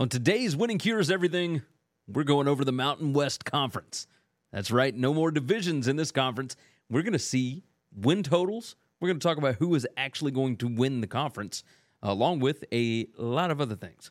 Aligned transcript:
On 0.00 0.08
today's 0.08 0.56
Winning 0.56 0.78
Cures 0.78 1.10
Everything, 1.10 1.60
we're 2.08 2.24
going 2.24 2.48
over 2.48 2.64
the 2.64 2.72
Mountain 2.72 3.12
West 3.12 3.44
Conference. 3.44 4.06
That's 4.50 4.70
right, 4.70 4.94
no 4.94 5.12
more 5.12 5.30
divisions 5.30 5.88
in 5.88 5.96
this 5.96 6.10
conference. 6.10 6.56
We're 6.88 7.02
going 7.02 7.12
to 7.12 7.18
see 7.18 7.64
win 7.94 8.22
totals. 8.22 8.76
We're 8.98 9.08
going 9.08 9.18
to 9.18 9.22
talk 9.22 9.36
about 9.36 9.56
who 9.56 9.74
is 9.74 9.86
actually 9.98 10.30
going 10.30 10.56
to 10.56 10.68
win 10.68 11.02
the 11.02 11.06
conference, 11.06 11.64
along 12.02 12.40
with 12.40 12.64
a 12.72 13.08
lot 13.18 13.50
of 13.50 13.60
other 13.60 13.76
things. 13.76 14.10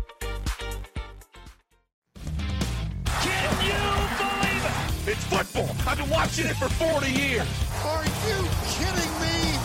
Football. 5.43 5.75
I've 5.87 5.97
been 5.97 6.09
watching 6.09 6.45
it 6.47 6.55
for 6.55 6.69
40 6.69 7.11
years. 7.11 7.47
Are 7.85 8.03
you 8.03 8.47
kidding 8.65 9.11
me? 9.21 9.59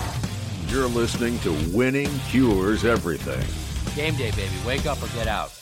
You're 0.69 0.89
listening 0.89 1.39
to 1.41 1.53
Winning 1.77 2.11
Cures 2.29 2.85
Everything. 2.85 3.45
Game 3.95 4.15
day, 4.17 4.31
baby. 4.33 4.53
Wake 4.67 4.87
up 4.87 5.03
or 5.03 5.09
get 5.09 5.27
out. 5.27 5.53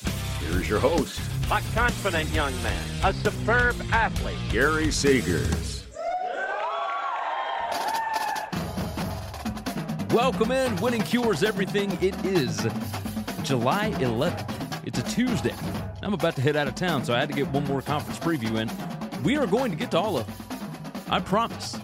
Here's 0.40 0.68
your 0.68 0.78
host, 0.80 1.20
A 1.50 1.62
confident 1.74 2.28
young 2.30 2.52
man, 2.62 2.84
a 3.02 3.12
superb 3.12 3.76
athlete. 3.92 4.36
Gary 4.50 4.88
Seegers. 4.88 5.82
Welcome 10.12 10.52
in, 10.52 10.76
Winning 10.76 11.02
Cures 11.02 11.42
Everything. 11.42 11.92
It 12.00 12.14
is 12.24 12.66
July 13.42 13.90
11th. 13.98 14.86
It's 14.86 14.98
a 14.98 15.02
Tuesday. 15.02 15.54
I'm 16.02 16.12
about 16.12 16.36
to 16.36 16.42
head 16.42 16.56
out 16.56 16.68
of 16.68 16.74
town, 16.74 17.04
so 17.04 17.14
I 17.14 17.18
had 17.20 17.28
to 17.30 17.34
get 17.34 17.48
one 17.48 17.64
more 17.64 17.80
conference 17.82 18.18
preview 18.18 18.60
in. 18.60 18.68
We 19.24 19.38
are 19.38 19.46
going 19.46 19.70
to 19.70 19.76
get 19.76 19.90
to 19.92 19.98
all 19.98 20.18
of 20.18 20.26
them. 20.26 21.02
I 21.10 21.18
promise. 21.18 21.78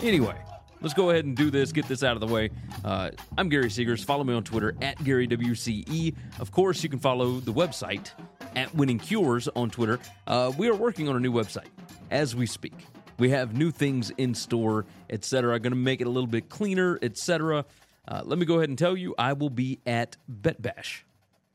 Anyway, 0.00 0.36
let's 0.80 0.94
go 0.94 1.10
ahead 1.10 1.24
and 1.24 1.36
do 1.36 1.50
this, 1.50 1.72
get 1.72 1.88
this 1.88 2.04
out 2.04 2.14
of 2.14 2.20
the 2.20 2.32
way. 2.32 2.50
Uh, 2.84 3.10
I'm 3.36 3.48
Gary 3.48 3.66
Seegers. 3.68 4.04
Follow 4.04 4.22
me 4.22 4.32
on 4.32 4.44
Twitter 4.44 4.76
at 4.80 4.96
GaryWCE. 4.98 6.14
Of 6.38 6.52
course, 6.52 6.84
you 6.84 6.88
can 6.88 7.00
follow 7.00 7.40
the 7.40 7.52
website 7.52 8.12
at 8.54 8.72
Winning 8.76 9.00
Cures 9.00 9.48
on 9.56 9.70
Twitter. 9.70 9.98
Uh, 10.28 10.52
we 10.56 10.68
are 10.68 10.74
working 10.76 11.08
on 11.08 11.16
a 11.16 11.20
new 11.20 11.32
website 11.32 11.66
as 12.12 12.36
we 12.36 12.46
speak. 12.46 12.74
We 13.18 13.30
have 13.30 13.56
new 13.56 13.72
things 13.72 14.10
in 14.10 14.32
store, 14.32 14.86
etc. 15.10 15.58
Going 15.58 15.72
to 15.72 15.76
make 15.76 16.00
it 16.00 16.06
a 16.06 16.10
little 16.10 16.28
bit 16.28 16.48
cleaner, 16.48 16.96
etc. 17.02 17.64
Uh, 18.06 18.22
let 18.24 18.38
me 18.38 18.46
go 18.46 18.58
ahead 18.58 18.68
and 18.68 18.78
tell 18.78 18.96
you, 18.96 19.16
I 19.18 19.32
will 19.32 19.50
be 19.50 19.80
at 19.84 20.16
Bet 20.28 20.62
Bash. 20.62 21.04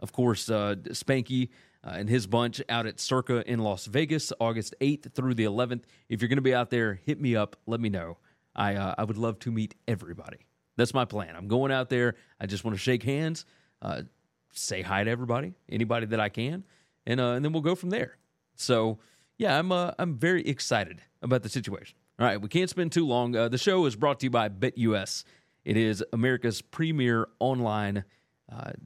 Of 0.01 0.11
course, 0.11 0.49
uh, 0.49 0.75
Spanky 0.89 1.47
uh, 1.83 1.91
and 1.95 2.09
his 2.09 2.27
bunch 2.27 2.61
out 2.69 2.85
at 2.85 2.99
Circa 2.99 3.49
in 3.49 3.59
Las 3.59 3.85
Vegas, 3.85 4.31
August 4.39 4.75
8th 4.81 5.13
through 5.13 5.33
the 5.33 5.45
11th. 5.45 5.83
If 6.09 6.21
you're 6.21 6.29
going 6.29 6.37
to 6.37 6.43
be 6.43 6.53
out 6.53 6.69
there, 6.69 6.99
hit 7.05 7.19
me 7.19 7.35
up. 7.35 7.55
Let 7.65 7.79
me 7.79 7.89
know. 7.89 8.17
I 8.55 8.75
uh, 8.75 8.95
I 8.97 9.03
would 9.03 9.17
love 9.17 9.39
to 9.39 9.51
meet 9.51 9.75
everybody. 9.87 10.45
That's 10.77 10.93
my 10.93 11.05
plan. 11.05 11.35
I'm 11.35 11.47
going 11.47 11.71
out 11.71 11.89
there. 11.89 12.15
I 12.39 12.45
just 12.45 12.63
want 12.63 12.75
to 12.75 12.81
shake 12.81 13.03
hands, 13.03 13.45
uh, 13.81 14.03
say 14.51 14.81
hi 14.81 15.03
to 15.03 15.09
everybody, 15.09 15.53
anybody 15.69 16.05
that 16.07 16.19
I 16.19 16.29
can, 16.29 16.65
and 17.05 17.19
uh, 17.19 17.31
and 17.31 17.45
then 17.45 17.53
we'll 17.53 17.61
go 17.61 17.75
from 17.75 17.89
there. 17.89 18.17
So 18.55 18.99
yeah, 19.37 19.57
I'm 19.57 19.71
uh, 19.71 19.91
I'm 19.97 20.17
very 20.17 20.45
excited 20.45 21.01
about 21.21 21.43
the 21.43 21.49
situation. 21.49 21.97
All 22.19 22.25
right, 22.25 22.39
we 22.39 22.49
can't 22.49 22.69
spend 22.69 22.91
too 22.91 23.07
long. 23.07 23.35
Uh, 23.35 23.47
the 23.47 23.57
show 23.57 23.85
is 23.85 23.95
brought 23.95 24.19
to 24.19 24.25
you 24.25 24.29
by 24.29 24.49
BetUS. 24.49 25.23
It 25.63 25.77
is 25.77 26.03
America's 26.13 26.61
premier 26.61 27.27
online 27.39 28.03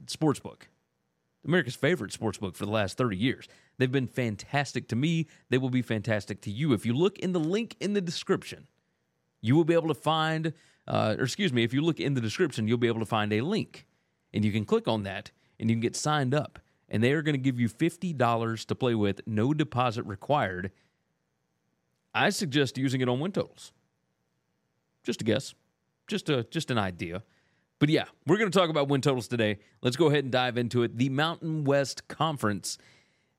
sportsbook. 0.06 0.62
America's 1.46 1.76
favorite 1.76 2.12
sports 2.12 2.38
book 2.38 2.56
for 2.56 2.66
the 2.66 2.72
last 2.72 2.98
30 2.98 3.16
years. 3.16 3.48
They've 3.78 3.90
been 3.90 4.06
fantastic 4.06 4.88
to 4.88 4.96
me. 4.96 5.26
They 5.48 5.58
will 5.58 5.70
be 5.70 5.82
fantastic 5.82 6.40
to 6.42 6.50
you. 6.50 6.72
If 6.72 6.84
you 6.84 6.92
look 6.92 7.18
in 7.18 7.32
the 7.32 7.40
link 7.40 7.76
in 7.80 7.92
the 7.92 8.00
description, 8.00 8.66
you 9.40 9.54
will 9.54 9.64
be 9.64 9.74
able 9.74 9.88
to 9.88 9.94
find, 9.94 10.52
uh, 10.88 11.16
or 11.18 11.24
excuse 11.24 11.52
me, 11.52 11.62
if 11.62 11.72
you 11.72 11.82
look 11.82 12.00
in 12.00 12.14
the 12.14 12.20
description, 12.20 12.66
you'll 12.66 12.78
be 12.78 12.88
able 12.88 13.00
to 13.00 13.06
find 13.06 13.32
a 13.32 13.40
link. 13.42 13.86
And 14.34 14.44
you 14.44 14.52
can 14.52 14.64
click 14.64 14.88
on 14.88 15.04
that 15.04 15.30
and 15.60 15.70
you 15.70 15.76
can 15.76 15.80
get 15.80 15.96
signed 15.96 16.34
up. 16.34 16.58
And 16.88 17.02
they 17.02 17.12
are 17.12 17.22
going 17.22 17.34
to 17.34 17.38
give 17.38 17.58
you 17.58 17.68
$50 17.68 18.66
to 18.66 18.74
play 18.74 18.94
with, 18.94 19.20
no 19.26 19.52
deposit 19.52 20.04
required. 20.04 20.70
I 22.14 22.30
suggest 22.30 22.78
using 22.78 23.00
it 23.00 23.08
on 23.08 23.20
win 23.20 23.32
totals. 23.32 23.72
Just 25.02 25.20
a 25.20 25.24
guess, 25.24 25.54
just 26.08 26.28
a 26.28 26.44
just 26.44 26.70
an 26.70 26.78
idea. 26.78 27.22
But 27.78 27.90
yeah, 27.90 28.04
we're 28.26 28.38
going 28.38 28.50
to 28.50 28.58
talk 28.58 28.70
about 28.70 28.88
win 28.88 29.00
totals 29.00 29.28
today. 29.28 29.58
Let's 29.82 29.96
go 29.96 30.06
ahead 30.06 30.24
and 30.24 30.32
dive 30.32 30.56
into 30.56 30.82
it. 30.82 30.96
The 30.96 31.10
Mountain 31.10 31.64
West 31.64 32.08
Conference. 32.08 32.78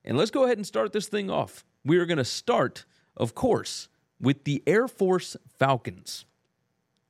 And 0.04 0.16
let's 0.16 0.30
go 0.30 0.44
ahead 0.44 0.58
and 0.58 0.66
start 0.66 0.92
this 0.92 1.08
thing 1.08 1.30
off. 1.30 1.64
We 1.84 1.98
are 1.98 2.06
going 2.06 2.18
to 2.18 2.24
start, 2.24 2.84
of 3.16 3.34
course, 3.34 3.88
with 4.20 4.44
the 4.44 4.62
Air 4.66 4.86
Force 4.86 5.36
Falcons. 5.58 6.24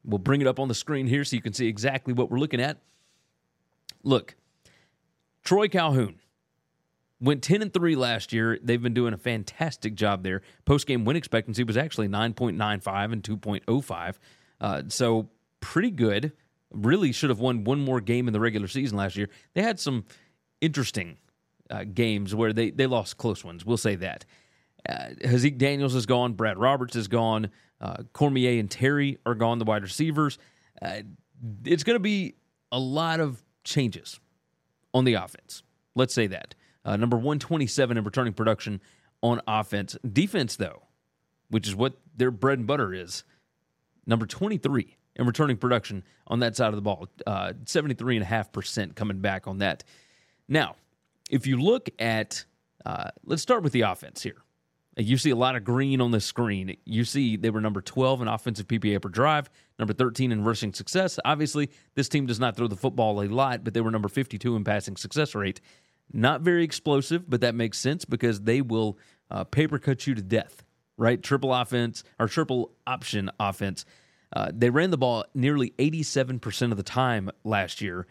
We'll 0.05 0.19
bring 0.19 0.41
it 0.41 0.47
up 0.47 0.59
on 0.59 0.69
the 0.69 0.75
screen 0.75 1.07
here 1.07 1.25
so 1.25 1.37
you 1.37 1.43
can 1.43 1.53
see 1.53 1.67
exactly 1.67 2.15
what 2.15 2.31
we're 2.31 2.39
looking 2.39 2.61
at. 2.61 2.79
Look, 4.03 4.37
Troy 5.45 5.69
Calhoun 5.69 6.19
went 7.21 7.43
10 7.43 7.61
and 7.63 7.75
3 7.75 7.95
last 7.97 8.33
year. 8.33 8.59
They've 8.63 8.83
been 8.83 8.95
doing 8.95 9.13
a 9.13 9.19
fantastic 9.19 9.95
job 9.95 10.23
there. 10.23 10.41
Post 10.65 10.87
game 10.87 11.05
win 11.05 11.17
expectancy 11.17 11.65
was 11.65 11.77
actually 11.77 12.09
9.95 12.09 13.13
and 13.13 13.23
2.05. 13.23 14.15
Uh, 14.61 14.83
so 14.89 15.29
pretty 15.61 15.91
good. 15.91 16.33
Really 16.71 17.13
should 17.13 17.31
have 17.31 17.41
won 17.41 17.65
one 17.65 17.81
more 17.81 18.01
game 18.01 18.27
in 18.27 18.33
the 18.33 18.41
regular 18.41 18.69
season 18.69 18.97
last 18.99 19.17
year. 19.17 19.31
They 19.55 19.63
had 19.63 19.81
some 19.81 20.05
interesting 20.61 21.17
uh, 21.71 21.85
games 21.85 22.35
where 22.35 22.53
they, 22.53 22.71
they 22.71 22.87
lost 22.87 23.17
close 23.17 23.45
ones. 23.45 23.65
We'll 23.65 23.77
say 23.77 23.95
that. 23.97 24.25
Uh, 24.89 25.09
Haaziq 25.23 25.59
Daniels 25.59 25.95
is 25.95 26.07
gone. 26.07 26.35
Brad 26.35 26.59
Roberts 26.59 26.97
is 26.97 27.09
gone. 27.09 27.51
Uh, 27.81 28.03
Cormier 28.13 28.59
and 28.59 28.71
Terry 28.71 29.19
are 29.25 29.35
gone, 29.35 29.59
the 29.59 29.65
wide 29.65 29.83
receivers. 29.83 30.39
Uh, 30.81 31.01
it's 31.65 31.85
going 31.85 31.95
to 31.95 32.01
be 32.01 32.35
a 32.73 32.79
lot 32.79 33.21
of 33.21 33.43
changes 33.65 34.21
on 34.93 35.05
the 35.05 35.15
offense. 35.15 35.63
Let's 35.95 36.15
say 36.15 36.27
that. 36.29 36.55
Uh, 36.85 36.97
number 36.97 37.17
127 37.17 37.97
in 37.97 38.05
returning 38.05 38.33
production 38.33 38.81
on 39.23 39.41
offense. 39.47 39.97
Defense, 40.11 40.57
though, 40.57 40.83
which 41.51 41.67
is 41.67 41.75
what 41.75 41.99
their 42.17 42.31
bread 42.31 42.59
and 42.59 42.67
butter 42.67 42.93
is, 42.95 43.25
number 44.07 44.27
23 44.27 44.97
in 45.19 45.27
returning 45.27 45.57
production 45.57 46.05
on 46.27 46.41
that 46.41 46.57
side 46.57 46.69
of 46.69 46.77
the 46.77 46.83
ball. 46.83 47.09
Uh, 47.27 47.53
73.5% 47.65 48.95
coming 48.95 49.19
back 49.19 49.47
on 49.47 49.59
that. 49.59 49.85
Now, 50.49 50.77
if 51.31 51.47
you 51.47 51.61
look 51.61 51.91
at, 51.99 52.45
uh, 52.87 53.11
let's 53.25 53.43
start 53.43 53.63
with 53.63 53.73
the 53.73 53.83
offense 53.83 54.23
here. 54.23 54.43
You 54.97 55.17
see 55.17 55.31
a 55.31 55.37
lot 55.37 55.55
of 55.55 55.63
green 55.63 56.01
on 56.01 56.11
the 56.11 56.21
screen. 56.21 56.77
You 56.85 57.05
see 57.05 57.37
they 57.37 57.51
were 57.51 57.61
number 57.61 57.81
12 57.81 58.23
in 58.23 58.29
offensive 58.29 58.67
PPA 58.67 59.01
per 59.01 59.09
drive, 59.09 59.49
number 59.79 59.93
13 59.93 60.33
in 60.33 60.43
rushing 60.43 60.73
success. 60.73 61.21
Obviously, 61.25 61.71
this 61.95 62.09
team 62.09 62.27
does 62.27 62.41
not 62.41 62.57
throw 62.57 62.67
the 62.67 62.77
football 62.77 63.23
a 63.23 63.27
lot, 63.27 63.63
but 63.63 63.75
they 63.75 63.81
were 63.81 63.93
number 63.93 64.09
52 64.09 64.57
in 64.57 64.65
passing 64.65 64.97
success 64.97 65.37
rate. 65.37 65.61
Not 66.13 66.41
very 66.41 66.65
explosive, 66.65 67.31
but 67.31 67.43
that 67.43 67.55
makes 67.55 67.79
sense 67.79 68.05
because 68.05 68.41
they 68.41 68.61
will 68.61 68.99
uh, 69.31 69.45
paper 69.45 69.79
cut 69.79 70.07
you 70.07 70.17
to 70.17 70.23
death, 70.23 70.65
right? 70.97 71.23
Triple 71.23 71.55
offense 71.55 72.03
or 72.19 72.27
triple 72.27 72.73
option 72.85 73.31
offense. 73.39 73.85
Uh, 74.33 74.51
they 74.55 74.71
ran 74.71 74.91
the 74.91 74.99
ball 74.99 75.25
nearly 75.35 75.71
87% 75.79 76.71
of 76.71 76.77
the 76.77 76.83
time 76.83 77.31
last 77.45 77.81
year. 77.81 78.07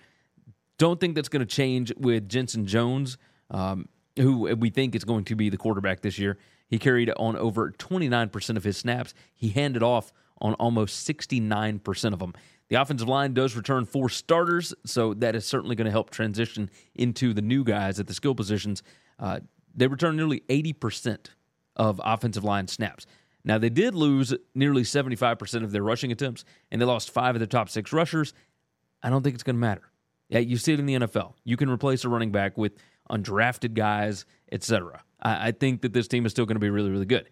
Don't 0.78 1.00
think 1.00 1.16
that's 1.16 1.30
going 1.30 1.42
to 1.42 1.46
change 1.46 1.94
with 1.98 2.28
Jensen 2.28 2.66
Jones, 2.66 3.18
um, 3.52 3.88
who 4.18 4.56
we 4.56 4.70
think 4.70 4.96
is 4.96 5.04
going 5.04 5.26
to 5.26 5.36
be 5.36 5.50
the 5.50 5.58
quarterback 5.58 6.02
this 6.02 6.18
year. 6.18 6.38
He 6.68 6.80
carried 6.80 7.10
on 7.18 7.36
over 7.36 7.72
29% 7.72 8.58
of 8.58 8.64
his 8.64 8.78
snaps. 8.78 9.14
He 9.34 9.50
handed 9.50 9.84
off 9.84 10.12
on 10.40 10.54
almost 10.56 11.08
69% 11.08 12.14
of 12.14 12.20
them. 12.20 12.34
The 12.70 12.76
offensive 12.76 13.08
line 13.08 13.34
does 13.34 13.56
return 13.56 13.86
four 13.86 14.10
starters, 14.10 14.74
so 14.86 15.14
that 15.16 15.36
is 15.36 15.46
certainly 15.46 15.76
going 15.76 15.86
to 15.86 15.92
help 15.92 16.10
transition 16.10 16.70
into 16.96 17.34
the 17.34 17.42
new 17.42 17.64
guys 17.64 18.00
at 18.00 18.08
the 18.08 18.14
skill 18.14 18.36
positions. 18.36 18.84
Uh, 19.20 19.40
they 19.74 19.88
return 19.88 20.18
nearly 20.18 20.42
80% 20.50 21.28
of 21.78 22.02
offensive 22.04 22.44
line 22.44 22.68
snaps. 22.68 23.06
Now, 23.48 23.58
they 23.58 23.70
did 23.70 23.96
lose 23.96 24.34
nearly 24.54 24.84
75% 24.84 25.64
of 25.64 25.72
their 25.72 25.82
rushing 25.82 26.12
attempts, 26.12 26.44
and 26.70 26.82
they 26.82 26.86
lost 26.86 27.12
five 27.12 27.34
of 27.34 27.40
their 27.40 27.48
top 27.48 27.70
six 27.70 27.94
rushers. 27.94 28.34
I 29.02 29.10
don't 29.10 29.24
think 29.24 29.36
it's 29.36 29.44
going 29.44 29.56
to 29.56 29.60
matter. 29.62 29.90
Yeah, 30.28 30.40
you 30.40 30.58
see 30.58 30.74
it 30.74 30.82
in 30.82 30.86
the 30.86 30.96
NFL. 30.96 31.36
You 31.46 31.56
can 31.56 31.70
replace 31.70 32.04
a 32.04 32.10
running 32.10 32.34
back 32.34 32.58
with 32.58 32.74
undrafted 33.10 33.74
guys, 33.74 34.26
etc. 34.52 35.02
I, 35.22 35.48
I 35.48 35.52
think 35.54 35.82
that 35.84 35.94
this 35.94 36.10
team 36.10 36.26
is 36.26 36.34
still 36.34 36.46
going 36.46 36.58
to 36.58 36.60
be 36.60 36.70
really, 36.70 36.92
really 36.92 37.06
good. 37.06 37.30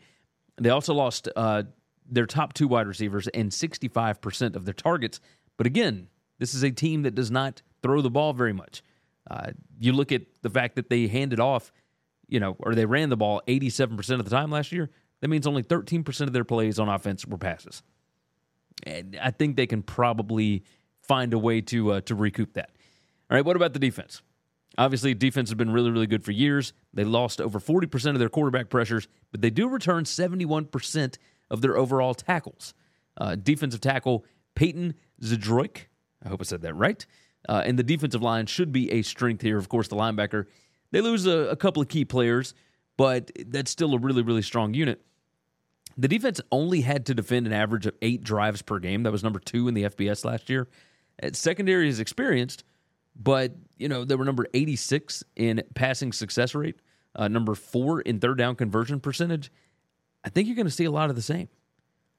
They 0.58 0.70
also 0.70 0.94
lost 0.94 1.28
uh, 1.36 1.64
their 2.10 2.26
top 2.26 2.54
two 2.54 2.70
wide 2.70 2.88
receivers 2.88 3.28
and 3.28 3.52
65% 3.52 4.56
of 4.56 4.64
their 4.64 4.74
targets. 4.74 5.20
But 5.58 5.68
again, 5.68 6.08
this 6.40 6.54
is 6.54 6.64
a 6.64 6.72
team 6.72 7.02
that 7.02 7.16
does 7.16 7.30
not 7.30 7.62
throw 7.84 8.02
the 8.02 8.10
ball 8.10 8.32
very 8.32 8.54
much. 8.54 8.84
Uh, 9.30 9.52
you 9.82 9.92
look 9.92 10.14
at 10.14 10.22
the 10.44 10.50
fact 10.50 10.78
that 10.78 10.90
they 10.90 11.08
handed 11.08 11.42
off 11.42 11.74
you 12.28 12.40
know, 12.40 12.56
or 12.60 12.76
they 12.76 12.86
ran 12.86 13.10
the 13.10 13.18
ball 13.18 13.42
87% 13.48 14.20
of 14.20 14.26
the 14.26 14.32
time 14.32 14.52
last 14.52 14.72
year, 14.72 14.90
that 15.26 15.30
means 15.30 15.48
only 15.48 15.64
13% 15.64 16.22
of 16.22 16.34
their 16.34 16.44
plays 16.44 16.78
on 16.78 16.88
offense 16.88 17.26
were 17.26 17.40
passes. 17.40 17.82
And 18.84 19.18
I 19.20 19.32
think 19.32 19.56
they 19.56 19.66
can 19.66 19.82
probably 19.82 20.64
find 21.02 21.34
a 21.34 21.40
way 21.40 21.62
to 21.62 21.94
uh, 21.94 22.02
to 22.02 22.14
recoup 22.14 22.54
that. 22.54 22.70
All 23.32 23.36
right, 23.36 23.44
what 23.44 23.56
about 23.56 23.74
the 23.74 23.80
defense? 23.80 24.22
Obviously, 24.78 25.16
defense 25.16 25.50
has 25.50 25.56
been 25.56 25.72
really, 25.72 25.90
really 25.90 26.06
good 26.06 26.24
for 26.24 26.32
years. 26.32 26.74
They 26.94 27.04
lost 27.04 27.42
over 27.42 27.60
40% 27.60 28.12
of 28.12 28.20
their 28.20 28.30
quarterback 28.30 28.70
pressures, 28.70 29.08
but 29.32 29.42
they 29.42 29.50
do 29.50 29.68
return 29.68 30.04
71% 30.04 31.18
of 31.50 31.62
their 31.62 31.76
overall 31.76 32.14
tackles. 32.14 32.76
Uh, 33.18 33.34
defensive 33.34 33.82
tackle 33.82 34.26
Payton 34.54 34.94
Zdroik, 35.24 35.88
I 36.24 36.30
hope 36.30 36.40
I 36.40 36.44
said 36.44 36.62
that 36.62 36.76
right. 36.76 37.04
Uh, 37.50 37.64
and 37.66 37.80
the 37.80 37.84
defensive 37.84 38.22
line 38.22 38.46
should 38.46 38.72
be 38.72 38.92
a 38.92 39.02
strength 39.02 39.42
here. 39.42 39.58
Of 39.58 39.70
course, 39.70 39.88
the 39.88 39.96
linebacker, 39.96 40.46
they 40.92 41.02
lose 41.02 41.26
a, 41.26 41.50
a 41.50 41.56
couple 41.56 41.82
of 41.82 41.88
key 41.88 42.06
players, 42.06 42.54
but 42.96 43.32
that's 43.48 43.72
still 43.72 43.96
a 43.96 43.98
really, 43.98 44.22
really 44.22 44.44
strong 44.44 44.76
unit. 44.76 45.02
The 45.98 46.08
defense 46.08 46.42
only 46.52 46.82
had 46.82 47.06
to 47.06 47.14
defend 47.14 47.48
an 47.48 47.54
average 47.54 47.86
of 47.86 47.96
eight 48.02 48.24
drives 48.24 48.62
per 48.62 48.80
game. 48.80 49.04
That 49.04 49.12
was 49.12 49.24
number 49.24 49.40
two 49.40 49.68
in 49.68 49.74
the 49.74 49.84
FBS 49.84 50.26
last 50.26 50.50
year. 50.50 50.68
Secondary 51.32 51.88
is 51.88 52.00
experienced, 52.00 52.66
but 53.16 53.56
you 53.78 53.88
know 53.88 54.04
they 54.04 54.16
were 54.16 54.26
number 54.26 54.46
86 54.54 55.24
in 55.36 55.64
passing 55.74 56.12
success 56.12 56.54
rate, 56.54 56.76
uh, 57.16 57.28
number 57.28 57.56
four 57.56 58.02
in 58.02 58.20
third 58.20 58.38
down 58.38 58.56
conversion 58.56 59.00
percentage. 59.00 59.52
I 60.24 60.30
think 60.30 60.48
you're 60.48 60.56
going 60.56 60.68
to 60.68 60.72
see 60.72 60.86
a 60.86 60.92
lot 60.92 61.10
of 61.10 61.16
the 61.16 61.22
same. 61.22 61.48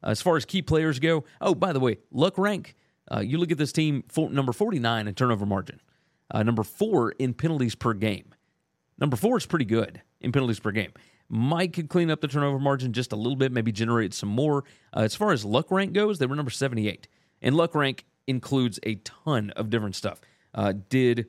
Uh, 0.02 0.10
as 0.10 0.22
far 0.22 0.36
as 0.36 0.44
key 0.44 0.62
players 0.62 0.98
go, 0.98 1.24
oh 1.40 1.54
by 1.54 1.72
the 1.72 1.80
way, 1.80 1.98
luck 2.10 2.38
rank. 2.38 2.74
Uh, 3.12 3.20
you 3.20 3.38
look 3.38 3.52
at 3.52 3.58
this 3.58 3.72
team, 3.72 4.02
for, 4.08 4.28
number 4.30 4.52
49 4.52 5.06
in 5.06 5.14
turnover 5.14 5.46
margin, 5.46 5.80
uh, 6.32 6.42
number 6.42 6.64
four 6.64 7.12
in 7.12 7.34
penalties 7.34 7.74
per 7.74 7.92
game. 7.92 8.34
Number 8.98 9.16
four 9.16 9.36
is 9.36 9.46
pretty 9.46 9.64
good 9.64 10.02
in 10.20 10.32
penalties 10.32 10.58
per 10.58 10.72
game. 10.72 10.92
Mike 11.28 11.72
could 11.72 11.88
clean 11.88 12.10
up 12.10 12.20
the 12.20 12.28
turnover 12.28 12.58
margin 12.58 12.92
just 12.92 13.12
a 13.12 13.16
little 13.16 13.36
bit, 13.36 13.52
maybe 13.52 13.72
generate 13.72 14.14
some 14.14 14.28
more. 14.28 14.64
Uh, 14.94 15.00
as 15.00 15.14
far 15.14 15.32
as 15.32 15.44
luck 15.44 15.70
rank 15.70 15.92
goes, 15.92 16.18
they 16.18 16.26
were 16.26 16.36
number 16.36 16.50
78. 16.50 17.08
And 17.42 17.56
luck 17.56 17.74
rank 17.74 18.04
includes 18.26 18.78
a 18.84 18.96
ton 18.96 19.50
of 19.50 19.70
different 19.70 19.96
stuff. 19.96 20.20
Uh, 20.54 20.72
did 20.88 21.26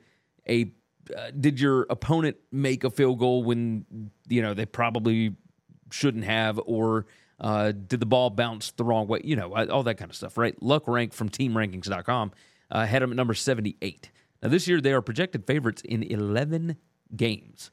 a 0.48 0.72
uh, 1.16 1.30
did 1.38 1.58
your 1.58 1.86
opponent 1.88 2.36
make 2.52 2.84
a 2.84 2.90
field 2.90 3.18
goal 3.18 3.42
when 3.42 4.10
you 4.28 4.42
know 4.42 4.54
they 4.54 4.66
probably 4.66 5.34
shouldn't 5.90 6.24
have, 6.24 6.60
or 6.66 7.06
uh, 7.40 7.72
did 7.72 8.00
the 8.00 8.06
ball 8.06 8.30
bounce 8.30 8.72
the 8.72 8.84
wrong 8.84 9.06
way? 9.06 9.20
You 9.24 9.36
know, 9.36 9.54
all 9.68 9.82
that 9.84 9.96
kind 9.96 10.10
of 10.10 10.16
stuff, 10.16 10.36
right? 10.36 10.60
Luck 10.62 10.86
rank 10.86 11.12
from 11.12 11.28
TeamRankings.com 11.28 12.32
uh, 12.70 12.86
had 12.86 13.02
them 13.02 13.10
at 13.10 13.16
number 13.16 13.34
78. 13.34 14.10
Now 14.42 14.48
this 14.48 14.68
year 14.68 14.80
they 14.80 14.92
are 14.92 15.02
projected 15.02 15.46
favorites 15.46 15.82
in 15.84 16.02
11 16.02 16.76
games, 17.16 17.70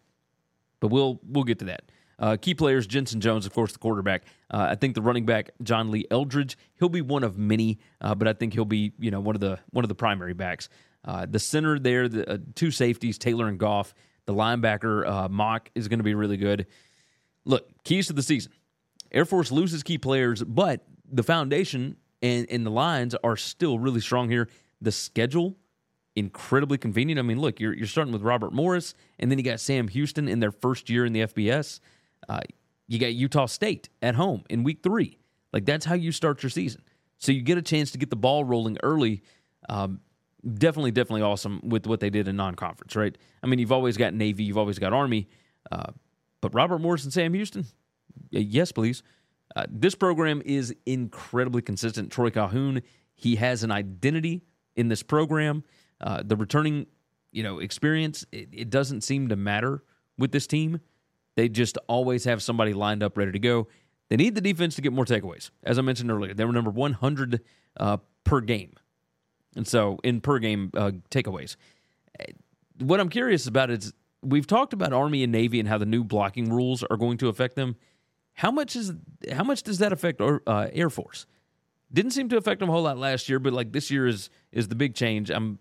but 0.79 0.87
we'll 0.87 1.19
we'll 1.23 1.43
get 1.43 1.59
to 1.59 1.65
that. 1.65 1.91
Uh, 2.17 2.37
key 2.39 2.53
players: 2.53 2.87
Jensen 2.87 3.19
Jones, 3.21 3.45
of 3.45 3.53
course, 3.53 3.73
the 3.73 3.79
quarterback. 3.79 4.23
Uh, 4.49 4.67
I 4.69 4.75
think 4.75 4.95
the 4.95 5.01
running 5.01 5.25
back 5.25 5.51
John 5.63 5.91
Lee 5.91 6.05
Eldridge. 6.09 6.57
He'll 6.79 6.89
be 6.89 7.01
one 7.01 7.23
of 7.23 7.37
many, 7.37 7.79
uh, 8.01 8.15
but 8.15 8.27
I 8.27 8.33
think 8.33 8.53
he'll 8.53 8.65
be 8.65 8.93
you 8.99 9.11
know 9.11 9.19
one 9.19 9.35
of 9.35 9.41
the 9.41 9.59
one 9.71 9.83
of 9.83 9.89
the 9.89 9.95
primary 9.95 10.33
backs. 10.33 10.69
Uh, 11.03 11.25
the 11.29 11.39
center 11.39 11.77
there, 11.77 12.07
the 12.07 12.29
uh, 12.29 12.37
two 12.55 12.71
safeties, 12.71 13.17
Taylor 13.17 13.47
and 13.47 13.59
Goff. 13.59 13.93
The 14.25 14.33
linebacker 14.33 15.07
uh, 15.07 15.29
Mock 15.29 15.69
is 15.75 15.87
going 15.87 15.99
to 15.99 16.03
be 16.03 16.15
really 16.15 16.37
good. 16.37 16.67
Look, 17.43 17.69
keys 17.83 18.07
to 18.07 18.13
the 18.13 18.23
season: 18.23 18.51
Air 19.11 19.25
Force 19.25 19.51
loses 19.51 19.83
key 19.83 19.97
players, 19.97 20.43
but 20.43 20.85
the 21.11 21.23
foundation 21.23 21.97
and, 22.21 22.47
and 22.49 22.65
the 22.65 22.71
lines 22.71 23.13
are 23.23 23.37
still 23.37 23.77
really 23.77 24.01
strong 24.01 24.29
here. 24.29 24.49
The 24.81 24.91
schedule 24.91 25.55
incredibly 26.15 26.77
convenient. 26.77 27.19
I 27.19 27.21
mean, 27.21 27.39
look, 27.39 27.59
you're 27.59 27.73
you're 27.73 27.87
starting 27.87 28.13
with 28.13 28.21
Robert 28.21 28.53
Morris, 28.53 28.93
and 29.19 29.29
then 29.29 29.37
you 29.37 29.43
got 29.43 29.59
Sam 29.59 29.87
Houston 29.89 30.27
in 30.27 30.39
their 30.39 30.51
first 30.51 30.89
year 30.89 31.05
in 31.05 31.13
the 31.13 31.21
FBS. 31.21 31.79
Uh, 32.27 32.41
you 32.87 32.99
got 32.99 33.13
Utah 33.13 33.45
State 33.45 33.89
at 34.01 34.15
home 34.15 34.43
in 34.49 34.63
week 34.63 34.79
three. 34.83 35.17
Like 35.53 35.65
that's 35.65 35.85
how 35.85 35.95
you 35.95 36.11
start 36.11 36.43
your 36.43 36.49
season. 36.49 36.81
So 37.17 37.31
you 37.31 37.41
get 37.41 37.57
a 37.57 37.61
chance 37.61 37.91
to 37.91 37.97
get 37.97 38.09
the 38.09 38.15
ball 38.15 38.43
rolling 38.43 38.77
early. 38.83 39.23
Um, 39.69 40.01
definitely, 40.53 40.91
definitely 40.91 41.21
awesome 41.21 41.61
with 41.63 41.87
what 41.87 41.99
they 41.99 42.09
did 42.09 42.27
in 42.27 42.35
non-conference, 42.35 42.95
right? 42.95 43.17
I 43.41 43.47
mean, 43.47 43.59
you've 43.59 43.71
always 43.71 43.97
got 43.97 44.13
Navy, 44.13 44.43
you've 44.43 44.57
always 44.57 44.79
got 44.79 44.93
Army, 44.93 45.27
uh, 45.71 45.91
but 46.41 46.53
Robert 46.53 46.79
Morris 46.79 47.03
and 47.03 47.13
Sam 47.13 47.33
Houston, 47.33 47.65
yes, 48.29 48.71
please. 48.71 49.01
Uh, 49.55 49.65
this 49.69 49.95
program 49.95 50.41
is 50.45 50.75
incredibly 50.85 51.61
consistent. 51.61 52.11
Troy 52.11 52.29
Calhoun, 52.29 52.81
he 53.15 53.37
has 53.37 53.63
an 53.63 53.71
identity 53.71 54.43
in 54.75 54.89
this 54.89 55.01
program. 55.01 55.63
Uh, 56.01 56.21
the 56.23 56.35
returning, 56.35 56.87
you 57.31 57.41
know, 57.41 57.59
experience, 57.59 58.25
it, 58.31 58.49
it 58.51 58.69
doesn't 58.69 59.01
seem 59.01 59.29
to 59.29 59.35
matter 59.35 59.83
with 60.17 60.31
this 60.31 60.45
team. 60.45 60.81
They 61.35 61.49
just 61.49 61.77
always 61.87 62.23
have 62.25 62.41
somebody 62.41 62.73
lined 62.73 63.03
up 63.03 63.17
ready 63.17 63.31
to 63.31 63.39
go. 63.39 63.67
They 64.09 64.15
need 64.15 64.35
the 64.35 64.41
defense 64.41 64.75
to 64.75 64.81
get 64.81 64.93
more 64.93 65.05
takeaways. 65.05 65.49
As 65.63 65.77
I 65.77 65.81
mentioned 65.81 66.11
earlier, 66.11 66.33
they 66.33 66.45
were 66.45 66.53
number 66.53 66.69
100 66.69 67.41
uh, 67.77 67.97
per 68.23 68.41
game. 68.41 68.73
And 69.55 69.67
so 69.67 69.99
in 70.03 70.21
per 70.21 70.39
game 70.39 70.71
uh, 70.75 70.91
takeaways. 71.09 71.55
What 72.79 72.99
I'm 72.99 73.09
curious 73.09 73.47
about 73.47 73.69
is 73.71 73.93
we've 74.21 74.47
talked 74.47 74.73
about 74.73 74.93
Army 74.93 75.23
and 75.23 75.31
Navy 75.31 75.59
and 75.59 75.67
how 75.67 75.77
the 75.77 75.85
new 75.85 76.03
blocking 76.03 76.51
rules 76.51 76.83
are 76.83 76.97
going 76.97 77.17
to 77.17 77.29
affect 77.29 77.55
them. 77.55 77.75
How 78.33 78.51
much 78.51 78.75
is 78.75 78.91
how 79.31 79.43
much 79.43 79.63
does 79.63 79.77
that 79.79 79.93
affect 79.93 80.19
uh, 80.21 80.67
Air 80.73 80.89
Force? 80.89 81.25
Didn't 81.91 82.11
seem 82.11 82.27
to 82.29 82.37
affect 82.37 82.59
them 82.59 82.67
a 82.67 82.71
whole 82.71 82.81
lot 82.81 82.97
last 82.97 83.29
year, 83.29 83.39
but 83.39 83.53
like 83.53 83.71
this 83.71 83.89
year 83.89 84.07
is 84.07 84.29
is 84.51 84.67
the 84.67 84.75
big 84.75 84.93
change. 84.93 85.29
I'm 85.29 85.59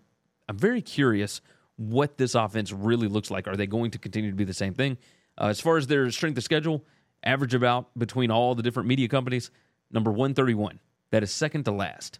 I'm 0.49 0.57
very 0.57 0.81
curious 0.81 1.41
what 1.77 2.17
this 2.17 2.35
offense 2.35 2.71
really 2.71 3.07
looks 3.07 3.31
like. 3.31 3.47
Are 3.47 3.55
they 3.55 3.67
going 3.67 3.91
to 3.91 3.97
continue 3.97 4.29
to 4.29 4.35
be 4.35 4.43
the 4.43 4.53
same 4.53 4.73
thing? 4.73 4.97
Uh, 5.39 5.47
as 5.47 5.59
far 5.59 5.77
as 5.77 5.87
their 5.87 6.09
strength 6.11 6.37
of 6.37 6.43
schedule, 6.43 6.85
average 7.23 7.53
about 7.53 7.97
between 7.97 8.31
all 8.31 8.55
the 8.55 8.63
different 8.63 8.87
media 8.87 9.07
companies, 9.07 9.51
number 9.91 10.11
131. 10.11 10.79
That 11.11 11.23
is 11.23 11.31
second 11.31 11.65
to 11.65 11.71
last. 11.71 12.19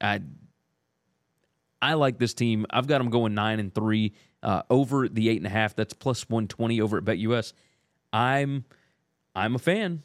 I 0.00 0.20
I 1.80 1.94
like 1.94 2.18
this 2.18 2.34
team. 2.34 2.66
I've 2.70 2.86
got 2.86 2.98
them 2.98 3.10
going 3.10 3.34
nine 3.34 3.60
and 3.60 3.74
three 3.74 4.14
uh, 4.42 4.62
over 4.70 5.08
the 5.08 5.28
eight 5.28 5.38
and 5.38 5.46
a 5.46 5.50
half. 5.50 5.76
That's 5.76 5.92
plus 5.92 6.28
120 6.28 6.80
over 6.80 6.98
at 6.98 7.04
BetUS. 7.04 7.52
I'm 8.12 8.64
I'm 9.34 9.54
a 9.54 9.58
fan. 9.58 10.02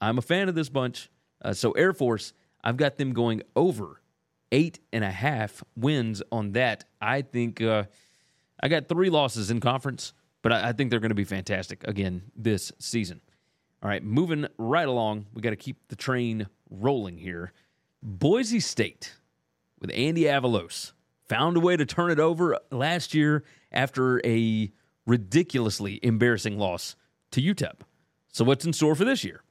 I'm 0.00 0.18
a 0.18 0.22
fan 0.22 0.48
of 0.48 0.54
this 0.54 0.68
bunch. 0.68 1.10
Uh, 1.42 1.52
so 1.52 1.72
Air 1.72 1.92
Force, 1.92 2.32
I've 2.62 2.76
got 2.76 2.98
them 2.98 3.12
going 3.12 3.42
over 3.54 4.02
eight 4.52 4.78
and 4.92 5.04
a 5.04 5.10
half 5.10 5.62
wins 5.76 6.22
on 6.30 6.52
that. 6.52 6.84
I 7.00 7.22
think 7.22 7.62
uh, 7.62 7.84
I 8.60 8.68
got 8.68 8.88
three 8.88 9.10
losses 9.10 9.50
in 9.50 9.60
conference. 9.60 10.12
But 10.46 10.52
I, 10.52 10.68
I 10.68 10.72
think 10.72 10.90
they're 10.90 11.00
going 11.00 11.08
to 11.08 11.16
be 11.16 11.24
fantastic 11.24 11.82
again 11.88 12.22
this 12.36 12.70
season. 12.78 13.20
All 13.82 13.88
right, 13.88 14.00
moving 14.00 14.46
right 14.58 14.86
along. 14.86 15.26
We 15.34 15.42
got 15.42 15.50
to 15.50 15.56
keep 15.56 15.88
the 15.88 15.96
train 15.96 16.46
rolling 16.70 17.18
here. 17.18 17.52
Boise 18.00 18.60
State 18.60 19.16
with 19.80 19.90
Andy 19.92 20.22
Avalos 20.22 20.92
found 21.28 21.56
a 21.56 21.60
way 21.60 21.76
to 21.76 21.84
turn 21.84 22.12
it 22.12 22.20
over 22.20 22.56
last 22.70 23.12
year 23.12 23.42
after 23.72 24.24
a 24.24 24.70
ridiculously 25.04 25.98
embarrassing 26.04 26.56
loss 26.60 26.94
to 27.32 27.42
UTEP. 27.42 27.80
So 28.30 28.44
what's 28.44 28.64
in 28.64 28.72
store 28.72 28.94
for 28.94 29.04
this 29.04 29.24
year? 29.24 29.42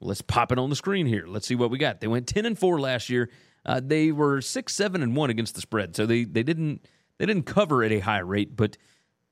Let's 0.00 0.22
pop 0.22 0.50
it 0.50 0.58
on 0.58 0.70
the 0.70 0.76
screen 0.76 1.06
here. 1.06 1.26
Let's 1.28 1.46
see 1.46 1.54
what 1.54 1.70
we 1.70 1.78
got. 1.78 2.00
They 2.00 2.08
went 2.08 2.26
10 2.26 2.46
and 2.46 2.58
4 2.58 2.80
last 2.80 3.08
year. 3.08 3.30
Uh, 3.64 3.80
they 3.80 4.10
were 4.10 4.40
6 4.40 4.74
7 4.74 5.04
and 5.04 5.14
1 5.14 5.30
against 5.30 5.54
the 5.54 5.60
spread. 5.60 5.94
So 5.94 6.04
they 6.04 6.24
they 6.24 6.42
didn't 6.42 6.84
they 7.18 7.26
didn't 7.26 7.44
cover 7.44 7.84
at 7.84 7.92
a 7.92 8.00
high 8.00 8.18
rate, 8.18 8.56
but 8.56 8.76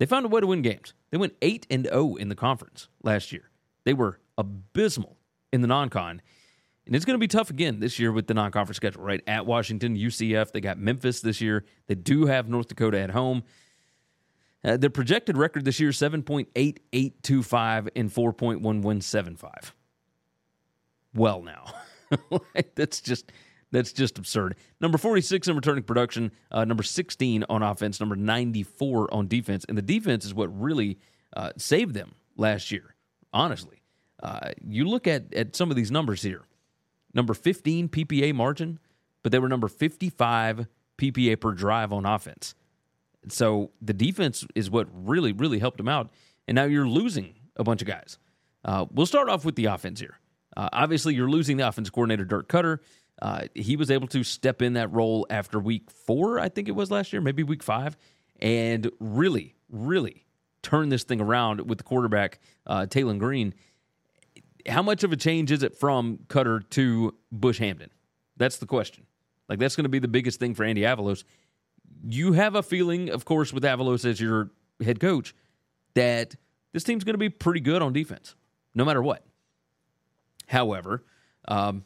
they 0.01 0.07
found 0.07 0.25
a 0.25 0.31
way 0.31 0.41
to 0.41 0.47
win 0.47 0.63
games. 0.63 0.95
They 1.11 1.19
went 1.19 1.35
8 1.43 1.67
and 1.71 1.85
0 1.85 2.17
in 2.17 2.31
the 2.31 2.35
conference 2.35 2.89
last 3.03 3.33
year. 3.33 3.51
They 3.85 3.93
were 3.93 4.19
abysmal 4.39 5.19
in 5.53 5.61
the 5.61 5.67
non-con. 5.67 6.23
And 6.87 6.97
it's 6.97 7.05
going 7.05 7.17
to 7.17 7.21
be 7.21 7.29
tough 7.29 7.51
again 7.51 7.81
this 7.81 7.99
year 7.99 8.11
with 8.11 8.27
the 8.27 8.33
non-conference 8.33 8.79
schedule, 8.79 9.03
right? 9.03 9.21
At 9.27 9.45
Washington, 9.45 9.99
UCF, 9.99 10.53
they 10.53 10.63
got 10.63 10.79
Memphis 10.79 11.21
this 11.21 11.43
year. 11.43 11.67
They 11.87 11.97
do 11.97 12.25
have 12.25 12.49
North 12.49 12.69
Dakota 12.69 12.99
at 12.99 13.11
home. 13.11 13.43
Uh, 14.65 14.79
their 14.79 14.89
projected 14.89 15.37
record 15.37 15.67
this 15.67 15.79
year 15.79 15.91
7.8825 15.91 17.89
and 17.95 18.11
4.1175. 18.11 19.73
Well, 21.15 21.43
now. 21.43 21.67
That's 22.75 23.03
just 23.03 23.33
that's 23.73 23.93
just 23.93 24.19
absurd. 24.19 24.57
Number 24.81 24.99
46 24.99 25.49
in 25.49 25.57
returning 25.57 25.85
production, 25.85 26.33
uh, 26.51 26.65
number 26.65 26.83
16 26.83 27.45
on 27.49 27.63
offense, 27.63 28.01
number 28.01 28.17
94 28.17 29.13
on 29.13 29.29
defense. 29.29 29.65
And 29.69 29.79
the 29.79 29.83
defense 29.83 30.25
is 30.25 30.35
what 30.35 30.47
really 30.61 30.99
uh, 31.37 31.53
saved 31.57 31.95
them 31.95 32.15
last 32.37 32.73
year, 32.73 32.95
honestly. 33.33 33.83
Uh, 34.23 34.51
you 34.67 34.85
look 34.87 35.07
at, 35.07 35.33
at 35.35 35.57
some 35.57 35.71
of 35.71 35.77
these 35.77 35.91
numbers 35.91 36.23
here 36.23 36.45
number 37.13 37.35
15 37.35 37.89
PPA 37.89 38.35
margin, 38.35 38.79
but 39.23 39.33
they 39.33 39.39
were 39.39 39.49
number 39.49 39.69
55 39.69 40.67
PPA 40.99 41.41
per 41.41 41.53
drive 41.53 41.93
on 41.93 42.07
offense. 42.07 42.55
So 43.29 43.71
the 43.83 43.93
defense 43.93 44.47
is 44.55 44.71
what 44.71 44.89
really, 44.93 45.33
really 45.33 45.59
helped 45.59 45.79
them 45.79 45.89
out. 45.89 46.11
And 46.47 46.55
now 46.55 46.65
you're 46.65 46.87
losing 46.87 47.35
a 47.57 47.65
bunch 47.65 47.83
of 47.83 47.89
guys. 47.89 48.19
Uh, 48.65 48.87
we'll 48.93 49.07
start 49.07 49.29
off 49.29 49.45
with 49.45 49.57
the 49.57 49.67
offense 49.67 50.01
here. 50.01 50.19
Uh, 50.57 50.69
obviously, 50.73 51.15
you're 51.15 51.31
losing 51.31 51.57
the 51.57 51.67
offense 51.67 51.91
coordinator, 51.91 52.25
Dirk 52.25 52.49
Koetter. 52.49 52.79
Uh, 53.21 53.43
he 53.55 53.77
was 53.77 53.91
able 53.91 54.09
to 54.09 54.25
step 54.25 54.63
in 54.63 54.75
that 54.75 54.93
role 54.93 55.27
after 55.29 55.59
week 55.59 55.91
four, 55.91 56.39
I 56.39 56.49
think 56.49 56.69
it 56.69 56.73
was 56.73 56.91
last 56.91 57.13
year, 57.13 57.21
maybe 57.21 57.43
week 57.43 57.63
five, 57.63 57.97
and 58.41 58.91
really, 58.99 59.55
really 59.69 60.25
turn 60.63 60.89
this 60.89 61.05
thing 61.05 61.21
around 61.21 61.69
with 61.69 61.79
the 61.79 61.85
quarterback, 61.85 62.39
uh, 62.67 62.87
Green. 62.87 63.55
How 64.69 64.83
much 64.83 65.05
of 65.05 65.13
a 65.13 65.17
change 65.17 65.53
is 65.53 65.63
it 65.63 65.77
from 65.77 66.19
Koetter 66.29 66.69
to 66.71 67.15
Bush 67.33 67.61
Hamdan? 67.61 67.89
That's 68.37 68.59
the 68.59 68.67
question. 68.67 69.07
Like, 69.49 69.59
that's 69.59 69.77
going 69.77 69.85
to 69.85 69.91
be 69.91 69.99
the 69.99 70.09
biggest 70.09 70.39
thing 70.39 70.55
for 70.55 70.65
Andy 70.65 70.83
Avalos. 70.83 71.25
You 72.09 72.33
have 72.33 72.55
a 72.55 72.63
feeling, 72.63 73.11
of 73.11 73.25
course, 73.25 73.53
with 73.53 73.65
Avalos 73.65 74.05
as 74.05 74.21
your 74.21 74.51
head 74.83 75.01
coach, 75.01 75.35
that 75.95 76.37
this 76.73 76.85
team's 76.85 77.05
going 77.05 77.15
to 77.15 77.19
be 77.19 77.29
pretty 77.29 77.61
good 77.61 77.83
on 77.83 77.93
defense, 77.93 78.35
no 78.75 78.85
matter 78.85 79.03
what. 79.03 79.25
However, 80.47 81.05
um, 81.49 81.85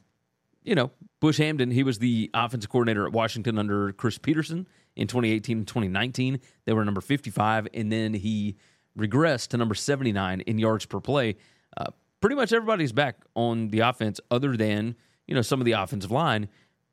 you 0.65 0.75
know, 0.75 0.91
Bush 1.21 1.39
Hamdan, 1.39 1.73
he 1.73 1.83
was 1.83 1.99
the 1.99 2.31
offensive 2.35 2.71
coordinator 2.71 3.07
at 3.07 3.13
Washington 3.13 3.59
under 3.59 3.93
Chris 3.93 4.19
Petersen 4.19 4.67
in 4.97 5.07
2018 5.07 5.59
and 5.59 5.67
2019. 5.69 6.41
They 6.65 6.73
were 6.73 6.85
number 6.85 7.01
55, 7.01 7.69
and 7.75 7.93
then 7.93 8.15
he 8.15 8.57
regressed 8.99 9.49
to 9.49 9.57
number 9.57 9.75
79 9.75 10.41
in 10.41 10.59
yards 10.59 10.87
per 10.87 11.01
play. 11.01 11.37
Uh, 11.77 11.87
pretty 12.21 12.37
much 12.37 12.53
everybody's 12.53 12.93
back 12.93 13.17
on 13.35 13.69
the 13.69 13.81
offense 13.81 14.21
other 14.31 14.57
than, 14.57 14.97
you 15.27 15.35
know, 15.35 15.43
some 15.43 15.61
of 15.61 15.67
the 15.67 15.73
offensive 15.73 16.11
line, 16.11 16.49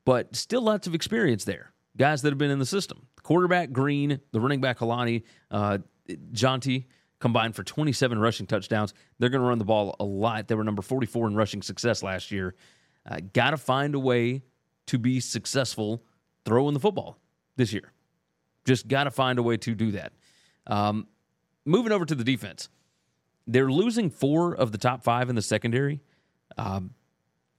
but 0.06 0.36
still 0.36 0.62
lots 0.62 0.88
of 0.88 0.94
experience 0.94 1.46
there. 1.46 1.72
Guys 1.98 2.22
that 2.22 2.30
have 2.30 2.38
been 2.38 2.52
in 2.52 2.60
the 2.60 2.66
system. 2.66 3.08
Quarterback 3.24 3.72
Green, 3.72 4.20
the 4.32 4.40
running 4.40 4.62
back 4.62 4.80
Kalani, 4.80 5.24
uh, 5.52 5.78
Jonte 6.34 6.86
combined 7.20 7.56
for 7.56 7.64
27 7.64 8.20
rushing 8.20 8.48
touchdowns. 8.48 8.94
They're 9.20 9.30
going 9.30 9.42
to 9.42 9.48
run 9.48 9.60
the 9.60 9.66
ball 9.66 9.96
a 10.00 10.04
lot. 10.04 10.48
They 10.48 10.56
were 10.56 10.64
number 10.64 10.82
44 10.82 11.28
in 11.28 11.36
rushing 11.36 11.62
success 11.62 12.02
last 12.02 12.32
year. 12.32 12.56
Uh, 13.10 13.20
Got 13.34 13.52
to 13.52 13.58
find 13.58 13.96
a 13.96 14.00
way 14.00 14.44
to 14.88 14.98
be 14.98 15.20
successful 15.20 16.04
throwing 16.46 16.74
the 16.74 16.80
football 16.80 17.18
this 17.56 17.74
year. 17.74 17.92
Just 18.66 18.88
got 18.88 19.06
to 19.06 19.12
find 19.12 19.40
a 19.40 19.44
way 19.44 19.58
to 19.58 19.74
do 19.74 19.92
that. 19.92 20.14
Um, 20.68 21.08
moving 21.66 21.92
over 21.92 22.06
to 22.06 22.16
the 22.16 22.24
defense, 22.24 22.70
they're 23.48 23.72
losing 23.72 24.10
four 24.10 24.54
of 24.54 24.72
the 24.72 24.78
top 24.78 25.04
five 25.04 25.30
in 25.30 25.36
the 25.36 25.42
secondary. 25.42 26.02
Um, 26.58 26.92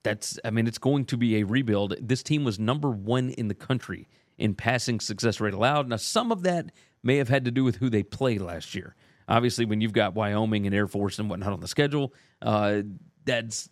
that's, 0.03 0.39
I 0.45 0.51
mean, 0.51 0.67
it's 0.67 0.79
going 0.79 1.07
to 1.07 1.17
be 1.17 1.37
a 1.37 1.45
rebuild. 1.45 1.95
This 2.01 2.23
team 2.23 2.45
was 2.45 2.59
number 2.59 2.91
one 2.91 3.31
in 3.31 3.49
the 3.49 3.55
country 3.55 4.09
in 4.39 4.55
passing 4.55 5.01
success 5.01 5.41
rate 5.41 5.55
allowed. 5.55 5.89
Now, 5.89 5.97
some 5.97 6.33
of 6.33 6.43
that 6.43 6.73
may 7.03 7.17
have 7.17 7.29
had 7.29 7.45
to 7.45 7.51
do 7.51 7.65
with 7.65 7.77
who 7.77 7.91
they 7.91 8.03
played 8.03 8.41
last 8.41 8.75
year. 8.75 8.95
Obviously, 9.29 9.65
when 9.65 9.81
you've 9.81 9.93
got 9.93 10.15
Wyoming 10.15 10.67
and 10.67 10.75
Air 10.75 10.89
Force 10.89 11.19
and 11.19 11.31
whatnot 11.31 11.53
on 11.53 11.61
the 11.61 11.69
schedule, 11.69 12.13
uh, 12.41 12.83
that's 13.25 13.69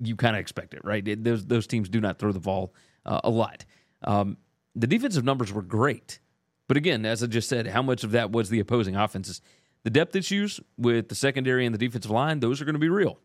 you 0.00 0.16
kind 0.16 0.36
of 0.36 0.40
expect 0.40 0.74
it, 0.74 0.84
right? 0.84 1.06
It, 1.06 1.24
those 1.24 1.46
those 1.46 1.66
teams 1.66 1.88
do 1.88 2.00
not 2.00 2.18
throw 2.18 2.32
the 2.32 2.40
ball 2.40 2.74
uh, 3.04 3.20
a 3.24 3.30
lot. 3.30 3.64
Um, 4.02 4.38
the 4.74 4.86
defensive 4.86 5.24
numbers 5.24 5.52
were 5.52 5.62
great, 5.62 6.20
but 6.68 6.76
again, 6.76 7.04
as 7.04 7.22
I 7.22 7.26
just 7.26 7.48
said, 7.48 7.66
how 7.66 7.82
much 7.82 8.04
of 8.04 8.12
that 8.12 8.32
was 8.32 8.48
the 8.48 8.60
opposing 8.60 8.96
offenses? 8.96 9.40
The 9.82 9.90
depth 9.90 10.14
issues 10.14 10.60
with 10.76 11.08
the 11.08 11.14
secondary 11.14 11.66
and 11.66 11.74
the 11.74 11.78
defensive 11.78 12.10
line; 12.10 12.40
those 12.40 12.60
are 12.60 12.64
going 12.64 12.74
to 12.74 12.80
be 12.80 12.88
real. 12.88 13.18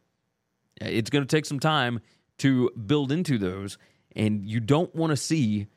It's 0.82 1.10
going 1.10 1.24
to 1.24 1.36
take 1.36 1.46
some 1.46 1.60
time 1.60 2.02
to 2.40 2.70
build 2.72 3.12
into 3.12 3.38
those, 3.38 3.78
and 4.16 4.46
you 4.46 4.60
don't 4.60 4.94
want 4.94 5.12
to 5.12 5.18
see, 5.18 5.68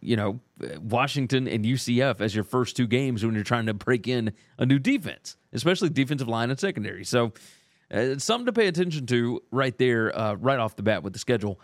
you 0.00 0.16
know, 0.16 0.40
Washington 0.78 1.48
and 1.48 1.64
UCF 1.64 2.20
as 2.20 2.34
your 2.34 2.44
first 2.44 2.76
two 2.76 2.86
games 2.86 3.24
when 3.24 3.34
you're 3.34 3.44
trying 3.44 3.66
to 3.66 3.74
break 3.74 4.06
in 4.06 4.32
a 4.58 4.66
new 4.66 4.78
defense, 4.78 5.36
especially 5.54 5.88
defensive 5.88 6.28
line 6.28 6.50
and 6.50 6.60
secondary. 6.60 7.04
So 7.04 7.32
uh, 7.92 8.18
something 8.18 8.46
to 8.46 8.52
pay 8.52 8.66
attention 8.66 9.06
to 9.06 9.42
right 9.50 9.76
there, 9.78 10.16
uh, 10.16 10.34
right 10.34 10.58
off 10.58 10.76
the 10.76 10.82
bat 10.82 11.02
with 11.02 11.12
the 11.12 11.18
schedule. 11.18 11.60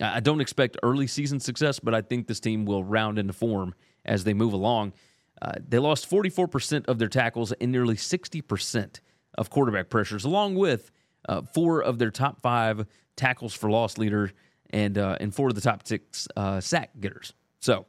I 0.00 0.20
don't 0.20 0.40
expect 0.40 0.76
early 0.82 1.06
season 1.06 1.40
success, 1.40 1.78
but 1.78 1.94
I 1.94 2.02
think 2.02 2.26
this 2.26 2.40
team 2.40 2.66
will 2.66 2.84
round 2.84 3.18
into 3.18 3.32
form 3.32 3.74
as 4.04 4.24
they 4.24 4.34
move 4.34 4.52
along. 4.52 4.92
Uh, 5.40 5.52
they 5.66 5.78
lost 5.78 6.08
44% 6.08 6.86
of 6.86 6.98
their 6.98 7.08
tackles 7.08 7.52
and 7.52 7.72
nearly 7.72 7.96
60% 7.96 9.00
of 9.36 9.50
quarterback 9.50 9.88
pressures, 9.88 10.24
along 10.24 10.54
with 10.54 10.90
uh, 11.28 11.42
four 11.42 11.82
of 11.82 11.98
their 11.98 12.10
top 12.10 12.40
five 12.40 12.86
tackles 13.16 13.54
for 13.54 13.70
loss 13.70 13.98
leader 13.98 14.32
and 14.70 14.98
uh, 14.98 15.16
and 15.20 15.34
four 15.34 15.48
of 15.48 15.54
the 15.54 15.60
top 15.60 15.86
six 15.86 16.26
uh, 16.36 16.60
sack 16.60 16.90
getters. 17.00 17.32
So, 17.60 17.86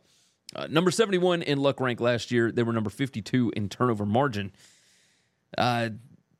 number 0.69 0.91
71 0.91 1.41
in 1.41 1.57
luck 1.57 1.79
rank 1.79 1.99
last 1.99 2.31
year, 2.31 2.51
they 2.51 2.63
were 2.63 2.73
number 2.73 2.89
52 2.89 3.53
in 3.55 3.69
turnover 3.69 4.05
margin. 4.05 4.51
Uh, 5.57 5.89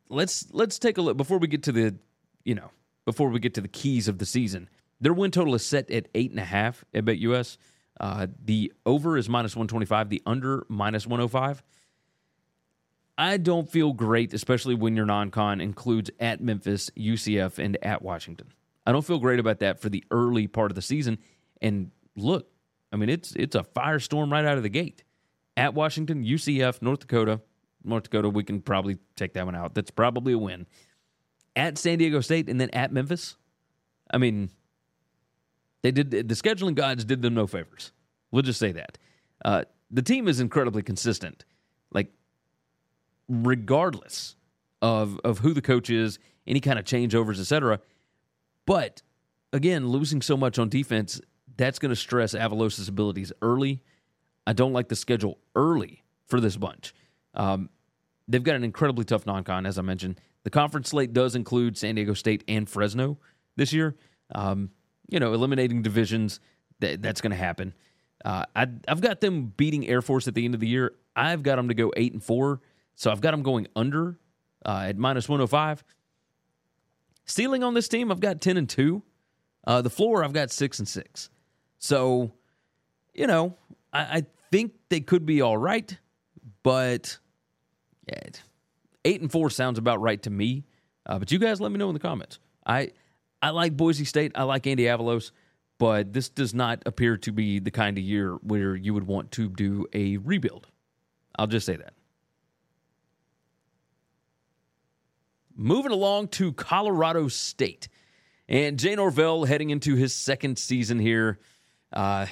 let's 0.10 0.48
let's 0.52 0.80
take 0.80 0.98
a 0.98 1.02
look 1.02 1.18
before 1.18 1.38
we 1.38 1.48
get 1.48 1.64
to 1.64 1.72
the 1.72 1.96
you 2.44 2.56
know 2.56 2.72
before 3.06 3.30
we 3.30 3.40
get 3.40 3.54
to 3.56 3.62
the 3.62 3.68
keys 3.68 4.08
of 4.08 4.18
the 4.18 4.26
season. 4.26 4.70
Their 5.00 5.14
win 5.14 5.32
total 5.32 5.56
is 5.56 5.66
set 5.66 5.90
at 5.92 6.08
eight 6.16 6.32
and 6.32 6.40
a 6.40 6.46
half 6.46 6.84
at 6.94 7.06
BetUS. 7.06 7.58
Uh, 8.00 8.28
the 8.44 8.74
over 8.86 9.18
is 9.18 9.30
minus 9.30 9.56
one 9.56 9.68
twenty 9.68 9.86
five. 9.86 10.10
The 10.10 10.22
under 10.26 10.66
minus 10.70 11.06
one 11.06 11.20
hundred 11.20 11.32
five. 11.32 11.64
I 13.18 13.38
don't 13.38 13.70
feel 13.70 13.94
great, 13.94 14.34
especially 14.34 14.76
when 14.76 14.96
your 14.96 15.08
non-con 15.08 15.60
includes 15.60 16.12
at 16.20 16.40
Memphis, 16.40 16.92
UCF, 16.96 17.58
and 17.58 17.76
at 17.84 18.04
Washington. 18.04 18.54
I 18.86 18.92
don't 18.92 19.06
feel 19.06 19.18
great 19.18 19.40
about 19.40 19.60
that 19.60 19.80
for 19.80 19.90
the 19.90 20.04
early 20.12 20.46
part 20.46 20.70
of 20.70 20.76
the 20.76 20.84
season. 20.84 21.18
And 21.60 21.92
look, 22.16 22.48
I 22.92 22.96
mean 22.96 23.10
it's 23.10 23.34
it's 23.36 23.56
a 23.56 23.64
firestorm 23.64 24.32
right 24.32 24.46
out 24.46 24.58
of 24.58 24.64
the 24.64 24.70
gate. 24.70 25.04
At 25.56 25.74
Washington, 25.74 26.24
UCF, 26.24 26.84
North 26.84 27.00
Dakota, 27.00 27.42
North 27.88 28.04
Dakota, 28.04 28.30
we 28.30 28.44
can 28.44 28.62
probably 28.62 28.98
take 29.16 29.34
that 29.34 29.46
one 29.46 29.56
out. 29.56 29.74
That's 29.74 29.92
probably 29.92 30.34
a 30.34 30.38
win. 30.38 30.66
At 31.56 31.78
San 31.78 31.98
Diego 31.98 32.22
State 32.22 32.50
and 32.50 32.62
then 32.62 32.70
at 32.72 32.92
Memphis, 32.92 33.36
I 34.12 34.18
mean, 34.18 34.50
they 35.82 35.92
did 35.92 36.12
the 36.12 36.36
scheduling 36.36 36.76
gods 36.76 37.06
did 37.06 37.22
them 37.22 37.34
no 37.34 37.48
favors. 37.48 37.92
We'll 38.32 38.44
just 38.44 38.60
say 38.60 38.72
that. 38.74 38.98
Uh, 39.44 39.64
the 39.90 40.02
team 40.02 40.28
is 40.28 40.40
incredibly 40.40 40.84
consistent, 40.84 41.46
like 41.92 42.12
regardless 43.30 44.36
of 44.82 45.20
of 45.24 45.40
who 45.40 45.54
the 45.54 45.62
coach 45.62 45.90
is, 45.90 46.20
any 46.46 46.60
kind 46.60 46.78
of 46.78 46.86
changeovers, 46.86 47.40
etc. 47.40 47.80
But 48.66 49.02
again, 49.54 49.88
losing 49.88 50.22
so 50.22 50.38
much 50.38 50.60
on 50.60 50.70
defense, 50.70 51.22
that's 51.56 51.80
going 51.80 51.90
to 51.90 51.96
stress 51.96 52.34
Avalos' 52.34 52.88
abilities 52.88 53.32
early. 53.42 53.82
I 54.46 54.54
don't 54.54 54.74
like 54.74 54.90
the 54.90 54.96
schedule 54.96 55.38
early 55.56 56.04
for 56.26 56.40
this 56.40 56.58
bunch. 56.58 56.94
Um, 57.34 57.70
they've 58.28 58.44
got 58.44 58.56
an 58.56 58.64
incredibly 58.64 59.06
tough 59.06 59.26
non-con, 59.26 59.66
as 59.66 59.78
I 59.78 59.82
mentioned. 59.82 60.20
The 60.44 60.50
conference 60.50 60.90
slate 60.90 61.14
does 61.14 61.36
include 61.36 61.78
San 61.78 61.96
Diego 61.96 62.14
State 62.14 62.44
and 62.48 62.70
Fresno 62.70 63.18
this 63.56 63.74
year. 63.74 63.96
Um, 64.34 64.70
you 65.10 65.20
know, 65.20 65.34
eliminating 65.34 65.82
divisions, 65.82 66.40
that, 66.80 67.02
that's 67.02 67.22
going 67.22 67.32
to 67.32 67.38
happen. 67.38 67.74
Uh, 68.24 68.46
I, 68.56 68.68
I've 68.88 69.02
got 69.02 69.22
them 69.22 69.54
beating 69.56 69.88
Air 69.88 70.02
Force 70.02 70.28
at 70.28 70.36
the 70.36 70.44
end 70.44 70.54
of 70.54 70.60
the 70.60 70.68
year. 70.68 70.94
I've 71.16 71.44
got 71.44 71.56
them 71.56 71.68
to 71.70 71.74
go 71.74 71.92
eight 71.96 72.14
and 72.14 72.24
four, 72.24 72.62
so 72.96 73.12
I've 73.12 73.22
got 73.22 73.32
them 73.32 73.44
going 73.44 73.68
under 73.76 74.18
uh, 74.66 74.86
at 74.88 74.98
minus 74.98 75.30
one 75.30 75.40
hundred 75.40 75.48
five. 75.48 75.84
Ceiling 77.26 77.64
on 77.64 77.74
this 77.74 77.88
team, 77.88 78.12
I've 78.12 78.20
got 78.20 78.42
ten 78.42 78.58
and 78.58 78.70
two. 78.70 79.04
Uh, 79.66 79.82
the 79.82 79.90
floor, 79.90 80.24
I've 80.24 80.34
got 80.34 80.52
six 80.52 80.80
and 80.80 80.88
six. 80.88 81.30
So, 81.78 82.32
you 83.14 83.28
know, 83.28 83.56
I, 83.92 84.00
I 84.00 84.26
think 84.52 84.74
they 84.90 85.00
could 85.00 85.26
be 85.26 85.42
all 85.42 85.58
right, 85.58 85.98
but 86.64 87.18
yeah, 88.08 88.30
eight 89.06 89.22
and 89.22 89.32
four 89.32 89.50
sounds 89.50 89.78
about 89.78 90.02
right 90.02 90.22
to 90.24 90.30
me. 90.30 90.66
Uh, 91.06 91.20
but 91.20 91.32
you 91.32 91.40
guys, 91.40 91.62
let 91.62 91.72
me 91.72 91.78
know 91.78 91.90
in 91.90 91.94
the 91.94 92.00
comments. 92.00 92.40
I 92.66 92.92
I 93.42 93.52
like 93.52 93.78
Boise 93.78 94.06
State. 94.06 94.32
I 94.36 94.44
like 94.44 94.68
Andy 94.68 94.84
Avalos, 94.84 95.32
but 95.78 96.14
this 96.14 96.30
does 96.30 96.54
not 96.54 96.84
appear 96.86 97.18
to 97.18 97.32
be 97.32 97.60
the 97.60 97.72
kind 97.72 97.98
of 97.98 98.04
year 98.04 98.34
where 98.36 98.76
you 98.76 98.94
would 98.94 99.06
want 99.06 99.32
to 99.34 99.50
do 99.50 99.86
a 99.94 100.18
rebuild. 100.18 100.68
I'll 101.38 101.48
just 101.48 101.66
say 101.66 101.76
that. 101.76 101.94
Moving 105.56 105.92
along 105.92 106.30
to 106.30 106.52
Colorado 106.54 107.28
State. 107.28 107.90
And 108.50 108.80
Jay 108.80 108.96
Norvell 108.96 109.44
heading 109.46 109.72
into 109.72 109.96
his 109.96 110.16
second 110.16 110.58
season 110.58 111.00
here. 111.00 111.40
Uh, 111.92 112.28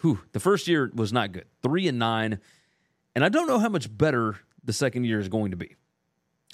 whew, 0.00 0.20
the 0.32 0.40
first 0.40 0.68
year 0.68 0.90
was 0.94 1.12
not 1.12 1.32
good. 1.32 1.46
Three 1.62 1.88
and 1.88 1.98
nine. 1.98 2.40
And 3.14 3.24
I 3.24 3.30
don't 3.30 3.46
know 3.46 3.58
how 3.58 3.68
much 3.68 3.96
better 3.96 4.36
the 4.64 4.72
second 4.72 5.04
year 5.04 5.18
is 5.18 5.28
going 5.28 5.50
to 5.50 5.56
be. 5.56 5.76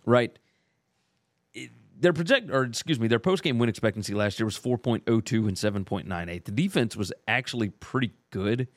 Right? 0.04 0.38
Their 1.98 2.12
project 2.12 2.50
or 2.50 2.64
excuse 2.64 3.00
me, 3.00 3.08
their 3.08 3.18
post 3.18 3.42
game 3.42 3.58
win 3.58 3.68
expectancy 3.68 4.14
last 4.14 4.38
year 4.38 4.44
was 4.44 4.58
4.02 4.58 5.06
and 5.06 5.86
7.98. 5.86 6.44
The 6.44 6.52
defense 6.52 6.96
was 6.96 7.12
actually 7.26 7.70
pretty 7.70 8.12
good, 8.30 8.68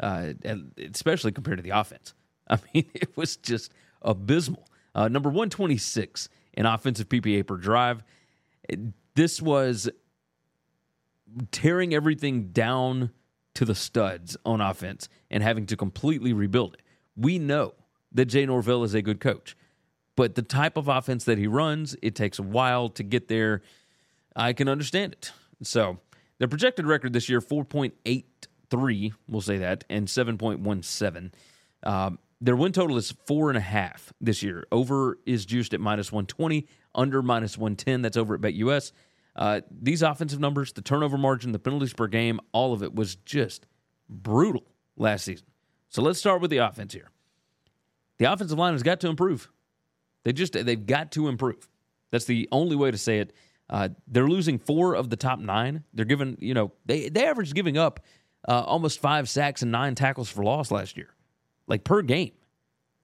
uh, 0.00 0.34
especially 0.78 1.32
compared 1.32 1.58
to 1.58 1.62
the 1.62 1.70
offense. 1.70 2.14
I 2.48 2.58
mean, 2.72 2.88
it 2.94 3.16
was 3.16 3.36
just 3.36 3.72
abysmal. 4.02 4.68
Uh, 4.94 5.08
number 5.08 5.28
126 5.28 6.28
in 6.54 6.66
offensive 6.66 7.08
PPA 7.08 7.46
per 7.46 7.56
drive. 7.56 8.02
This 9.14 9.42
was 9.42 9.88
tearing 11.50 11.94
everything 11.94 12.48
down 12.48 13.10
to 13.54 13.64
the 13.64 13.74
studs 13.74 14.36
on 14.44 14.60
offense 14.60 15.08
and 15.30 15.42
having 15.42 15.66
to 15.66 15.76
completely 15.76 16.32
rebuild 16.32 16.74
it. 16.74 16.82
We 17.16 17.38
know 17.38 17.74
that 18.12 18.26
Jay 18.26 18.46
Norvell 18.46 18.84
is 18.84 18.94
a 18.94 19.02
good 19.02 19.20
coach. 19.20 19.56
But 20.16 20.34
the 20.34 20.42
type 20.42 20.76
of 20.76 20.88
offense 20.88 21.24
that 21.24 21.38
he 21.38 21.46
runs, 21.46 21.96
it 22.02 22.14
takes 22.14 22.38
a 22.38 22.42
while 22.42 22.88
to 22.90 23.02
get 23.02 23.28
there. 23.28 23.62
I 24.34 24.52
can 24.52 24.68
understand 24.68 25.12
it. 25.12 25.32
So 25.62 25.98
their 26.38 26.48
projected 26.48 26.86
record 26.86 27.12
this 27.12 27.28
year, 27.28 27.40
4.83, 27.40 29.12
we'll 29.28 29.40
say 29.40 29.58
that, 29.58 29.84
and 29.88 30.08
7.17. 30.08 31.32
Um, 31.84 32.18
their 32.40 32.56
win 32.56 32.72
total 32.72 32.96
is 32.96 33.12
four 33.26 33.48
and 33.48 33.58
a 33.58 33.62
half 33.62 34.12
this 34.20 34.42
year. 34.42 34.66
Over 34.70 35.18
is 35.26 35.44
juiced 35.44 35.74
at 35.74 35.80
minus 35.80 36.12
120, 36.12 36.66
under 36.94 37.22
minus 37.22 37.58
110. 37.58 38.02
That's 38.02 38.16
over 38.16 38.34
at 38.34 38.40
BetUS. 38.40 38.92
Uh, 39.34 39.60
these 39.70 40.02
offensive 40.02 40.40
numbers, 40.40 40.72
the 40.72 40.82
turnover 40.82 41.18
margin, 41.18 41.52
the 41.52 41.58
penalties 41.58 41.92
per 41.92 42.06
game, 42.08 42.40
all 42.52 42.72
of 42.72 42.82
it 42.82 42.94
was 42.94 43.14
just 43.16 43.66
brutal 44.08 44.64
last 44.96 45.24
season. 45.24 45.46
So 45.88 46.02
let's 46.02 46.18
start 46.18 46.40
with 46.40 46.50
the 46.50 46.58
offense 46.58 46.92
here. 46.92 47.10
The 48.18 48.30
offensive 48.30 48.58
line 48.58 48.74
has 48.74 48.82
got 48.82 49.00
to 49.00 49.08
improve. 49.08 49.48
They 50.24 50.32
just 50.32 50.52
they've 50.52 50.86
got 50.86 51.12
to 51.12 51.28
improve. 51.28 51.68
That's 52.10 52.24
the 52.24 52.48
only 52.52 52.76
way 52.76 52.90
to 52.90 52.98
say 52.98 53.18
it. 53.18 53.32
Uh, 53.70 53.90
they're 54.06 54.28
losing 54.28 54.58
four 54.58 54.94
of 54.94 55.10
the 55.10 55.16
top 55.16 55.38
nine. 55.38 55.84
They're 55.92 56.04
giving 56.04 56.36
you 56.40 56.54
know 56.54 56.72
they 56.86 57.08
they 57.08 57.26
averaged 57.26 57.54
giving 57.54 57.78
up 57.78 58.00
uh, 58.46 58.62
almost 58.62 59.00
five 59.00 59.28
sacks 59.28 59.62
and 59.62 59.70
nine 59.70 59.94
tackles 59.94 60.28
for 60.28 60.42
loss 60.42 60.70
last 60.70 60.96
year, 60.96 61.14
like 61.66 61.84
per 61.84 62.02
game. 62.02 62.32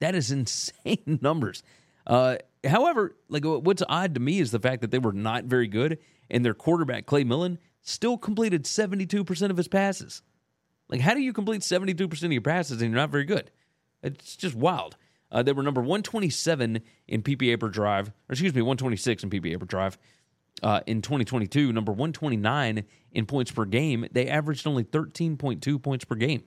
That 0.00 0.14
is 0.14 0.30
insane 0.32 1.18
numbers. 1.22 1.62
Uh, 2.06 2.36
however, 2.66 3.16
like 3.28 3.44
what's 3.44 3.82
odd 3.88 4.14
to 4.14 4.20
me 4.20 4.40
is 4.40 4.50
the 4.50 4.60
fact 4.60 4.80
that 4.82 4.90
they 4.90 4.98
were 4.98 5.12
not 5.12 5.44
very 5.44 5.68
good, 5.68 5.98
and 6.30 6.44
their 6.44 6.54
quarterback 6.54 7.06
Clay 7.06 7.24
Millen 7.24 7.58
still 7.82 8.18
completed 8.18 8.66
seventy 8.66 9.06
two 9.06 9.24
percent 9.24 9.50
of 9.50 9.56
his 9.56 9.68
passes. 9.68 10.22
Like, 10.88 11.00
how 11.00 11.14
do 11.14 11.20
you 11.20 11.32
complete 11.32 11.62
seventy 11.62 11.94
two 11.94 12.08
percent 12.08 12.30
of 12.30 12.32
your 12.32 12.42
passes 12.42 12.82
and 12.82 12.90
you're 12.90 13.00
not 13.00 13.10
very 13.10 13.24
good? 13.24 13.50
It's 14.02 14.36
just 14.36 14.54
wild. 14.54 14.96
Uh, 15.30 15.42
they 15.42 15.52
were 15.52 15.62
number 15.62 15.80
127 15.80 16.80
in 17.08 17.22
PPA 17.22 17.58
per 17.58 17.68
drive, 17.68 18.08
or 18.08 18.32
excuse 18.32 18.54
me, 18.54 18.62
126 18.62 19.24
in 19.24 19.30
PPA 19.30 19.58
per 19.58 19.66
drive. 19.66 19.98
Uh, 20.62 20.80
in 20.86 21.02
2022, 21.02 21.72
number 21.72 21.90
129 21.90 22.84
in 23.12 23.26
points 23.26 23.50
per 23.50 23.64
game. 23.64 24.06
They 24.12 24.28
averaged 24.28 24.66
only 24.66 24.84
13.2 24.84 25.82
points 25.82 26.04
per 26.04 26.14
game. 26.14 26.44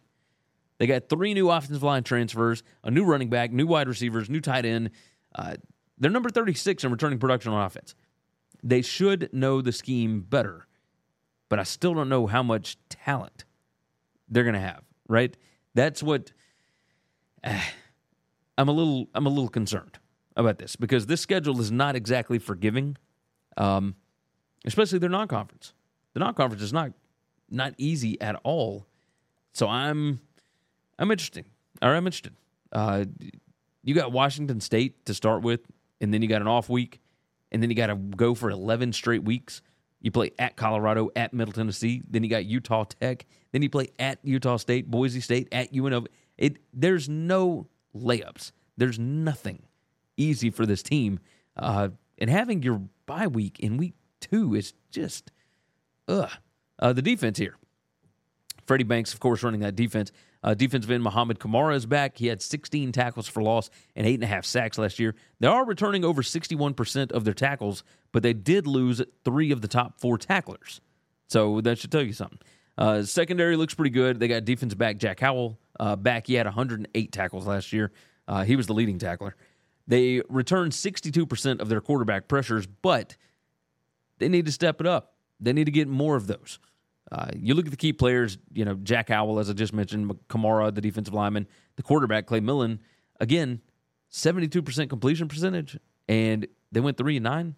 They 0.78 0.88
got 0.88 1.10
three 1.10 1.34
new 1.34 1.50
offensive 1.50 1.84
line 1.84 2.04
transfers, 2.04 2.64
a 2.84 2.92
new 2.92 3.04
running 3.04 3.30
back, 3.30 3.52
new 3.52 3.68
wide 3.68 3.88
receivers, 3.88 4.30
new 4.30 4.40
tight 4.40 4.66
end. 4.66 4.92
Uh, 5.36 5.56
they're 5.98 6.12
number 6.12 6.30
36 6.30 6.84
in 6.84 6.92
returning 6.92 7.20
production 7.20 7.52
on 7.52 7.66
offense. 7.66 7.96
They 8.64 8.82
should 8.82 9.30
know 9.34 9.62
the 9.62 9.72
scheme 9.72 10.22
better, 10.22 10.68
but 11.50 11.60
I 11.60 11.64
still 11.64 11.94
don't 11.94 12.10
know 12.10 12.28
how 12.28 12.44
much 12.44 12.78
talent 12.90 13.44
they're 14.30 14.44
going 14.44 14.54
to 14.54 14.60
have, 14.60 14.84
right? 15.08 15.36
That's 15.74 16.02
what. 16.02 16.32
Uh, 17.44 17.62
I'm 18.58 18.70
a 18.70 18.72
little 18.72 19.08
I'm 19.14 19.26
a 19.26 19.30
little 19.30 19.50
concerned 19.50 20.00
about 20.36 20.58
this 20.60 20.76
because 20.76 21.06
this 21.06 21.22
schedule 21.22 21.60
is 21.60 21.72
not 21.72 21.96
exactly 21.96 22.40
forgiving, 22.40 22.98
um, 23.58 23.96
especially 24.66 25.00
their 25.00 25.10
non-conference. 25.10 25.74
The 26.14 26.20
non-conference 26.20 26.64
is 26.64 26.74
not 26.74 26.92
not 27.50 27.74
easy 27.78 28.20
at 28.22 28.36
all. 28.44 28.86
So 29.54 29.68
I'm 29.68 30.20
I'm 31.00 31.12
interested. 31.12 31.46
Or 31.82 31.90
I'm 31.90 32.08
interested. 32.08 32.34
Uh, 32.72 33.06
you 33.84 33.94
got 33.94 34.12
Washington 34.12 34.60
State 34.60 35.06
to 35.06 35.14
start 35.14 35.44
with, 35.44 35.62
and 36.02 36.14
then 36.14 36.22
you 36.22 36.28
got 36.28 36.42
an 36.42 36.48
off 36.48 36.70
week, 36.70 37.00
and 37.52 37.62
then 37.62 37.70
you 37.70 37.76
got 37.76 37.88
to 37.88 37.96
go 37.96 38.34
for 38.34 38.50
11 38.50 38.94
straight 38.94 39.24
weeks. 39.24 39.62
You 40.02 40.12
play 40.12 40.32
at 40.38 40.56
Colorado, 40.56 41.10
at 41.16 41.34
Middle 41.34 41.54
Tennessee, 41.54 42.02
then 42.10 42.24
you 42.24 42.30
got 42.30 42.46
Utah 42.46 42.84
Tech, 42.84 43.26
then 43.52 43.62
you 43.62 43.70
play 43.70 43.90
at 44.00 44.20
Utah 44.24 44.58
State, 44.58 44.90
Boise 44.90 45.22
State, 45.22 45.48
at 45.52 45.72
UNLV. 45.72 46.08
It 46.38 46.58
there's 46.74 47.08
no 47.10 47.68
layups. 47.96 48.52
There's 48.78 49.00
nothing 49.00 49.64
easy 50.18 50.50
for 50.50 50.66
this 50.66 50.84
team. 50.84 51.20
Uh, 51.56 51.90
and 52.18 52.30
having 52.30 52.64
your 52.64 52.82
bye 53.06 53.28
week 53.28 53.60
in 53.60 53.78
week 53.78 53.94
two 54.20 54.56
is 54.56 54.74
just, 54.92 55.32
ugh. 56.08 56.32
Uh, 56.80 56.94
the 56.94 57.02
defense 57.02 57.40
here. 57.40 57.56
Freddie 58.66 58.84
Banks, 58.84 59.14
of 59.14 59.20
course, 59.20 59.42
running 59.44 59.62
that 59.62 59.76
defense. 59.76 60.12
Uh, 60.44 60.54
defensive 60.54 60.92
end 60.92 61.04
Mohamed 61.04 61.40
Kamara 61.40 61.76
is 61.76 61.86
back. 61.86 62.18
He 62.18 62.28
had 62.28 62.42
16 62.42 62.92
tackles 62.92 63.28
for 63.28 63.42
loss 63.42 63.70
and 63.96 64.06
eight 64.06 64.16
and 64.16 64.24
a 64.24 64.28
half 64.28 64.46
sacks 64.46 64.78
last 64.78 65.00
year. 65.00 65.16
They 65.40 65.48
are 65.48 65.66
returning 65.66 66.06
over 66.06 66.22
61% 66.22 67.12
of 67.12 67.24
their 67.24 67.34
tackles, 67.34 67.84
but 68.12 68.24
they 68.24 68.34
did 68.34 68.68
lose 68.68 69.02
three 69.26 69.52
of 69.52 69.62
the 69.62 69.68
top 69.68 70.00
four 70.00 70.18
tacklers. 70.18 70.80
So 71.28 71.60
that 71.62 71.80
should 71.80 71.92
tell 71.92 72.04
you 72.04 72.14
something. 72.14 72.40
Uh, 72.78 73.02
secondary 73.04 73.56
looks 73.56 73.74
pretty 73.74 73.90
good. 73.90 74.20
They 74.20 74.28
got 74.28 74.46
defense 74.46 74.74
back 74.76 74.98
Jack 74.98 75.20
Howell 75.20 75.58
uh, 75.80 75.96
back. 75.96 76.28
He 76.28 76.36
had 76.36 76.46
108 76.46 77.12
tackles 77.12 77.48
last 77.48 77.74
year. 77.74 77.92
Uh, 78.28 78.44
he 78.44 78.56
was 78.56 78.68
the 78.68 78.74
leading 78.74 79.00
tackler. 79.00 79.36
They 79.88 80.22
returned 80.30 80.74
62% 80.74 81.62
of 81.62 81.70
their 81.70 81.82
quarterback 81.82 82.28
pressures, 82.28 82.68
but 82.68 83.16
they 84.20 84.28
need 84.28 84.46
to 84.46 84.52
step 84.52 84.82
it 84.82 84.88
up. 84.88 85.14
They 85.40 85.54
need 85.54 85.66
to 85.66 85.72
get 85.72 85.88
more 85.88 86.16
of 86.16 86.28
those. 86.28 86.60
Uh, 87.10 87.30
you 87.34 87.54
look 87.54 87.66
at 87.66 87.72
the 87.72 87.78
key 87.78 87.94
players, 87.94 88.38
you 88.52 88.66
know, 88.66 88.76
Jack 88.76 89.10
Howell, 89.10 89.40
as 89.40 89.50
I 89.50 89.54
just 89.54 89.74
mentioned, 89.74 90.14
Kamara, 90.28 90.76
the 90.76 90.82
defensive 90.82 91.14
lineman, 91.14 91.48
the 91.78 91.84
quarterback, 91.84 92.26
Clay 92.26 92.42
Millen, 92.42 92.82
again, 93.22 93.62
72% 94.12 94.90
completion 94.90 95.30
percentage, 95.30 95.80
and 96.10 96.48
they 96.72 96.82
went 96.82 96.98
three 96.98 97.16
and 97.16 97.24
nine. 97.24 97.56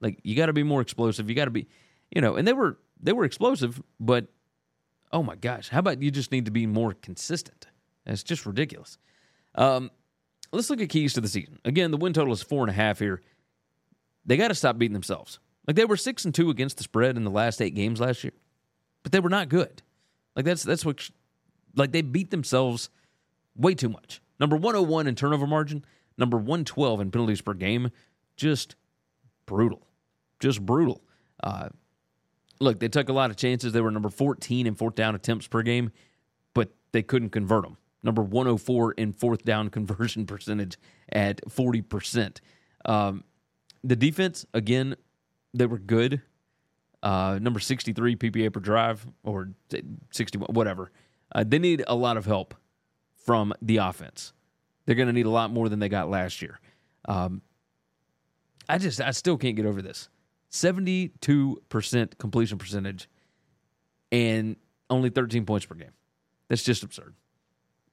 Like, 0.00 0.18
you 0.24 0.34
got 0.34 0.46
to 0.46 0.52
be 0.52 0.64
more 0.64 0.80
explosive. 0.80 1.28
You 1.28 1.36
got 1.36 1.44
to 1.44 1.52
be, 1.52 1.68
you 2.10 2.20
know, 2.20 2.34
and 2.34 2.46
they 2.46 2.52
were 2.52 2.78
they 3.00 3.12
were 3.12 3.24
explosive, 3.24 3.80
but 4.00 4.26
oh 5.12 5.22
my 5.22 5.36
gosh, 5.36 5.68
how 5.68 5.78
about 5.80 6.02
you 6.02 6.10
just 6.10 6.32
need 6.32 6.46
to 6.46 6.50
be 6.50 6.66
more 6.66 6.94
consistent? 6.94 7.66
That's 8.04 8.22
just 8.22 8.46
ridiculous. 8.46 8.98
Um, 9.54 9.90
let's 10.52 10.70
look 10.70 10.80
at 10.80 10.88
keys 10.88 11.14
to 11.14 11.20
the 11.20 11.28
season. 11.28 11.58
Again, 11.64 11.90
the 11.90 11.96
win 11.96 12.12
total 12.12 12.32
is 12.32 12.42
four 12.42 12.62
and 12.62 12.70
a 12.70 12.74
half 12.74 12.98
here. 12.98 13.20
They 14.24 14.36
got 14.36 14.48
to 14.48 14.54
stop 14.54 14.78
beating 14.78 14.94
themselves. 14.94 15.38
Like 15.66 15.76
they 15.76 15.84
were 15.84 15.96
six 15.96 16.24
and 16.24 16.34
two 16.34 16.50
against 16.50 16.76
the 16.78 16.82
spread 16.82 17.16
in 17.16 17.24
the 17.24 17.30
last 17.30 17.60
eight 17.60 17.74
games 17.74 18.00
last 18.00 18.24
year, 18.24 18.32
but 19.02 19.12
they 19.12 19.20
were 19.20 19.28
not 19.28 19.48
good. 19.48 19.82
Like 20.34 20.44
that's 20.44 20.62
that's 20.62 20.84
what, 20.84 21.08
like 21.76 21.92
they 21.92 22.02
beat 22.02 22.30
themselves 22.30 22.90
way 23.56 23.74
too 23.74 23.88
much. 23.88 24.20
Number 24.40 24.56
101 24.56 25.06
in 25.06 25.14
turnover 25.14 25.46
margin, 25.46 25.84
number 26.18 26.36
one 26.36 26.64
twelve 26.64 27.00
in 27.00 27.10
penalties 27.10 27.40
per 27.40 27.54
game, 27.54 27.90
just 28.36 28.74
brutal, 29.46 29.86
just 30.40 30.64
brutal. 30.64 31.02
Uh, 31.42 31.68
look, 32.62 32.80
they 32.80 32.88
took 32.88 33.08
a 33.08 33.12
lot 33.12 33.30
of 33.30 33.36
chances. 33.36 33.72
They 33.72 33.80
were 33.80 33.90
number 33.90 34.10
fourteen 34.10 34.66
in 34.66 34.74
fourth 34.74 34.94
down 34.94 35.14
attempts 35.14 35.46
per 35.46 35.62
game, 35.62 35.92
but 36.54 36.70
they 36.92 37.02
couldn't 37.02 37.30
convert 37.30 37.64
them 37.64 37.76
number 38.02 38.22
104 38.22 38.92
in 38.92 39.12
fourth 39.12 39.44
down 39.44 39.70
conversion 39.70 40.26
percentage 40.26 40.78
at 41.10 41.40
40%. 41.48 42.38
Um, 42.84 43.24
the 43.84 43.96
defense, 43.96 44.46
again, 44.54 44.96
they 45.54 45.66
were 45.66 45.78
good. 45.78 46.22
Uh, 47.02 47.38
number 47.40 47.58
63 47.58 48.16
PPA 48.16 48.52
per 48.52 48.60
drive 48.60 49.06
or 49.24 49.50
61, 50.10 50.54
whatever. 50.54 50.92
Uh, 51.34 51.44
they 51.46 51.58
need 51.58 51.82
a 51.88 51.96
lot 51.96 52.16
of 52.16 52.26
help 52.26 52.54
from 53.16 53.52
the 53.60 53.78
offense. 53.78 54.32
They're 54.86 54.94
going 54.94 55.08
to 55.08 55.12
need 55.12 55.26
a 55.26 55.30
lot 55.30 55.50
more 55.50 55.68
than 55.68 55.78
they 55.78 55.88
got 55.88 56.08
last 56.10 56.42
year. 56.42 56.60
Um, 57.06 57.42
I 58.68 58.78
just, 58.78 59.00
I 59.00 59.10
still 59.10 59.36
can't 59.36 59.56
get 59.56 59.66
over 59.66 59.82
this. 59.82 60.08
72% 60.52 62.18
completion 62.18 62.58
percentage 62.58 63.08
and 64.10 64.56
only 64.90 65.10
13 65.10 65.46
points 65.46 65.66
per 65.66 65.74
game. 65.74 65.92
That's 66.48 66.62
just 66.62 66.82
absurd. 66.82 67.14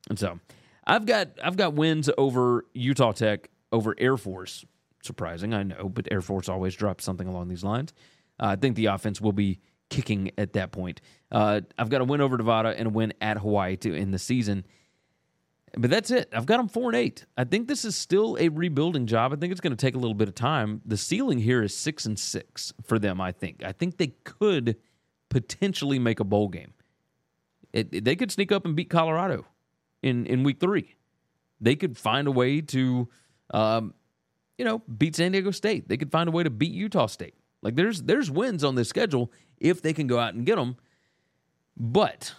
And 0.10 0.20
so 0.20 0.40
I've 0.86 1.06
got 1.06 1.30
I've 1.44 1.56
got 1.56 1.74
wins 1.74 2.10
over 2.18 2.66
Utah 2.74 3.14
Tech, 3.14 3.50
over 3.72 3.96
Air 3.98 4.18
Force. 4.18 4.66
Surprising, 5.02 5.54
I 5.54 5.64
know, 5.64 5.88
but 5.88 6.10
Air 6.12 6.22
Force 6.22 6.50
always 6.50 6.76
drops 6.76 7.06
something 7.06 7.28
along 7.28 7.48
these 7.48 7.64
lines. 7.64 7.94
Uh, 8.40 8.48
I 8.48 8.56
think 8.58 8.76
the 8.76 8.88
offense 8.88 9.22
will 9.22 9.32
be 9.32 9.60
kicking 9.90 10.32
at 10.38 10.54
that 10.54 10.72
point. 10.72 11.00
Uh, 11.32 11.62
I've 11.78 11.90
got 11.90 12.02
a 12.02 12.04
win 12.04 12.20
over 12.20 12.38
Nevada 12.38 12.70
and 12.78 12.88
a 12.88 12.92
win 12.92 13.14
at 13.22 13.38
Hawaii 13.38 13.78
to 13.78 13.96
end 13.96 14.14
the 14.14 14.20
season. 14.20 14.66
But 15.78 15.90
that's 15.90 16.12
it. 16.12 16.30
I've 16.34 16.46
got 16.46 16.58
them 16.58 16.68
four 16.68 16.90
and 16.90 16.96
eight. 16.96 17.26
I 17.38 17.44
think 17.44 17.68
this 17.68 17.86
is 17.86 17.96
still 17.96 18.38
a 18.40 18.50
rebuilding 18.50 19.06
job. 19.06 19.34
I 19.34 19.36
think 19.36 19.52
it's 19.52 19.62
going 19.62 19.76
to 19.76 19.78
take 19.78 19.96
a 19.96 20.00
little 20.00 20.16
bit 20.16 20.28
of 20.28 20.36
time. 20.36 20.82
The 20.86 20.98
ceiling 20.98 21.40
here 21.40 21.62
is 21.62 21.76
six 21.76 22.06
and 22.06 22.18
six 22.18 22.74
for 22.84 22.98
them. 22.98 23.22
I 23.22 23.32
think. 23.32 23.64
I 23.64 23.72
think 23.72 23.98
they 23.98 24.14
could 24.24 24.78
potentially 25.30 26.00
make 26.00 26.20
a 26.20 26.24
bowl 26.24 26.48
game. 26.48 26.74
It, 27.72 27.90
it, 27.92 28.06
they 28.06 28.16
could 28.16 28.32
sneak 28.32 28.52
up 28.52 28.66
and 28.66 28.76
beat 28.76 28.90
Colorado 28.90 29.46
in 30.02 30.26
in 30.26 30.44
week 30.44 30.60
three. 30.60 30.96
They 31.62 31.76
could 31.76 31.98
find 31.98 32.28
a 32.28 32.32
way 32.32 32.62
to, 32.62 33.10
um, 33.52 33.94
you 34.58 34.66
know, 34.66 34.80
beat 34.80 35.16
San 35.16 35.34
Diego 35.34 35.52
State. 35.52 35.90
They 35.90 35.98
could 35.98 36.12
find 36.12 36.30
a 36.30 36.32
way 36.32 36.44
to 36.44 36.50
beat 36.50 36.72
Utah 36.72 37.08
State. 37.08 37.36
Like 37.62 37.76
there's 37.76 38.04
there's 38.04 38.32
wins 38.32 38.64
on 38.64 38.76
this 38.76 38.90
schedule 38.90 39.32
if 39.60 39.82
they 39.82 39.94
can 39.94 40.08
go 40.08 40.18
out 40.20 40.34
and 40.34 40.46
get 40.46 40.56
them, 40.56 40.78
but 41.76 42.34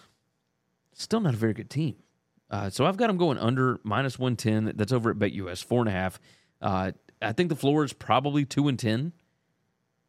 still 0.93 1.19
not 1.19 1.33
a 1.33 1.37
very 1.37 1.53
good 1.53 1.69
team. 1.69 1.95
Uh, 2.51 2.69
so 2.69 2.85
I've 2.85 2.97
got 2.97 3.07
them 3.07 3.17
going 3.17 3.39
under 3.39 3.79
minus 3.83 4.19
one 4.19 4.35
ten. 4.35 4.73
That's 4.75 4.91
over 4.91 5.09
at 5.09 5.17
BetUS 5.17 5.63
four 5.63 5.79
and 5.79 5.89
a 5.89 5.93
half. 5.93 6.19
Uh, 6.61 6.91
I 7.21 7.31
think 7.31 7.49
the 7.49 7.55
floor 7.55 7.83
is 7.83 7.93
probably 7.93 8.45
two 8.45 8.67
and 8.67 8.77
ten. 8.77 9.13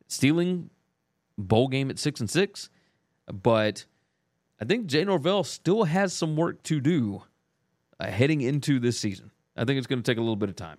Stealing 0.08 0.68
bowl 1.38 1.68
game 1.68 1.88
at 1.88 1.98
six 1.98 2.20
and 2.20 2.28
six, 2.28 2.68
but 3.32 3.86
I 4.60 4.64
think 4.64 4.86
Jay 4.86 5.04
Norvell 5.04 5.44
still 5.44 5.84
has 5.84 6.12
some 6.12 6.36
work 6.36 6.62
to 6.64 6.80
do 6.80 7.22
uh, 7.98 8.08
heading 8.08 8.40
into 8.40 8.78
this 8.78 8.98
season. 8.98 9.30
I 9.56 9.64
think 9.64 9.78
it's 9.78 9.86
going 9.86 10.02
to 10.02 10.10
take 10.10 10.18
a 10.18 10.20
little 10.20 10.36
bit 10.36 10.48
of 10.48 10.56
time. 10.56 10.78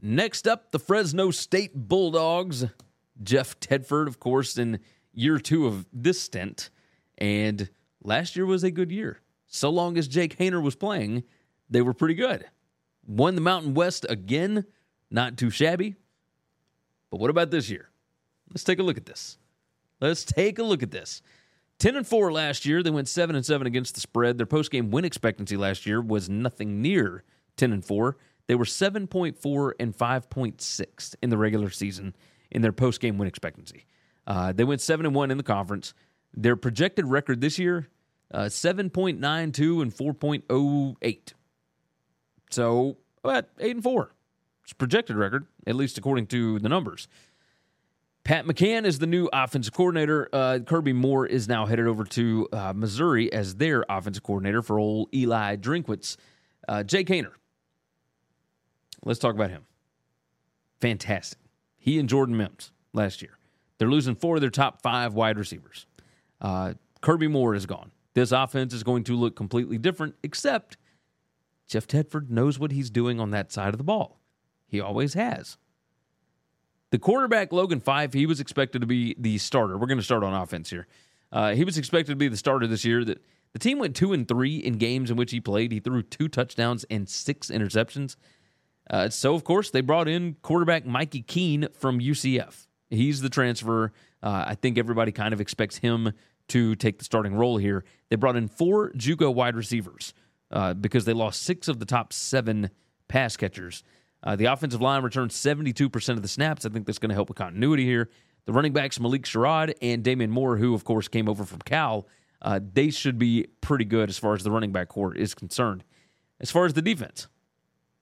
Next 0.00 0.46
up, 0.46 0.70
the 0.70 0.78
Fresno 0.78 1.30
State 1.30 1.72
Bulldogs. 1.74 2.66
Jeff 3.22 3.58
Tedford, 3.60 4.08
of 4.08 4.18
course, 4.18 4.58
in 4.58 4.80
year 5.12 5.38
two 5.38 5.66
of 5.66 5.86
this 5.92 6.20
stint. 6.20 6.70
And 7.18 7.68
last 8.02 8.36
year 8.36 8.46
was 8.46 8.64
a 8.64 8.70
good 8.70 8.90
year. 8.90 9.20
So 9.52 9.68
long 9.68 9.98
as 9.98 10.08
Jake 10.08 10.38
Haener 10.38 10.62
was 10.62 10.74
playing, 10.74 11.24
they 11.68 11.82
were 11.82 11.92
pretty 11.92 12.14
good. 12.14 12.46
Won 13.06 13.34
the 13.34 13.42
Mountain 13.42 13.74
West 13.74 14.06
again, 14.08 14.64
not 15.10 15.36
too 15.36 15.50
shabby. 15.50 15.94
But 17.10 17.20
what 17.20 17.28
about 17.28 17.50
this 17.50 17.68
year? 17.68 17.90
Let's 18.48 18.64
take 18.64 18.78
a 18.78 18.82
look 18.82 18.96
at 18.96 19.04
this. 19.04 19.36
Let's 20.00 20.24
take 20.24 20.58
a 20.58 20.62
look 20.62 20.82
at 20.82 20.90
this. 20.90 21.20
10 21.80 21.96
and 21.96 22.06
4 22.06 22.32
last 22.32 22.64
year. 22.64 22.82
They 22.82 22.90
went 22.90 23.08
7 23.08 23.36
and 23.36 23.44
7 23.44 23.66
against 23.66 23.94
the 23.94 24.00
spread. 24.00 24.38
Their 24.38 24.46
post-game 24.46 24.90
win 24.90 25.04
expectancy 25.04 25.58
last 25.58 25.84
year 25.84 26.00
was 26.00 26.30
nothing 26.30 26.80
near 26.80 27.22
10 27.58 27.72
and 27.72 27.84
4. 27.84 28.16
They 28.46 28.54
were 28.54 28.64
7.4 28.64 29.72
and 29.78 29.96
5.6 29.96 31.14
in 31.22 31.30
the 31.30 31.36
regular 31.36 31.68
season 31.68 32.16
in 32.50 32.62
their 32.62 32.72
post-game 32.72 33.18
win 33.18 33.28
expectancy. 33.28 33.84
Uh, 34.26 34.52
they 34.52 34.64
went 34.64 34.80
7 34.80 35.04
and 35.04 35.14
1 35.14 35.30
in 35.30 35.36
the 35.36 35.42
conference. 35.42 35.92
Their 36.32 36.56
projected 36.56 37.06
record 37.06 37.42
this 37.42 37.58
year 37.58 37.90
uh, 38.32 38.44
7.92 38.44 39.82
and 39.82 39.94
4.08. 39.94 41.32
So, 42.50 42.96
about 43.22 43.46
8 43.58 43.76
and 43.76 43.82
4. 43.82 44.14
It's 44.64 44.72
projected 44.72 45.16
record, 45.16 45.46
at 45.66 45.74
least 45.74 45.98
according 45.98 46.26
to 46.28 46.58
the 46.58 46.68
numbers. 46.68 47.08
Pat 48.24 48.46
McCann 48.46 48.84
is 48.84 49.00
the 49.00 49.06
new 49.06 49.28
offensive 49.32 49.74
coordinator. 49.74 50.28
Uh, 50.32 50.60
Kirby 50.64 50.92
Moore 50.92 51.26
is 51.26 51.48
now 51.48 51.66
headed 51.66 51.86
over 51.86 52.04
to 52.04 52.48
uh, 52.52 52.72
Missouri 52.74 53.32
as 53.32 53.56
their 53.56 53.84
offensive 53.88 54.22
coordinator 54.22 54.62
for 54.62 54.78
old 54.78 55.08
Eli 55.14 55.56
Drinkwitz. 55.56 56.16
Uh, 56.68 56.84
Jake 56.84 57.08
Haener. 57.08 57.32
Let's 59.04 59.18
talk 59.18 59.34
about 59.34 59.50
him. 59.50 59.62
Fantastic. 60.80 61.38
He 61.78 61.98
and 61.98 62.08
Jordan 62.08 62.36
Mims 62.36 62.70
last 62.92 63.22
year. 63.22 63.38
They're 63.78 63.90
losing 63.90 64.14
four 64.14 64.36
of 64.36 64.40
their 64.40 64.50
top 64.50 64.82
five 64.82 65.14
wide 65.14 65.38
receivers. 65.38 65.86
Uh, 66.40 66.74
Kirby 67.00 67.28
Moore 67.28 67.54
is 67.54 67.66
gone. 67.66 67.91
This 68.14 68.32
offense 68.32 68.74
is 68.74 68.82
going 68.82 69.04
to 69.04 69.16
look 69.16 69.36
completely 69.36 69.78
different, 69.78 70.14
except 70.22 70.76
Jeff 71.66 71.86
Tedford 71.86 72.28
knows 72.28 72.58
what 72.58 72.72
he's 72.72 72.90
doing 72.90 73.18
on 73.18 73.30
that 73.30 73.52
side 73.52 73.72
of 73.72 73.78
the 73.78 73.84
ball. 73.84 74.20
He 74.66 74.80
always 74.80 75.14
has. 75.14 75.56
The 76.90 76.98
quarterback, 76.98 77.52
Logan 77.52 77.80
Fife, 77.80 78.12
he 78.12 78.26
was 78.26 78.40
expected 78.40 78.80
to 78.82 78.86
be 78.86 79.14
the 79.18 79.38
starter. 79.38 79.78
We're 79.78 79.86
going 79.86 79.98
to 79.98 80.04
start 80.04 80.22
on 80.22 80.34
offense 80.34 80.68
here. 80.68 80.86
Uh, 81.32 81.54
he 81.54 81.64
was 81.64 81.78
expected 81.78 82.12
to 82.12 82.16
be 82.16 82.28
the 82.28 82.36
starter 82.36 82.66
this 82.66 82.84
year. 82.84 83.02
That 83.02 83.24
the 83.54 83.58
team 83.58 83.78
went 83.78 83.96
two 83.96 84.12
and 84.12 84.28
three 84.28 84.56
in 84.56 84.74
games 84.74 85.10
in 85.10 85.16
which 85.16 85.30
he 85.30 85.40
played. 85.40 85.72
He 85.72 85.80
threw 85.80 86.02
two 86.02 86.28
touchdowns 86.28 86.84
and 86.90 87.08
six 87.08 87.48
interceptions. 87.48 88.16
Uh, 88.90 89.08
so, 89.08 89.34
of 89.34 89.44
course, 89.44 89.70
they 89.70 89.80
brought 89.80 90.08
in 90.08 90.36
quarterback 90.42 90.84
Mikey 90.84 91.22
Keene 91.22 91.68
from 91.72 91.98
UCF. 91.98 92.66
He's 92.90 93.22
the 93.22 93.30
transfer. 93.30 93.92
Uh, 94.22 94.44
I 94.48 94.54
think 94.54 94.76
everybody 94.76 95.12
kind 95.12 95.32
of 95.32 95.40
expects 95.40 95.78
him 95.78 96.12
to 96.52 96.74
take 96.74 96.98
the 96.98 97.04
starting 97.04 97.34
role 97.34 97.56
here. 97.56 97.82
They 98.10 98.16
brought 98.16 98.36
in 98.36 98.46
four 98.46 98.90
JUCO 98.92 99.34
wide 99.34 99.56
receivers 99.56 100.12
uh, 100.50 100.74
because 100.74 101.06
they 101.06 101.14
lost 101.14 101.42
six 101.42 101.66
of 101.66 101.78
the 101.78 101.86
top 101.86 102.12
seven 102.12 102.68
pass 103.08 103.38
catchers. 103.38 103.82
Uh, 104.22 104.36
the 104.36 104.44
offensive 104.44 104.82
line 104.82 105.02
returned 105.02 105.30
72% 105.30 106.08
of 106.10 106.20
the 106.20 106.28
snaps. 106.28 106.66
I 106.66 106.68
think 106.68 106.86
that's 106.86 106.98
going 106.98 107.08
to 107.08 107.14
help 107.14 107.30
with 107.30 107.38
continuity 107.38 107.86
here. 107.86 108.10
The 108.44 108.52
running 108.52 108.74
backs, 108.74 109.00
Malik 109.00 109.22
Sherrod 109.22 109.72
and 109.80 110.04
Damien 110.04 110.30
Moore, 110.30 110.58
who, 110.58 110.74
of 110.74 110.84
course, 110.84 111.08
came 111.08 111.26
over 111.26 111.44
from 111.44 111.60
Cal, 111.60 112.06
uh, 112.42 112.60
they 112.72 112.90
should 112.90 113.18
be 113.18 113.46
pretty 113.62 113.84
good 113.86 114.10
as 114.10 114.18
far 114.18 114.34
as 114.34 114.44
the 114.44 114.50
running 114.50 114.72
back 114.72 114.88
corps 114.88 115.14
is 115.14 115.34
concerned. 115.34 115.84
As 116.38 116.50
far 116.50 116.66
as 116.66 116.74
the 116.74 116.82
defense, 116.82 117.28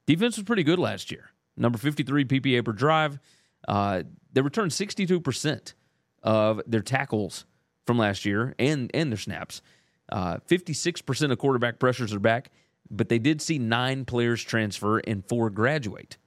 defense 0.06 0.36
was 0.36 0.44
pretty 0.44 0.64
good 0.64 0.78
last 0.78 1.12
year. 1.12 1.30
Number 1.56 1.78
53 1.78 2.24
PPA 2.24 2.64
per 2.64 2.72
drive. 2.72 3.20
Uh, 3.68 4.02
they 4.32 4.40
returned 4.40 4.72
62% 4.72 5.74
of 6.22 6.60
their 6.66 6.80
tackles 6.80 7.44
from 7.90 7.98
last 7.98 8.24
year 8.24 8.54
and, 8.58 8.90
and 8.94 9.10
their 9.10 9.18
snaps. 9.18 9.62
Uh, 10.10 10.38
56% 10.48 11.32
of 11.32 11.38
quarterback 11.38 11.78
pressures 11.78 12.12
are 12.12 12.20
back 12.20 12.50
but 12.90 13.08
they 13.08 13.18
did 13.18 13.40
see 13.40 13.58
nine 13.58 14.04
players 14.04 14.42
transfer 14.42 14.98
and 14.98 15.24
four 15.24 15.48
graduate. 15.48 16.18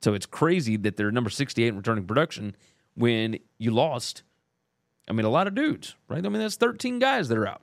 So 0.00 0.14
it's 0.14 0.26
crazy 0.26 0.76
that 0.78 0.96
they're 0.96 1.12
number 1.12 1.30
68 1.30 1.68
in 1.68 1.76
returning 1.76 2.06
production 2.06 2.56
when 2.94 3.38
you 3.58 3.70
lost, 3.70 4.22
I 5.08 5.12
mean, 5.12 5.26
a 5.26 5.30
lot 5.30 5.46
of 5.46 5.54
dudes, 5.54 5.94
right? 6.08 6.24
I 6.24 6.28
mean, 6.28 6.40
that's 6.40 6.56
13 6.56 6.98
guys 6.98 7.28
that 7.28 7.38
are 7.38 7.46
out. 7.46 7.62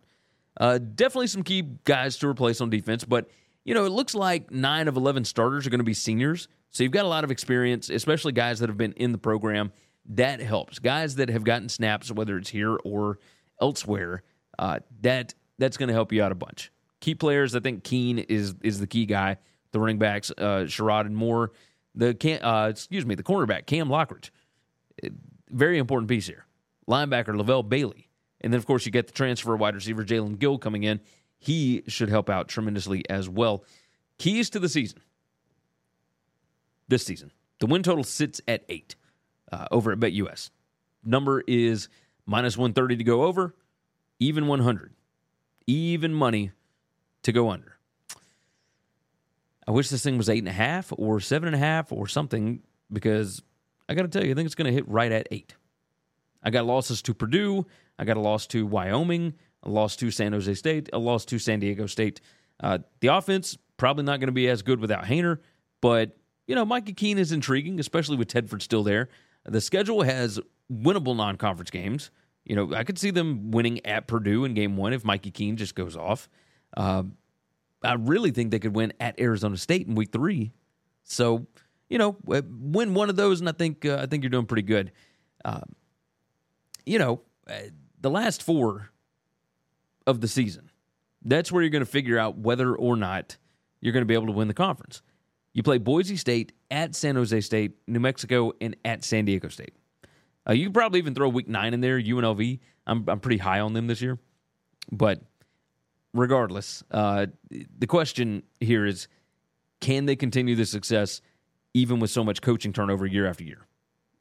Uh, 0.59 0.77
definitely 0.77 1.27
some 1.27 1.43
key 1.43 1.63
guys 1.83 2.17
to 2.17 2.27
replace 2.27 2.61
on 2.61 2.69
defense, 2.69 3.03
but, 3.03 3.29
you 3.65 3.73
know, 3.73 3.85
it 3.85 3.91
looks 3.91 4.13
like 4.13 4.51
nine 4.51 4.87
of 4.87 4.95
11 4.95 5.25
starters 5.25 5.65
are 5.65 5.69
going 5.69 5.79
to 5.79 5.85
be 5.85 5.93
seniors. 5.93 6.47
So 6.71 6.83
you've 6.83 6.91
got 6.91 7.05
a 7.05 7.09
lot 7.09 7.23
of 7.23 7.31
experience, 7.31 7.89
especially 7.89 8.31
guys 8.31 8.59
that 8.59 8.69
have 8.69 8.77
been 8.77 8.93
in 8.93 9.11
the 9.11 9.17
program. 9.17 9.71
That 10.09 10.39
helps. 10.39 10.79
Guys 10.79 11.15
that 11.15 11.29
have 11.29 11.43
gotten 11.43 11.69
snaps, 11.69 12.11
whether 12.11 12.37
it's 12.37 12.49
here 12.49 12.75
or 12.83 13.19
elsewhere, 13.61 14.23
uh, 14.57 14.79
that 15.01 15.35
that's 15.59 15.77
going 15.77 15.87
to 15.87 15.93
help 15.93 16.11
you 16.11 16.23
out 16.23 16.31
a 16.31 16.35
bunch. 16.35 16.71
Key 16.99 17.15
players, 17.15 17.55
I 17.55 17.59
think 17.59 17.83
Keene 17.83 18.19
is 18.19 18.55
is 18.61 18.79
the 18.79 18.87
key 18.87 19.05
guy. 19.05 19.37
The 19.71 19.79
running 19.79 19.99
backs, 19.99 20.31
uh, 20.31 20.65
Sherrod 20.65 21.05
and 21.05 21.15
Moore. 21.15 21.51
The 21.93 22.15
can 22.15 22.43
uh, 22.43 22.67
excuse 22.69 23.05
me, 23.05 23.13
the 23.13 23.23
cornerback 23.23 23.67
Cam 23.67 23.87
Lockridge, 23.87 24.31
very 25.49 25.77
important 25.77 26.09
piece 26.09 26.25
here. 26.25 26.45
Linebacker 26.87 27.39
Levelle 27.39 27.67
Bailey, 27.67 28.09
and 28.41 28.51
then 28.51 28.57
of 28.57 28.65
course 28.65 28.85
you 28.87 28.91
get 28.91 29.05
the 29.05 29.13
transfer 29.13 29.55
wide 29.55 29.75
receiver 29.75 30.03
Jaelen 30.03 30.39
Gill 30.39 30.57
coming 30.57 30.83
in. 30.83 31.01
He 31.37 31.83
should 31.87 32.09
help 32.09 32.29
out 32.29 32.47
tremendously 32.47 33.07
as 33.09 33.29
well. 33.29 33.63
Keys 34.17 34.49
to 34.49 34.59
the 34.59 34.67
season. 34.67 34.99
This 36.87 37.05
season, 37.05 37.31
the 37.59 37.67
win 37.67 37.83
total 37.83 38.03
sits 38.03 38.41
at 38.47 38.63
eight 38.69 38.95
uh, 39.51 39.67
over 39.71 39.91
at 39.91 39.99
BetUS. 39.99 40.49
Number 41.03 41.43
is 41.47 41.89
minus 42.25 42.57
130 42.57 42.97
to 42.97 43.03
go 43.03 43.23
over, 43.23 43.55
even 44.19 44.47
100. 44.47 44.93
Even 45.67 46.13
money 46.13 46.51
to 47.23 47.31
go 47.31 47.49
under. 47.49 47.77
I 49.67 49.71
wish 49.71 49.89
this 49.89 50.03
thing 50.03 50.17
was 50.17 50.29
eight 50.29 50.39
and 50.39 50.47
a 50.47 50.51
half 50.51 50.91
or 50.97 51.19
seven 51.19 51.47
and 51.47 51.55
a 51.55 51.59
half 51.59 51.91
or 51.91 52.07
something 52.07 52.61
because 52.91 53.41
I 53.87 53.93
got 53.93 54.01
to 54.01 54.07
tell 54.07 54.25
you, 54.25 54.31
I 54.31 54.33
think 54.33 54.47
it's 54.47 54.55
going 54.55 54.65
to 54.65 54.73
hit 54.73 54.87
right 54.89 55.11
at 55.11 55.27
eight. 55.31 55.55
I 56.41 56.49
got 56.49 56.65
losses 56.65 57.01
to 57.03 57.13
Purdue. 57.13 57.65
I 57.97 58.05
got 58.05 58.17
a 58.17 58.21
loss 58.21 58.47
to 58.47 58.65
Wyoming, 58.65 59.35
a 59.61 59.69
loss 59.69 59.95
to 59.97 60.09
San 60.09 60.31
Jose 60.31 60.53
State, 60.55 60.89
a 60.93 60.97
loss 60.97 61.25
to 61.25 61.37
San 61.37 61.59
Diego 61.59 61.85
State. 61.85 62.21
Uh, 62.59 62.79
the 63.01 63.09
offense 63.09 63.57
probably 63.77 64.03
not 64.03 64.19
going 64.19 64.27
to 64.27 64.33
be 64.33 64.47
as 64.47 64.61
good 64.61 64.79
without 64.79 65.03
Haener, 65.03 65.39
but 65.81 66.17
you 66.47 66.55
know 66.55 66.65
Mikey 66.65 66.93
Keene 66.93 67.17
is 67.17 67.31
intriguing, 67.31 67.79
especially 67.79 68.17
with 68.17 68.27
Tedford 68.27 68.61
still 68.61 68.83
there. 68.83 69.09
The 69.45 69.61
schedule 69.61 70.03
has 70.03 70.39
winnable 70.71 71.15
non-conference 71.15 71.71
games. 71.71 72.11
You 72.45 72.55
know, 72.55 72.73
I 72.73 72.83
could 72.83 72.97
see 72.97 73.11
them 73.11 73.51
winning 73.51 73.85
at 73.85 74.07
Purdue 74.07 74.45
in 74.45 74.53
game 74.53 74.77
one 74.77 74.93
if 74.93 75.05
Mikey 75.05 75.31
Keene 75.31 75.57
just 75.57 75.75
goes 75.75 75.95
off. 75.95 76.29
Uh, 76.75 77.03
I 77.83 77.93
really 77.93 78.31
think 78.31 78.51
they 78.51 78.59
could 78.59 78.75
win 78.75 78.93
at 78.99 79.19
Arizona 79.19 79.57
State 79.57 79.87
in 79.87 79.95
week 79.95 80.11
three. 80.11 80.51
So, 81.03 81.47
you 81.89 81.97
know, 81.97 82.17
win 82.23 82.93
one 82.93 83.09
of 83.09 83.15
those, 83.15 83.39
and 83.39 83.49
I 83.49 83.51
think 83.51 83.85
uh, 83.85 83.99
I 84.01 84.05
think 84.05 84.23
you're 84.23 84.29
doing 84.29 84.45
pretty 84.45 84.63
good. 84.63 84.91
Uh, 85.43 85.61
you 86.85 86.99
know, 86.99 87.21
uh, 87.47 87.53
the 88.01 88.09
last 88.09 88.43
four 88.43 88.89
of 90.05 90.21
the 90.21 90.27
season, 90.27 90.69
that's 91.23 91.51
where 91.51 91.61
you're 91.61 91.69
going 91.69 91.85
to 91.85 91.89
figure 91.91 92.17
out 92.17 92.37
whether 92.37 92.75
or 92.75 92.95
not 92.95 93.37
you're 93.81 93.93
going 93.93 94.01
to 94.01 94.07
be 94.07 94.13
able 94.13 94.27
to 94.27 94.33
win 94.33 94.47
the 94.47 94.53
conference. 94.53 95.01
You 95.53 95.63
play 95.63 95.77
Boise 95.77 96.15
State 96.15 96.53
at 96.69 96.95
San 96.95 97.15
Jose 97.15 97.41
State, 97.41 97.73
New 97.87 97.99
Mexico, 97.99 98.53
and 98.61 98.75
at 98.85 99.03
San 99.03 99.25
Diego 99.25 99.47
State. 99.47 99.73
Uh, 100.47 100.53
you 100.53 100.71
probably 100.71 100.99
even 100.99 101.13
throw 101.13 101.29
Week 101.29 101.47
Nine 101.47 101.73
in 101.73 101.81
there. 101.81 101.99
UNLV, 101.99 102.59
I'm 102.87 103.07
I'm 103.07 103.19
pretty 103.19 103.37
high 103.37 103.59
on 103.59 103.73
them 103.73 103.87
this 103.87 104.01
year, 104.01 104.17
but 104.91 105.21
regardless, 106.13 106.83
uh, 106.91 107.27
the 107.49 107.87
question 107.87 108.43
here 108.59 108.85
is 108.85 109.07
can 109.79 110.05
they 110.05 110.15
continue 110.15 110.55
the 110.55 110.65
success 110.65 111.21
even 111.73 111.99
with 111.99 112.09
so 112.09 112.23
much 112.23 112.41
coaching 112.41 112.73
turnover 112.73 113.05
year 113.05 113.27
after 113.27 113.43
year? 113.43 113.65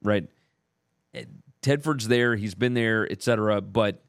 Right? 0.02 0.28
Tedford's 1.62 2.08
there, 2.08 2.36
he's 2.36 2.54
been 2.54 2.74
there, 2.74 3.10
etc. 3.10 3.60
But 3.60 4.04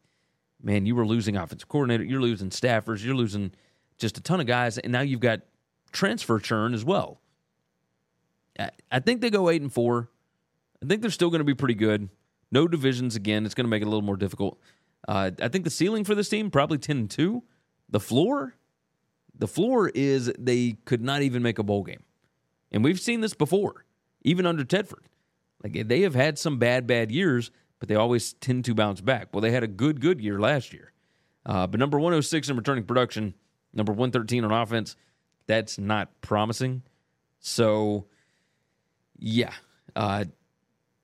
man, 0.62 0.86
you 0.86 0.96
were 0.96 1.06
losing 1.06 1.36
offensive 1.38 1.68
coordinator, 1.68 2.04
you're 2.04 2.22
losing 2.22 2.50
staffers, 2.50 3.04
you're 3.04 3.16
losing 3.16 3.52
just 3.98 4.18
a 4.18 4.22
ton 4.22 4.40
of 4.40 4.48
guys, 4.48 4.78
and 4.78 4.92
now 4.92 5.02
you've 5.02 5.20
got 5.20 5.42
transfer 5.92 6.40
churn 6.40 6.74
as 6.74 6.84
well. 6.84 7.22
I 8.92 9.00
think 9.00 9.22
they 9.22 9.30
go 9.30 9.50
eight 9.50 9.62
and 9.62 9.72
four. 9.72 10.10
I 10.84 10.88
think 10.88 11.02
they're 11.02 11.12
still 11.12 11.30
going 11.30 11.40
to 11.40 11.46
be 11.46 11.54
pretty 11.54 11.76
good. 11.76 12.10
No 12.52 12.68
divisions 12.68 13.16
again. 13.16 13.46
It's 13.46 13.54
going 13.54 13.66
to 13.66 13.70
make 13.70 13.82
it 13.82 13.86
a 13.86 13.90
little 13.90 14.02
more 14.02 14.18
difficult. 14.18 14.60
Uh, 15.08 15.32
I 15.42 15.48
think 15.48 15.64
the 15.64 15.70
ceiling 15.70 16.04
for 16.04 16.16
this 16.16 16.30
team 16.30 16.52
probably 16.52 16.78
ten 16.78 16.98
and 16.98 17.10
two. 17.10 17.44
The 17.90 18.00
floor, 18.00 18.56
the 19.38 19.48
floor 19.48 19.90
is 19.90 20.32
they 20.38 20.78
could 20.86 21.02
not 21.02 21.22
even 21.22 21.42
make 21.42 21.58
a 21.58 21.64
bowl 21.64 21.84
game. 21.84 22.04
And 22.72 22.84
we've 22.84 23.00
seen 23.00 23.22
this 23.22 23.34
before, 23.34 23.86
even 24.24 24.46
under 24.46 24.64
Tedford. 24.64 25.06
Like 25.64 25.88
they 25.88 26.02
have 26.02 26.16
had 26.16 26.38
some 26.38 26.60
bad, 26.60 26.86
bad 26.86 27.12
years, 27.12 27.52
but 27.80 27.90
they 27.90 27.96
always 27.96 28.34
tend 28.34 28.66
to 28.66 28.76
bounce 28.76 29.02
back. 29.02 29.30
Well, 29.34 29.42
they 29.42 29.52
had 29.52 29.64
a 29.64 29.68
good, 29.68 30.02
good 30.02 30.22
year 30.22 30.40
last 30.40 30.74
year. 30.74 30.92
Uh, 31.46 31.66
but 31.66 31.80
number 31.80 31.98
106 31.98 32.50
in 32.50 32.58
returning 32.58 32.84
production, 32.84 33.34
number 33.74 33.92
113 33.92 34.44
on 34.44 34.52
offense, 34.52 34.96
that's 35.50 35.80
not 35.80 36.22
promising. 36.22 36.84
So, 37.40 38.06
yeah. 39.18 39.52
Uh, 39.96 40.26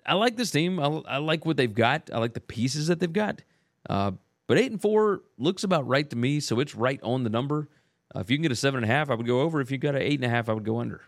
I 0.06 0.14
like 0.14 0.38
this 0.38 0.52
team. 0.52 0.80
I, 0.80 0.86
I, 0.86 1.18
like 1.18 1.48
what 1.48 1.58
they've 1.58 1.74
got. 1.74 2.12
I 2.14 2.20
like 2.20 2.36
the 2.36 2.42
pieces 2.42 2.88
that 2.88 3.00
they've 3.00 3.12
got. 3.12 3.42
Uh, 3.90 4.12
but 4.46 4.60
eight 4.60 4.70
and 4.70 4.80
four 4.80 5.24
looks 5.40 5.64
about 5.64 5.88
right 5.88 6.08
to 6.12 6.16
me, 6.16 6.40
so 6.40 6.60
it's 6.60 6.76
right 6.76 7.00
on 7.02 7.24
the 7.24 7.30
number. 7.32 7.68
Uh, 8.16 8.20
if 8.20 8.30
you 8.30 8.38
can 8.38 8.44
get 8.44 8.52
a 8.52 8.56
seven 8.56 8.84
and 8.84 8.92
a 8.92 8.94
half, 8.94 9.10
I 9.10 9.16
would 9.16 9.26
go 9.26 9.42
over. 9.42 9.62
If 9.62 9.72
you 9.72 9.80
got 9.80 9.96
an 9.96 10.04
eight 10.04 10.20
and 10.20 10.26
a 10.26 10.30
half, 10.30 10.48
I 10.48 10.54
would 10.54 10.64
go 10.64 10.78
under. 10.78 11.02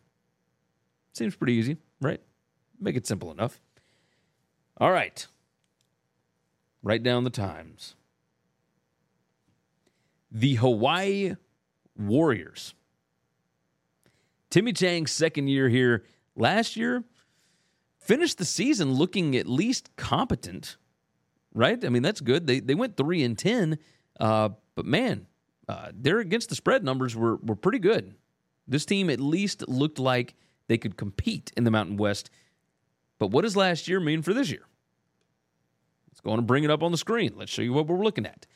Seems 1.14 1.36
pretty 1.36 1.54
easy, 1.54 1.78
right? 2.02 2.20
Make 2.80 2.96
it 2.96 3.06
simple 3.06 3.30
enough. 3.30 3.60
All 4.78 4.92
right. 4.92 5.28
Write 6.82 7.04
down 7.04 7.24
the 7.24 7.30
times. 7.30 7.94
The 10.32 10.56
Hawaii 10.56 11.36
Warriors. 11.96 12.74
Timmy 14.58 14.74
Chang's 14.74 15.12
second 15.12 15.50
year 15.50 15.70
here. 15.70 16.04
Last 16.36 16.76
year, 16.76 17.04
finished 18.00 18.40
the 18.40 18.46
season 18.46 18.92
looking 18.92 19.36
at 19.36 19.46
least 19.46 19.96
competent, 19.98 20.78
right? 21.54 21.86
I 21.86 21.90
mean, 21.90 22.02
that's 22.02 22.22
good. 22.22 22.48
They 22.48 22.60
they 22.60 22.74
went 22.74 22.98
three 22.98 23.22
and 23.22 23.38
ten, 23.38 23.78
uh, 24.20 24.50
but 24.74 24.88
man, 24.88 25.28
uh, 25.70 25.92
their 25.94 26.18
against 26.18 26.50
the 26.50 26.56
spread 26.56 26.84
numbers 26.84 27.16
were 27.16 27.36
were 27.36 27.56
pretty 27.56 27.78
good. 27.78 28.16
This 28.68 28.84
team 28.84 29.12
at 29.12 29.20
least 29.20 29.68
looked 29.68 30.00
like 30.00 30.34
they 30.68 30.80
could 30.80 30.98
compete 30.98 31.52
in 31.56 31.64
the 31.64 31.70
Mountain 31.70 31.98
West. 31.98 32.32
But 33.20 33.28
what 33.28 33.44
does 33.44 33.56
last 33.56 33.88
year 33.88 34.00
mean 34.00 34.24
for 34.24 34.34
this 34.34 34.50
year? 34.50 34.66
Let's 36.10 36.22
go 36.22 36.32
on 36.32 36.40
and 36.40 36.48
bring 36.48 36.64
it 36.64 36.72
up 36.72 36.82
on 36.82 36.92
the 36.92 36.98
screen. 36.98 37.34
Let's 37.36 37.52
show 37.52 37.62
you 37.62 37.74
what 37.74 37.86
we're 37.86 38.04
looking 38.04 38.26
at. 38.26 38.48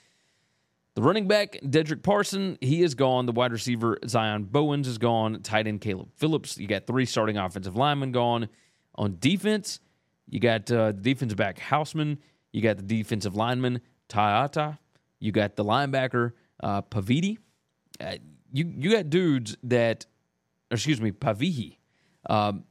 The 0.94 1.02
running 1.02 1.28
back, 1.28 1.58
Dedrick 1.64 2.04
Parson, 2.04 2.58
he 2.60 2.84
is 2.84 2.96
gone. 2.96 3.26
The 3.26 3.32
wide 3.32 3.54
receiver, 3.54 3.98
Zion 4.06 4.44
Bowens, 4.44 4.88
is 4.90 4.98
gone. 4.98 5.42
Tight 5.42 5.66
end, 5.66 5.80
Caleb 5.80 6.10
Phillips. 6.18 6.58
You 6.58 6.68
got 6.68 6.86
three 6.86 7.06
starting 7.06 7.38
offensive 7.38 7.78
linemen 7.78 8.12
gone. 8.12 8.50
On 8.96 9.16
defense, 9.20 9.80
you 10.28 10.42
got 10.42 10.70
uh, 10.70 10.88
the 10.88 11.02
defensive 11.02 11.38
back, 11.38 11.60
Hausman. 11.60 12.18
You 12.52 12.62
got 12.62 12.76
the 12.76 12.84
defensive 12.84 13.36
lineman, 13.36 13.80
Tayata. 14.10 14.78
You 15.20 15.32
got 15.32 15.56
the 15.56 15.64
linebacker, 15.64 16.34
uh, 16.62 16.82
Pavidi. 16.82 17.38
Uh, 18.02 18.16
you, 18.52 18.74
you 18.78 18.92
got 18.92 19.10
dudes 19.10 19.56
that, 19.64 20.06
excuse 20.70 21.00
me, 21.00 21.12
Pavihi. 21.12 21.78
Um, 22.30 22.66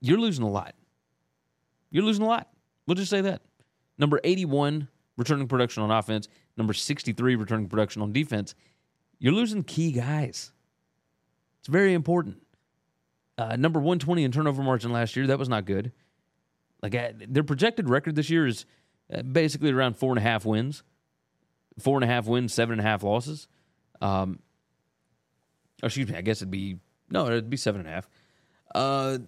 you're 0.00 0.18
losing 0.18 0.44
a 0.44 0.50
lot. 0.50 0.74
You're 1.90 2.04
losing 2.04 2.24
a 2.24 2.28
lot. 2.28 2.48
We'll 2.86 2.96
just 2.96 3.10
say 3.10 3.20
that. 3.20 3.42
Number 3.96 4.20
81, 4.24 4.88
returning 5.16 5.46
production 5.46 5.84
on 5.84 5.90
offense. 5.92 6.28
Number 6.56 6.72
63, 6.72 7.34
returning 7.34 7.68
production 7.68 8.02
on 8.02 8.12
defense. 8.12 8.54
You're 9.18 9.32
losing 9.32 9.62
key 9.62 9.92
guys. 9.92 10.52
It's 11.60 11.68
very 11.68 11.94
important. 11.94 12.42
Uh, 13.38 13.56
number 13.56 13.78
120 13.78 14.24
in 14.24 14.32
turnover 14.32 14.62
margin 14.62 14.92
last 14.92 15.16
year. 15.16 15.26
That 15.26 15.38
was 15.38 15.48
not 15.48 15.66
good. 15.66 15.92
Like 16.82 16.94
uh, 16.94 17.12
their 17.28 17.42
projected 17.42 17.88
record 17.88 18.14
this 18.14 18.30
year 18.30 18.46
is 18.46 18.64
uh, 19.12 19.22
basically 19.22 19.70
around 19.70 19.96
four 19.96 20.10
and 20.10 20.18
a 20.18 20.22
half 20.22 20.44
wins, 20.44 20.82
four 21.78 21.96
and 21.96 22.04
a 22.04 22.06
half 22.06 22.26
wins, 22.26 22.52
seven 22.54 22.78
and 22.78 22.80
a 22.80 22.90
half 22.90 23.02
losses. 23.02 23.48
Um, 24.00 24.40
oh, 25.82 25.86
excuse 25.86 26.08
me. 26.08 26.16
I 26.16 26.22
guess 26.22 26.38
it'd 26.38 26.50
be 26.50 26.78
no, 27.10 27.26
it'd 27.26 27.50
be 27.50 27.56
seven 27.56 27.80
and 27.80 27.88
a 27.88 27.92
half. 27.92 28.08
Uh, 28.74 29.18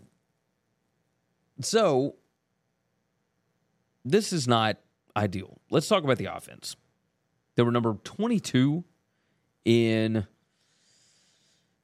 so 1.61 2.17
this 4.05 4.33
is 4.33 4.47
not 4.47 4.79
ideal. 5.17 5.61
Let's 5.71 5.89
talk 5.89 6.05
about 6.05 6.19
the 6.19 6.27
offense. 6.27 6.77
They 7.59 7.65
were 7.65 7.73
number 7.73 7.95
22 8.05 8.85
in 9.65 10.29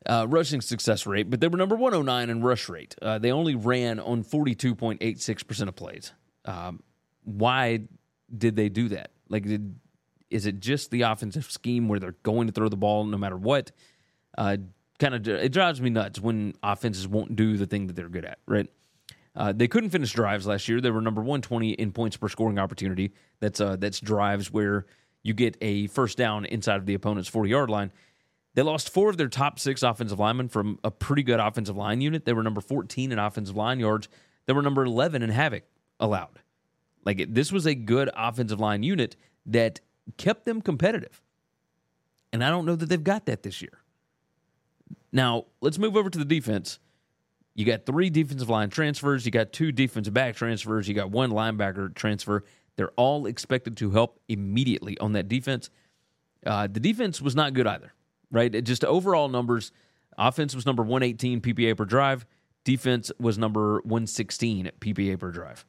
uh, 0.06 0.24
rushing 0.28 0.60
success 0.60 1.04
rate, 1.04 1.28
but 1.28 1.40
they 1.40 1.48
were 1.48 1.56
number 1.56 1.74
109 1.74 2.30
in 2.30 2.42
rush 2.44 2.68
rate. 2.68 2.94
Uh, 3.02 3.18
they 3.18 3.32
only 3.32 3.56
ran 3.56 3.98
on 3.98 4.22
42.86% 4.22 5.66
of 5.66 5.74
plays. 5.74 6.12
Um, 6.44 6.80
why 7.24 7.88
did 8.38 8.54
they 8.54 8.68
do 8.68 8.90
that? 8.90 9.10
Like, 9.28 9.42
did, 9.42 9.74
is 10.30 10.46
it 10.46 10.60
just 10.60 10.92
the 10.92 11.02
offensive 11.02 11.50
scheme 11.50 11.88
where 11.88 11.98
they're 11.98 12.14
going 12.22 12.46
to 12.46 12.52
throw 12.52 12.68
the 12.68 12.76
ball 12.76 13.02
no 13.02 13.18
matter 13.18 13.37
what? 13.37 13.72
Uh, 14.38 14.58
kind 15.00 15.16
of, 15.16 15.26
it 15.26 15.50
drives 15.50 15.80
me 15.80 15.90
nuts 15.90 16.20
when 16.20 16.54
offenses 16.62 17.08
won't 17.08 17.34
do 17.34 17.56
the 17.56 17.66
thing 17.66 17.88
that 17.88 17.96
they're 17.96 18.08
good 18.08 18.24
at, 18.24 18.38
right? 18.46 18.68
Uh, 19.34 19.52
they 19.52 19.66
couldn't 19.66 19.90
finish 19.90 20.12
drives 20.12 20.46
last 20.46 20.68
year. 20.68 20.80
They 20.80 20.90
were 20.92 21.00
number 21.00 21.20
120 21.20 21.72
in 21.72 21.90
points 21.90 22.16
per 22.16 22.28
scoring 22.28 22.60
opportunity. 22.60 23.12
That's 23.40 23.60
uh, 23.60 23.74
that's 23.74 23.98
drives 23.98 24.52
where 24.52 24.87
you 25.24 25.34
get 25.34 25.56
a 25.60 25.88
first 25.88 26.16
down 26.16 26.44
inside 26.44 26.76
of 26.76 26.87
the 26.87 26.94
opponent's 26.94 27.28
40 27.28 27.50
yard 27.50 27.70
line. 27.70 27.90
They 28.54 28.62
lost 28.62 28.90
four 28.90 29.10
of 29.10 29.16
their 29.16 29.28
top 29.28 29.58
six 29.58 29.82
offensive 29.82 30.20
linemen 30.20 30.48
from 30.48 30.78
a 30.84 30.90
pretty 30.92 31.24
good 31.24 31.40
offensive 31.40 31.76
line 31.76 32.00
unit. 32.00 32.24
They 32.24 32.32
were 32.32 32.44
number 32.44 32.60
14 32.60 33.10
in 33.10 33.18
offensive 33.18 33.56
line 33.56 33.80
yards. 33.80 34.08
They 34.46 34.52
were 34.52 34.62
number 34.62 34.84
11 34.84 35.24
in 35.24 35.30
havoc 35.30 35.64
allowed. 35.98 36.38
Like 37.04 37.34
this 37.34 37.50
was 37.50 37.66
a 37.66 37.74
good 37.74 38.10
offensive 38.14 38.60
line 38.60 38.84
unit 38.84 39.16
that 39.46 39.80
kept 40.16 40.44
them 40.44 40.60
competitive. 40.60 41.20
And 42.32 42.44
I 42.44 42.50
don't 42.50 42.66
know 42.66 42.76
that 42.76 42.87
they've 42.88 43.02
got 43.02 43.26
that 43.26 43.42
this 43.42 43.60
year. 43.60 43.80
Now, 45.12 45.46
let's 45.60 45.78
move 45.78 45.96
over 45.96 46.10
to 46.10 46.18
the 46.18 46.24
defense. 46.24 46.78
You 47.54 47.64
got 47.64 47.87
three 47.87 48.10
defensive 48.10 48.50
line 48.50 48.68
transfers. 48.70 49.24
You 49.24 49.30
got 49.30 49.52
two 49.52 49.70
defensive 49.70 50.12
back 50.12 50.34
transfers. 50.34 50.88
You 50.88 50.94
got 50.94 51.10
one 51.10 51.30
linebacker 51.30 51.94
transfer. 51.94 52.44
They're 52.76 52.92
all 52.96 53.26
expected 53.26 53.76
to 53.78 53.90
help 53.90 54.20
immediately 54.28 54.98
on 54.98 55.12
that 55.12 55.28
defense. 55.28 55.70
Uh, 56.44 56.66
the 56.66 56.80
defense 56.80 57.20
was 57.20 57.34
not 57.34 57.54
good 57.54 57.66
either, 57.66 57.92
right? 58.30 58.54
It 58.54 58.62
just 58.62 58.84
overall 58.84 59.28
numbers. 59.28 59.72
Offense 60.18 60.54
was 60.54 60.66
number 60.66 60.82
118 60.82 61.40
PPA 61.40 61.76
per 61.76 61.84
drive. 61.84 62.26
Defense 62.64 63.12
was 63.18 63.38
number 63.38 63.76
116 63.84 64.70
PPA 64.80 65.18
per 65.18 65.30
drive. 65.30 65.64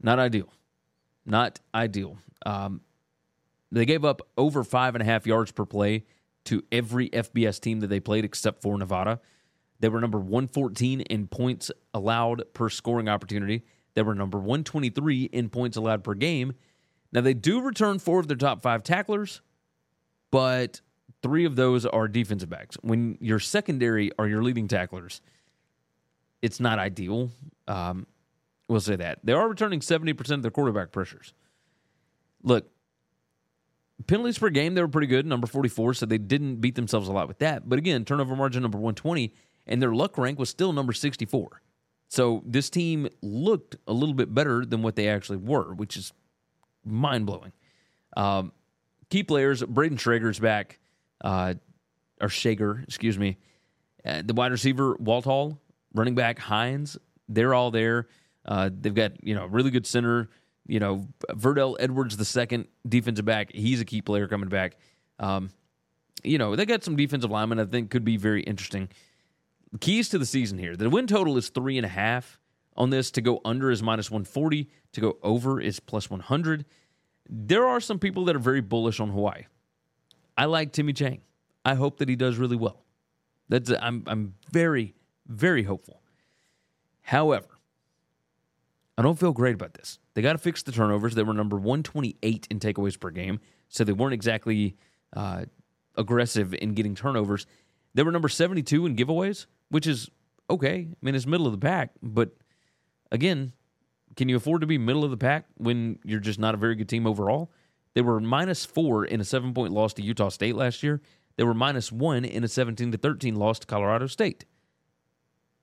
Not 0.00 0.18
ideal. 0.18 0.52
Not 1.24 1.60
ideal. 1.74 2.18
Um, 2.44 2.80
they 3.70 3.84
gave 3.84 4.04
up 4.04 4.20
over 4.36 4.64
five 4.64 4.94
and 4.94 5.02
a 5.02 5.04
half 5.04 5.26
yards 5.26 5.52
per 5.52 5.64
play 5.64 6.04
to 6.44 6.62
every 6.72 7.08
FBS 7.10 7.60
team 7.60 7.80
that 7.80 7.86
they 7.86 8.00
played 8.00 8.24
except 8.24 8.60
for 8.60 8.76
Nevada. 8.76 9.20
They 9.80 9.88
were 9.88 10.00
number 10.00 10.18
114 10.18 11.00
in 11.02 11.26
points 11.26 11.70
allowed 11.94 12.44
per 12.52 12.68
scoring 12.68 13.08
opportunity. 13.08 13.64
They 13.94 14.02
were 14.02 14.14
number 14.14 14.38
123 14.38 15.24
in 15.24 15.48
points 15.48 15.76
allowed 15.76 16.04
per 16.04 16.14
game. 16.14 16.54
Now, 17.12 17.20
they 17.20 17.34
do 17.34 17.60
return 17.60 17.98
four 17.98 18.20
of 18.20 18.28
their 18.28 18.36
top 18.36 18.62
five 18.62 18.82
tacklers, 18.82 19.42
but 20.30 20.80
three 21.22 21.44
of 21.44 21.56
those 21.56 21.84
are 21.84 22.08
defensive 22.08 22.48
backs. 22.48 22.76
When 22.80 23.18
your 23.20 23.38
secondary 23.38 24.10
are 24.18 24.26
your 24.26 24.42
leading 24.42 24.66
tacklers, 24.66 25.20
it's 26.40 26.58
not 26.58 26.78
ideal. 26.78 27.30
Um, 27.68 28.06
we'll 28.68 28.80
say 28.80 28.96
that. 28.96 29.18
They 29.24 29.34
are 29.34 29.48
returning 29.48 29.80
70% 29.80 30.30
of 30.30 30.42
their 30.42 30.50
quarterback 30.50 30.90
pressures. 30.90 31.34
Look, 32.42 32.70
penalties 34.06 34.38
per 34.38 34.48
game, 34.48 34.74
they 34.74 34.80
were 34.80 34.88
pretty 34.88 35.06
good, 35.06 35.26
number 35.26 35.46
44, 35.46 35.94
so 35.94 36.06
they 36.06 36.18
didn't 36.18 36.56
beat 36.56 36.74
themselves 36.74 37.08
a 37.08 37.12
lot 37.12 37.28
with 37.28 37.38
that. 37.40 37.68
But 37.68 37.78
again, 37.78 38.04
turnover 38.04 38.34
margin 38.34 38.62
number 38.62 38.78
120 38.78 39.34
and 39.66 39.80
their 39.80 39.94
luck 39.94 40.18
rank 40.18 40.38
was 40.38 40.48
still 40.48 40.72
number 40.72 40.92
64. 40.92 41.62
So 42.12 42.42
this 42.44 42.68
team 42.68 43.08
looked 43.22 43.76
a 43.86 43.92
little 43.94 44.14
bit 44.14 44.34
better 44.34 44.66
than 44.66 44.82
what 44.82 44.96
they 44.96 45.08
actually 45.08 45.38
were, 45.38 45.72
which 45.72 45.96
is 45.96 46.12
mind 46.84 47.24
blowing. 47.24 47.52
Um, 48.18 48.52
key 49.08 49.22
players: 49.22 49.62
Brayden 49.62 49.98
Schrager's 49.98 50.38
back, 50.38 50.78
uh, 51.24 51.54
or 52.20 52.28
Schager, 52.28 52.82
excuse 52.82 53.18
me. 53.18 53.38
Uh, 54.04 54.20
the 54.22 54.34
wide 54.34 54.52
receiver 54.52 54.94
Walt 55.00 55.24
Hall, 55.24 55.58
running 55.94 56.14
back 56.14 56.38
Hines, 56.38 56.98
they're 57.30 57.54
all 57.54 57.70
there. 57.70 58.08
Uh, 58.44 58.68
they've 58.70 58.94
got 58.94 59.12
you 59.24 59.34
know 59.34 59.46
really 59.46 59.70
good 59.70 59.86
center. 59.86 60.28
You 60.66 60.80
know 60.80 61.08
Verdell 61.30 61.76
Edwards, 61.80 62.18
the 62.18 62.26
second 62.26 62.68
defensive 62.86 63.24
back, 63.24 63.54
he's 63.54 63.80
a 63.80 63.86
key 63.86 64.02
player 64.02 64.28
coming 64.28 64.50
back. 64.50 64.76
Um, 65.18 65.48
you 66.22 66.36
know 66.36 66.56
they 66.56 66.66
got 66.66 66.84
some 66.84 66.94
defensive 66.94 67.30
linemen 67.30 67.58
I 67.58 67.64
think 67.64 67.88
could 67.90 68.04
be 68.04 68.18
very 68.18 68.42
interesting 68.42 68.90
keys 69.80 70.08
to 70.10 70.18
the 70.18 70.26
season 70.26 70.58
here. 70.58 70.76
The 70.76 70.90
win 70.90 71.06
total 71.06 71.36
is 71.36 71.48
three 71.48 71.76
and 71.76 71.86
a 71.86 71.90
half 71.90 72.38
on 72.76 72.90
this. 72.90 73.10
To 73.12 73.20
go 73.20 73.40
under 73.44 73.70
is 73.70 73.82
minus 73.82 74.10
140. 74.10 74.68
To 74.92 75.00
go 75.00 75.18
over 75.22 75.60
is 75.60 75.80
plus 75.80 76.10
100. 76.10 76.64
There 77.28 77.66
are 77.66 77.80
some 77.80 77.98
people 77.98 78.24
that 78.26 78.36
are 78.36 78.40
very 78.40 78.60
bullish 78.60 79.00
on 79.00 79.10
Hawaii. 79.10 79.44
I 80.36 80.46
like 80.46 80.72
Timmy 80.72 80.92
Chang. 80.92 81.22
I 81.64 81.74
hope 81.74 81.98
that 81.98 82.08
he 82.08 82.16
does 82.16 82.36
really 82.36 82.56
well. 82.56 82.84
That's 83.48 83.70
I'm 83.80 84.02
I'm 84.06 84.34
very 84.50 84.94
very 85.26 85.62
hopeful. 85.62 86.02
However, 87.02 87.58
I 88.96 89.02
don't 89.02 89.18
feel 89.18 89.32
great 89.32 89.54
about 89.54 89.74
this. 89.74 89.98
They 90.14 90.22
got 90.22 90.32
to 90.32 90.38
fix 90.38 90.62
the 90.62 90.72
turnovers. 90.72 91.14
They 91.14 91.22
were 91.22 91.34
number 91.34 91.56
128 91.56 92.46
in 92.50 92.60
takeaways 92.60 92.98
per 92.98 93.10
game, 93.10 93.40
so 93.68 93.84
they 93.84 93.92
weren't 93.92 94.14
exactly 94.14 94.76
uh, 95.14 95.44
aggressive 95.96 96.54
in 96.54 96.74
getting 96.74 96.94
turnovers. 96.94 97.46
They 97.94 98.02
were 98.02 98.12
number 98.12 98.28
72 98.28 98.86
in 98.86 98.96
giveaways, 98.96 99.46
which 99.68 99.86
is 99.86 100.10
okay. 100.48 100.88
I 100.90 100.96
mean, 101.02 101.14
it's 101.14 101.26
middle 101.26 101.46
of 101.46 101.52
the 101.52 101.58
pack, 101.58 101.92
but 102.02 102.30
again, 103.10 103.52
can 104.16 104.28
you 104.28 104.36
afford 104.36 104.60
to 104.60 104.66
be 104.66 104.78
middle 104.78 105.04
of 105.04 105.10
the 105.10 105.16
pack 105.16 105.46
when 105.56 105.98
you're 106.04 106.20
just 106.20 106.38
not 106.38 106.54
a 106.54 106.58
very 106.58 106.74
good 106.74 106.88
team 106.88 107.06
overall? 107.06 107.50
They 107.94 108.00
were 108.00 108.20
minus 108.20 108.64
four 108.64 109.04
in 109.04 109.20
a 109.20 109.24
seven 109.24 109.54
point 109.54 109.72
loss 109.72 109.92
to 109.94 110.02
Utah 110.02 110.28
State 110.28 110.56
last 110.56 110.82
year. 110.82 111.00
They 111.36 111.44
were 111.44 111.54
minus 111.54 111.90
one 111.90 112.24
in 112.24 112.44
a 112.44 112.48
17 112.48 112.92
to 112.92 112.98
13 112.98 113.36
loss 113.36 113.58
to 113.60 113.66
Colorado 113.66 114.06
State. 114.06 114.44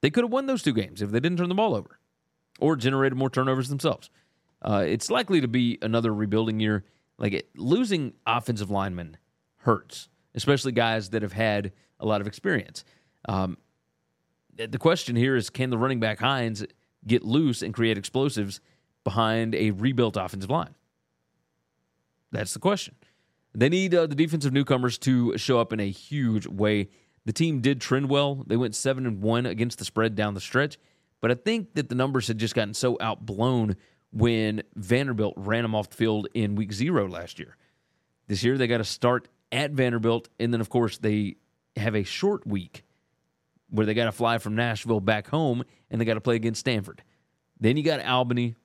They 0.02 0.10
could 0.10 0.24
have 0.24 0.32
won 0.32 0.46
those 0.46 0.64
two 0.64 0.74
games 0.74 1.02
if 1.02 1.12
they 1.12 1.20
didn't 1.20 1.38
turn 1.38 1.50
the 1.50 1.56
ball 1.56 1.76
over 1.76 2.00
or 2.60 2.76
generated 2.76 3.18
more 3.18 3.30
turnovers 3.30 3.70
themselves. 3.70 4.10
Uh, 4.62 4.84
it's 4.86 5.10
likely 5.10 5.42
to 5.42 5.48
be 5.48 5.78
another 5.82 6.14
rebuilding 6.14 6.60
year. 6.60 6.86
Like 7.18 7.34
it, 7.34 7.50
losing 7.56 8.14
offensive 8.26 8.70
linemen 8.70 9.18
hurts. 9.58 10.10
Especially 10.36 10.72
guys 10.72 11.10
that 11.10 11.22
have 11.22 11.34
had 11.34 11.72
a 12.00 12.06
lot 12.06 12.22
of 12.22 12.28
experience. 12.28 12.84
Um, 13.28 13.58
the 14.56 14.78
question 14.78 15.16
here 15.16 15.36
is 15.36 15.50
can 15.50 15.70
the 15.70 15.78
running 15.78 16.00
back 16.00 16.20
Hines 16.20 16.66
get 17.08 17.24
loose 17.24 17.62
and 17.62 17.74
create 17.74 17.98
explosives 17.98 18.60
behind 19.04 19.56
a 19.56 19.72
rebuilt 19.72 20.18
offensive 20.18 20.50
line? 20.50 20.76
That's 22.32 22.54
the 22.54 22.60
question. 22.60 22.96
They 23.56 23.70
need 23.70 23.96
uh, 23.96 24.06
the 24.06 24.16
defensive 24.16 24.54
newcomers 24.54 24.98
to 25.00 25.38
show 25.38 25.60
up 25.60 25.74
in 25.74 25.80
a 25.80 25.90
huge 25.90 26.46
way. 26.46 26.90
The 27.26 27.34
team 27.34 27.62
did 27.62 27.82
trend 27.82 28.10
well. 28.10 28.44
They 28.46 28.58
went 28.58 28.76
7 28.76 29.06
and 29.06 29.22
1 29.22 29.46
against 29.46 29.80
the 29.80 29.86
spread 29.86 30.16
down 30.16 30.34
the 30.34 30.42
stretch, 30.42 30.78
but 31.22 31.32
I 31.32 31.34
think 31.34 31.74
that 31.74 31.90
the 31.90 31.96
numbers 31.96 32.28
had 32.28 32.38
just 32.38 32.56
gotten 32.56 32.74
so 32.74 32.98
outblown 33.02 33.76
when 34.12 34.64
Vanderbilt 34.76 35.34
ran 35.36 35.64
them 35.64 35.76
off 35.76 35.90
the 35.90 35.96
field 35.96 36.28
in 36.34 36.56
week 36.56 36.72
0 36.72 37.08
last 37.08 37.40
year. 37.40 37.58
This 38.28 38.44
year 38.44 38.58
they 38.58 38.68
got 38.68 38.78
to 38.78 38.84
start 38.84 39.28
at 39.52 39.72
Vanderbilt 39.72 40.30
and 40.40 40.54
then 40.54 40.62
of 40.62 40.70
course 40.70 40.98
they 40.98 41.38
have 41.76 41.96
a 41.96 42.04
short 42.04 42.46
week 42.46 42.84
where 43.70 43.86
they 43.86 43.94
got 43.94 44.06
to 44.06 44.12
fly 44.12 44.38
from 44.38 44.56
Nashville 44.56 45.00
back 45.00 45.28
home 45.28 45.64
and 45.90 46.00
they 46.00 46.06
got 46.06 46.16
to 46.16 46.22
play 46.22 46.36
against 46.36 46.60
Stanford. 46.60 47.04
Then 47.60 47.78
you 47.78 47.84
got 47.84 48.04
Albany, 48.04 48.56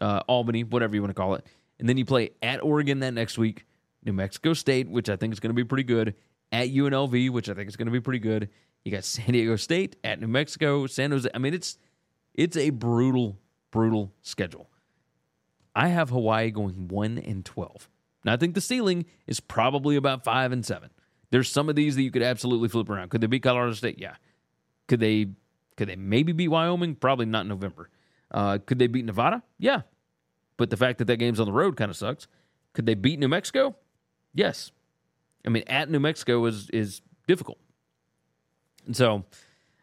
uh, 0.00 0.20
Albany, 0.26 0.64
whatever 0.64 0.94
you 0.94 1.02
want 1.02 1.10
to 1.10 1.20
call 1.20 1.34
it. 1.34 1.46
And 1.78 1.88
then 1.88 1.96
you 1.96 2.04
play 2.04 2.30
at 2.42 2.62
Oregon 2.62 3.00
that 3.00 3.14
next 3.14 3.38
week, 3.38 3.64
New 4.04 4.12
Mexico 4.12 4.52
State, 4.52 4.88
which 4.88 5.08
I 5.08 5.16
think 5.16 5.32
is 5.32 5.40
going 5.40 5.50
to 5.50 5.54
be 5.54 5.64
pretty 5.64 5.84
good, 5.84 6.14
at 6.52 6.68
UNLV, 6.68 7.30
which 7.30 7.48
I 7.48 7.54
think 7.54 7.68
is 7.68 7.76
going 7.76 7.86
to 7.86 7.92
be 7.92 8.00
pretty 8.00 8.18
good. 8.18 8.50
You 8.84 8.92
got 8.92 9.04
San 9.04 9.32
Diego 9.32 9.56
State 9.56 9.96
at 10.04 10.20
New 10.20 10.28
Mexico, 10.28 10.86
San 10.86 11.10
Jose. 11.10 11.28
I 11.32 11.38
mean, 11.38 11.54
it's 11.54 11.78
it's 12.34 12.56
a 12.56 12.70
brutal, 12.70 13.38
brutal 13.70 14.12
schedule. 14.22 14.70
I 15.74 15.88
have 15.88 16.10
Hawaii 16.10 16.50
going 16.50 16.88
one 16.88 17.18
and 17.18 17.44
twelve. 17.44 17.88
Now 18.24 18.34
I 18.34 18.36
think 18.36 18.54
the 18.54 18.60
ceiling 18.60 19.06
is 19.26 19.40
probably 19.40 19.96
about 19.96 20.24
five 20.24 20.52
and 20.52 20.64
seven. 20.64 20.90
There's 21.30 21.48
some 21.48 21.68
of 21.68 21.76
these 21.76 21.96
that 21.96 22.02
you 22.02 22.10
could 22.10 22.22
absolutely 22.22 22.68
flip 22.68 22.88
around. 22.88 23.10
Could 23.10 23.20
they 23.20 23.26
beat 23.26 23.42
Colorado 23.42 23.72
State? 23.72 23.98
Yeah. 23.98 24.16
Could 24.88 25.00
they 25.00 25.28
could 25.76 25.88
they 25.88 25.96
maybe 25.96 26.32
beat 26.32 26.48
Wyoming? 26.48 26.94
Probably 26.96 27.26
not 27.26 27.42
in 27.42 27.48
November. 27.48 27.88
Uh, 28.30 28.58
could 28.64 28.78
they 28.78 28.86
beat 28.86 29.04
Nevada? 29.04 29.42
Yeah. 29.58 29.82
But 30.56 30.70
the 30.70 30.76
fact 30.76 30.98
that 30.98 31.06
that 31.06 31.16
game's 31.16 31.40
on 31.40 31.46
the 31.46 31.52
road 31.52 31.76
kind 31.76 31.90
of 31.90 31.96
sucks. 31.96 32.26
Could 32.74 32.86
they 32.86 32.94
beat 32.94 33.18
New 33.18 33.28
Mexico? 33.28 33.76
Yes. 34.34 34.72
I 35.46 35.48
mean, 35.48 35.64
at 35.66 35.90
New 35.90 36.00
Mexico 36.00 36.44
is 36.44 36.68
is 36.70 37.00
difficult. 37.26 37.58
And 38.86 38.96
so, 38.96 39.24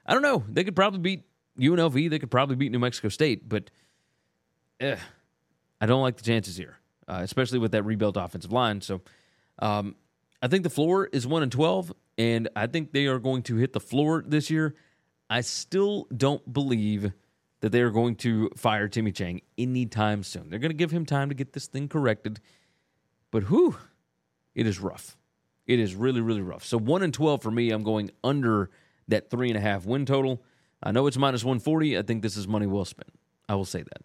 I 0.05 0.13
don't 0.13 0.21
know. 0.21 0.43
They 0.47 0.63
could 0.63 0.75
probably 0.75 0.99
beat 0.99 1.23
UNLV. 1.59 2.09
They 2.09 2.19
could 2.19 2.31
probably 2.31 2.55
beat 2.55 2.71
New 2.71 2.79
Mexico 2.79 3.09
State, 3.09 3.47
but 3.47 3.69
eh, 4.79 4.97
I 5.81 5.85
don't 5.85 6.01
like 6.01 6.17
the 6.17 6.23
chances 6.23 6.57
here, 6.57 6.77
uh, 7.07 7.19
especially 7.21 7.59
with 7.59 7.71
that 7.71 7.83
rebuilt 7.83 8.17
offensive 8.17 8.51
line. 8.51 8.81
So, 8.81 9.01
um, 9.59 9.95
I 10.41 10.47
think 10.47 10.63
the 10.63 10.69
floor 10.69 11.07
is 11.11 11.25
one 11.25 11.43
and 11.43 11.51
twelve, 11.51 11.91
and 12.17 12.49
I 12.55 12.67
think 12.67 12.91
they 12.91 13.07
are 13.07 13.19
going 13.19 13.43
to 13.43 13.55
hit 13.55 13.73
the 13.73 13.79
floor 13.79 14.23
this 14.25 14.49
year. 14.49 14.75
I 15.29 15.41
still 15.41 16.07
don't 16.15 16.53
believe 16.53 17.11
that 17.61 17.71
they 17.71 17.81
are 17.81 17.89
going 17.89 18.15
to 18.17 18.51
fire 18.55 18.87
Timmy 18.87 19.11
Chang 19.11 19.41
anytime 19.57 20.23
soon. 20.23 20.49
They're 20.49 20.59
going 20.59 20.69
to 20.69 20.77
give 20.77 20.91
him 20.91 21.05
time 21.05 21.29
to 21.29 21.35
get 21.35 21.53
this 21.53 21.67
thing 21.67 21.87
corrected. 21.87 22.39
But 23.31 23.49
whew, 23.49 23.75
it 24.53 24.67
is 24.67 24.79
rough. 24.79 25.17
It 25.65 25.79
is 25.79 25.95
really, 25.95 26.21
really 26.21 26.41
rough. 26.41 26.63
So 26.63 26.77
one 26.77 27.01
and 27.01 27.13
twelve 27.13 27.41
for 27.41 27.51
me. 27.51 27.71
I'm 27.71 27.83
going 27.83 28.11
under 28.23 28.69
that 29.07 29.29
three 29.29 29.49
and 29.49 29.57
a 29.57 29.61
half 29.61 29.85
win 29.85 30.05
total. 30.05 30.43
I 30.83 30.91
know 30.91 31.07
it's 31.07 31.17
minus 31.17 31.43
one 31.43 31.59
forty. 31.59 31.97
I 31.97 32.03
think 32.03 32.21
this 32.21 32.37
is 32.37 32.47
money 32.47 32.67
well 32.67 32.85
spent. 32.85 33.09
I 33.49 33.55
will 33.55 33.65
say 33.65 33.81
that. 33.81 34.01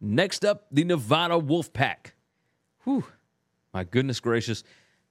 Next 0.00 0.44
up, 0.44 0.66
the 0.70 0.84
Nevada 0.84 1.38
Wolf 1.38 1.72
Pack. 1.72 2.14
Whew, 2.84 3.04
my 3.72 3.84
goodness 3.84 4.20
gracious. 4.20 4.62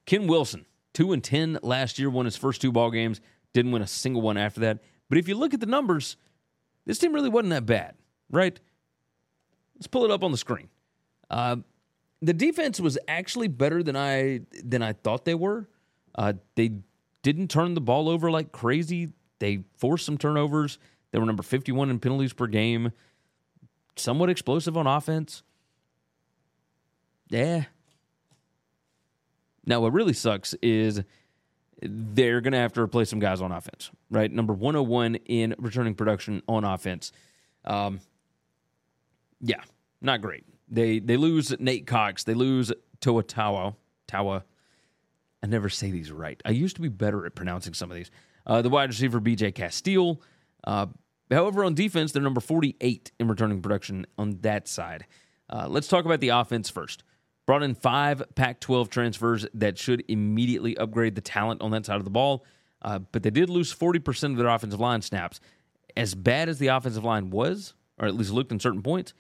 Ken 0.06 0.28
Wilson, 0.28 0.66
two 0.94 1.12
and 1.12 1.24
ten 1.24 1.58
last 1.64 1.98
year, 1.98 2.10
won 2.10 2.26
his 2.26 2.38
first 2.38 2.62
two 2.62 2.72
ball 2.72 2.92
games. 2.92 3.20
Didn't 3.54 3.72
win 3.72 3.82
a 3.82 3.88
single 3.88 4.22
one 4.22 4.38
after 4.38 4.62
that. 4.62 4.80
But 5.10 5.18
if 5.18 5.28
you 5.28 5.36
look 5.36 5.54
at 5.54 5.60
the 5.60 5.66
numbers, 5.66 6.18
this 6.86 7.00
team 7.00 7.14
really 7.14 7.30
wasn't 7.30 7.52
that 7.52 7.66
bad, 7.66 7.96
right? 8.30 8.60
Let's 9.76 9.88
pull 9.88 10.06
it 10.06 10.12
up 10.12 10.24
on 10.24 10.32
the 10.32 10.38
screen. 10.38 10.70
Uh, 11.30 11.58
the 12.22 12.34
defense 12.34 12.80
was 12.80 12.98
actually 13.08 13.48
better 13.48 13.84
than 13.84 13.96
I 13.96 14.42
than 14.64 14.82
I 14.82 14.94
thought 14.94 15.26
they 15.26 15.36
were. 15.36 15.68
Uh, 16.14 16.34
they 16.56 16.72
didn't 17.24 17.50
turn 17.50 17.74
the 17.74 17.82
ball 17.82 18.08
over 18.08 18.32
like 18.32 18.52
crazy. 18.52 19.10
They 19.40 19.64
forced 19.78 20.06
some 20.06 20.18
turnovers. 20.18 20.78
They 21.12 21.20
were 21.20 21.26
number 21.26 21.44
51 21.44 21.90
in 21.90 22.00
penalties 22.00 22.34
per 22.34 22.48
game. 22.48 22.92
Somewhat 23.96 24.30
explosive 24.30 24.76
on 24.78 24.88
offense. 24.88 25.44
Yeah. 27.30 27.66
Now, 29.66 29.82
what 29.82 29.94
really 29.94 30.14
sucks 30.14 30.54
is 30.62 31.02
they're 31.82 32.42
going 32.42 32.54
to 32.54 32.60
have 32.60 32.74
to 32.74 32.82
replace 32.82 33.10
some 33.10 33.20
guys 33.20 33.42
on 33.42 33.52
offense, 33.52 33.90
right? 34.10 34.32
Number 34.32 34.54
101 34.54 35.16
in 35.16 35.56
returning 35.58 35.96
production 35.96 36.42
on 36.48 36.64
offense. 36.64 37.12
Um, 37.64 38.00
yeah, 39.42 39.62
not 40.02 40.22
great. 40.22 40.44
They 40.68 41.00
they 41.00 41.18
lose 41.18 41.58
Nate 41.60 41.86
Cox. 41.86 42.24
They 42.24 42.34
lose 42.34 42.72
Toa 43.02 43.24
Taua. 43.24 43.76
Taua. 44.08 44.44
I 45.44 45.48
never 45.48 45.70
say 45.70 45.92
these 45.92 46.12
right. 46.12 46.42
I 46.46 46.52
used 46.52 46.76
to 46.78 46.82
be 46.82 46.90
better 46.90 47.26
at 47.26 47.36
pronouncing 47.36 47.74
some 47.74 47.92
of 47.92 47.98
these. 47.98 48.10
Uh, 48.48 48.62
the 48.62 48.70
wide 48.70 48.90
receiver, 48.90 49.20
BJ 49.20 49.54
Casteel. 49.54 50.20
Uh, 50.64 50.88
however, 51.32 51.64
on 51.64 51.74
defense, 51.74 52.12
they're 52.12 52.22
number 52.22 52.42
48 52.42 53.12
in 53.20 53.28
returning 53.28 53.62
production 53.62 54.06
on 54.18 54.40
that 54.42 54.68
side. 54.68 55.06
Uh, 55.50 55.68
let's 55.70 55.88
talk 55.88 56.06
about 56.06 56.20
the 56.20 56.30
offense 56.30 56.70
first. 56.70 57.04
Brought 57.46 57.64
in 57.64 57.76
five 57.76 58.24
Pac 58.36 58.60
12 58.60 58.90
transfers 58.90 59.46
that 59.54 59.78
should 59.78 60.04
immediately 60.08 60.76
upgrade 60.78 61.16
the 61.16 61.22
talent 61.22 61.62
on 61.62 61.72
that 61.72 61.86
side 61.86 61.98
of 61.98 62.04
the 62.04 62.10
ball, 62.10 62.44
uh, 62.82 63.00
but 63.00 63.24
they 63.24 63.30
did 63.30 63.50
lose 63.50 63.74
40% 63.74 64.32
of 64.32 64.38
their 64.38 64.48
offensive 64.48 64.80
line 64.80 65.02
snaps. 65.02 65.40
As 65.96 66.16
bad 66.16 66.50
as 66.50 66.58
the 66.58 66.68
offensive 66.68 67.04
line 67.04 67.30
was, 67.30 67.76
or 68.00 68.08
at 68.08 68.16
least 68.16 68.32
looked 68.32 68.52
in 68.52 68.60
certain 68.60 68.82
points, 68.82 69.14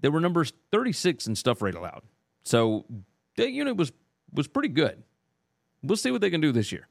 they 0.00 0.08
were 0.08 0.20
numbers 0.20 0.52
36 0.72 1.26
in 1.26 1.34
stuff 1.34 1.62
rate 1.62 1.74
allowed. 1.74 2.02
So 2.44 2.86
that 3.36 3.50
unit 3.50 3.76
was 3.76 3.92
was 4.32 4.48
pretty 4.48 4.68
good. 4.68 5.02
We'll 5.82 5.96
see 5.96 6.10
what 6.10 6.20
they 6.20 6.30
can 6.30 6.40
do 6.40 6.52
this 6.52 6.72
year. 6.72 6.88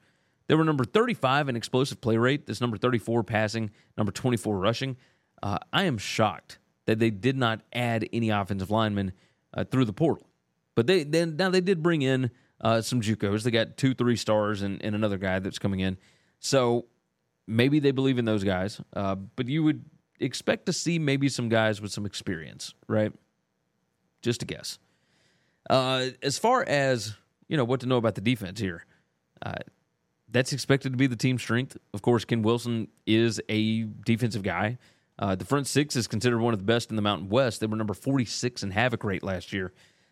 They 0.47 0.55
were 0.55 0.63
number 0.63 0.83
35 0.83 1.49
in 1.49 1.55
explosive 1.55 2.01
play 2.01 2.17
rate. 2.17 2.45
This 2.45 2.61
number 2.61 2.77
34 2.77 3.23
passing, 3.23 3.71
number 3.97 4.11
24 4.11 4.57
rushing. 4.57 4.97
Uh, 5.41 5.57
I 5.73 5.83
am 5.83 5.97
shocked 5.97 6.59
that 6.85 6.99
they 6.99 7.09
did 7.09 7.35
not 7.35 7.61
add 7.73 8.07
any 8.13 8.29
offensive 8.29 8.69
linemen 8.69 9.13
uh, 9.53 9.63
through 9.63 9.85
the 9.85 9.93
portal. 9.93 10.27
But 10.75 10.87
they 10.87 11.03
then 11.03 11.37
now 11.37 11.49
they 11.49 11.61
did 11.61 11.81
bring 11.81 12.01
in 12.01 12.31
uh, 12.61 12.81
some 12.81 13.01
JUCOs. 13.01 13.43
They 13.43 13.51
got 13.51 13.77
two 13.77 13.93
three 13.93 14.15
stars 14.15 14.61
and, 14.61 14.83
and 14.83 14.95
another 14.95 15.17
guy 15.17 15.39
that's 15.39 15.59
coming 15.59 15.79
in. 15.79 15.97
So 16.39 16.85
maybe 17.47 17.79
they 17.79 17.91
believe 17.91 18.17
in 18.17 18.25
those 18.25 18.43
guys. 18.43 18.81
Uh, 18.93 19.15
but 19.15 19.47
you 19.47 19.63
would 19.63 19.85
expect 20.19 20.65
to 20.67 20.73
see 20.73 20.99
maybe 20.99 21.29
some 21.29 21.49
guys 21.49 21.81
with 21.81 21.91
some 21.91 22.05
experience, 22.05 22.73
right? 22.87 23.11
Just 24.21 24.43
a 24.43 24.45
guess. 24.45 24.79
Uh, 25.69 26.07
as 26.21 26.37
far 26.37 26.63
as 26.63 27.15
you 27.47 27.57
know, 27.57 27.63
what 27.63 27.79
to 27.81 27.85
know 27.85 27.97
about 27.97 28.15
the 28.15 28.21
defense 28.21 28.59
here, 28.59 28.85
uh, 29.45 29.53
that's 30.29 30.53
expected 30.53 30.91
to 30.91 30.97
be 30.97 31.07
the 31.07 31.15
team 31.15 31.37
strength. 31.37 31.77
Of 31.93 32.01
course, 32.01 32.25
Ken 32.25 32.41
Wilson 32.41 32.87
is 33.05 33.41
a 33.49 33.83
defensive 34.05 34.43
guy. 34.43 34.77
Uh, 35.17 35.35
the 35.35 35.45
front 35.45 35.67
six 35.67 35.95
is 35.95 36.07
considered 36.07 36.39
one 36.39 36.53
of 36.53 36.59
the 36.59 36.65
best 36.65 36.89
in 36.89 36.95
the 36.95 37.01
Mountain 37.01 37.29
West. 37.29 37.59
They 37.59 37.67
were 37.67 37.77
number 37.77 37.93
46 37.93 38.63
in 38.63 38.71
havoc 38.71 39.03
rate 39.03 39.23
last 39.23 39.53
year. 39.53 39.71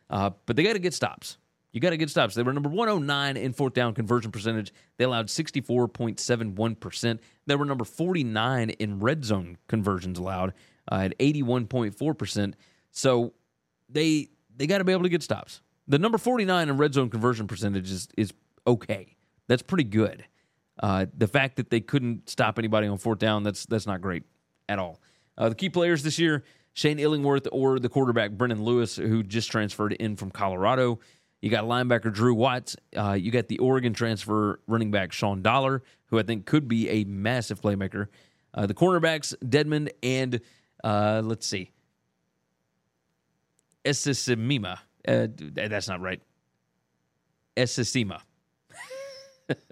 Uh, 0.09 0.31
but 0.45 0.55
they 0.55 0.63
got 0.63 0.73
to 0.73 0.79
get 0.79 0.93
stops. 0.93 1.37
You 1.71 1.81
got 1.81 1.89
to 1.89 1.97
get 1.97 2.09
stops. 2.09 2.35
They 2.35 2.43
were 2.43 2.53
number 2.53 2.69
109 2.69 3.35
in 3.35 3.51
fourth 3.51 3.73
down 3.73 3.95
conversion 3.95 4.31
percentage. 4.31 4.71
They 4.97 5.05
allowed 5.05 5.27
64.71%. 5.27 7.19
They 7.47 7.55
were 7.55 7.65
number 7.65 7.83
49 7.83 8.69
in 8.69 8.99
red 8.99 9.25
zone 9.25 9.57
conversions 9.67 10.19
allowed 10.19 10.53
uh, 10.91 10.95
at 11.05 11.17
81.4%. 11.17 12.53
So 12.91 13.33
they 13.89 14.29
they 14.55 14.67
got 14.67 14.77
to 14.77 14.83
be 14.83 14.91
able 14.91 15.03
to 15.03 15.09
get 15.09 15.23
stops. 15.23 15.61
The 15.87 15.97
number 15.97 16.19
49 16.19 16.69
in 16.69 16.77
red 16.77 16.93
zone 16.93 17.09
conversion 17.09 17.47
percentage 17.47 17.91
is, 17.91 18.07
is 18.15 18.33
okay. 18.67 19.15
That's 19.47 19.61
pretty 19.61 19.83
good. 19.83 20.25
Uh, 20.81 21.05
the 21.15 21.27
fact 21.27 21.57
that 21.57 21.69
they 21.69 21.81
couldn't 21.81 22.29
stop 22.29 22.57
anybody 22.57 22.87
on 22.87 22.97
fourth 22.97 23.19
down, 23.19 23.43
that's 23.43 23.65
that's 23.65 23.85
not 23.85 24.01
great 24.01 24.23
at 24.67 24.79
all. 24.79 24.99
Uh, 25.37 25.49
the 25.49 25.55
key 25.55 25.69
players 25.69 26.03
this 26.03 26.17
year, 26.17 26.43
Shane 26.73 26.99
Illingworth 26.99 27.47
or 27.51 27.79
the 27.79 27.89
quarterback 27.89 28.31
Brendon 28.31 28.63
Lewis, 28.63 28.95
who 28.95 29.23
just 29.23 29.51
transferred 29.51 29.93
in 29.93 30.15
from 30.15 30.31
Colorado. 30.31 30.99
You 31.41 31.49
got 31.49 31.65
linebacker 31.65 32.11
Drew 32.11 32.33
Watts. 32.33 32.75
Uh, 32.95 33.11
you 33.11 33.29
got 33.29 33.47
the 33.49 33.59
Oregon 33.59 33.93
transfer 33.93 34.59
running 34.65 34.91
back 34.91 35.11
Sean 35.11 35.41
Dollar, 35.41 35.83
who 36.05 36.17
I 36.17 36.23
think 36.23 36.45
could 36.45 36.67
be 36.67 36.89
a 36.89 37.03
massive 37.03 37.61
playmaker. 37.61 38.07
Uh, 38.53 38.65
the 38.65 38.73
cornerbacks 38.73 39.35
Dedmon 39.43 39.89
and 40.01 40.39
uh, 40.83 41.21
let's 41.23 41.45
see, 41.45 41.71
Esisimima. 43.85 44.79
Uh, 45.07 45.27
that's 45.37 45.87
not 45.87 46.01
right. 46.01 46.21
Esisima. 47.57 48.21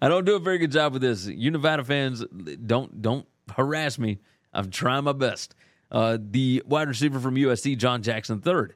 I 0.00 0.08
don't 0.08 0.24
do 0.24 0.36
a 0.36 0.38
very 0.38 0.58
good 0.58 0.70
job 0.70 0.92
with 0.92 1.02
this. 1.02 1.26
You 1.26 1.50
Nevada 1.50 1.84
fans, 1.84 2.24
don't 2.66 3.02
don't 3.02 3.26
harass 3.54 3.98
me. 3.98 4.18
I'm 4.52 4.70
trying 4.70 5.04
my 5.04 5.12
best. 5.12 5.54
Uh, 5.90 6.18
the 6.20 6.62
wide 6.66 6.88
receiver 6.88 7.18
from 7.18 7.34
USC, 7.34 7.76
John 7.76 8.02
Jackson 8.02 8.42
III. 8.44 8.74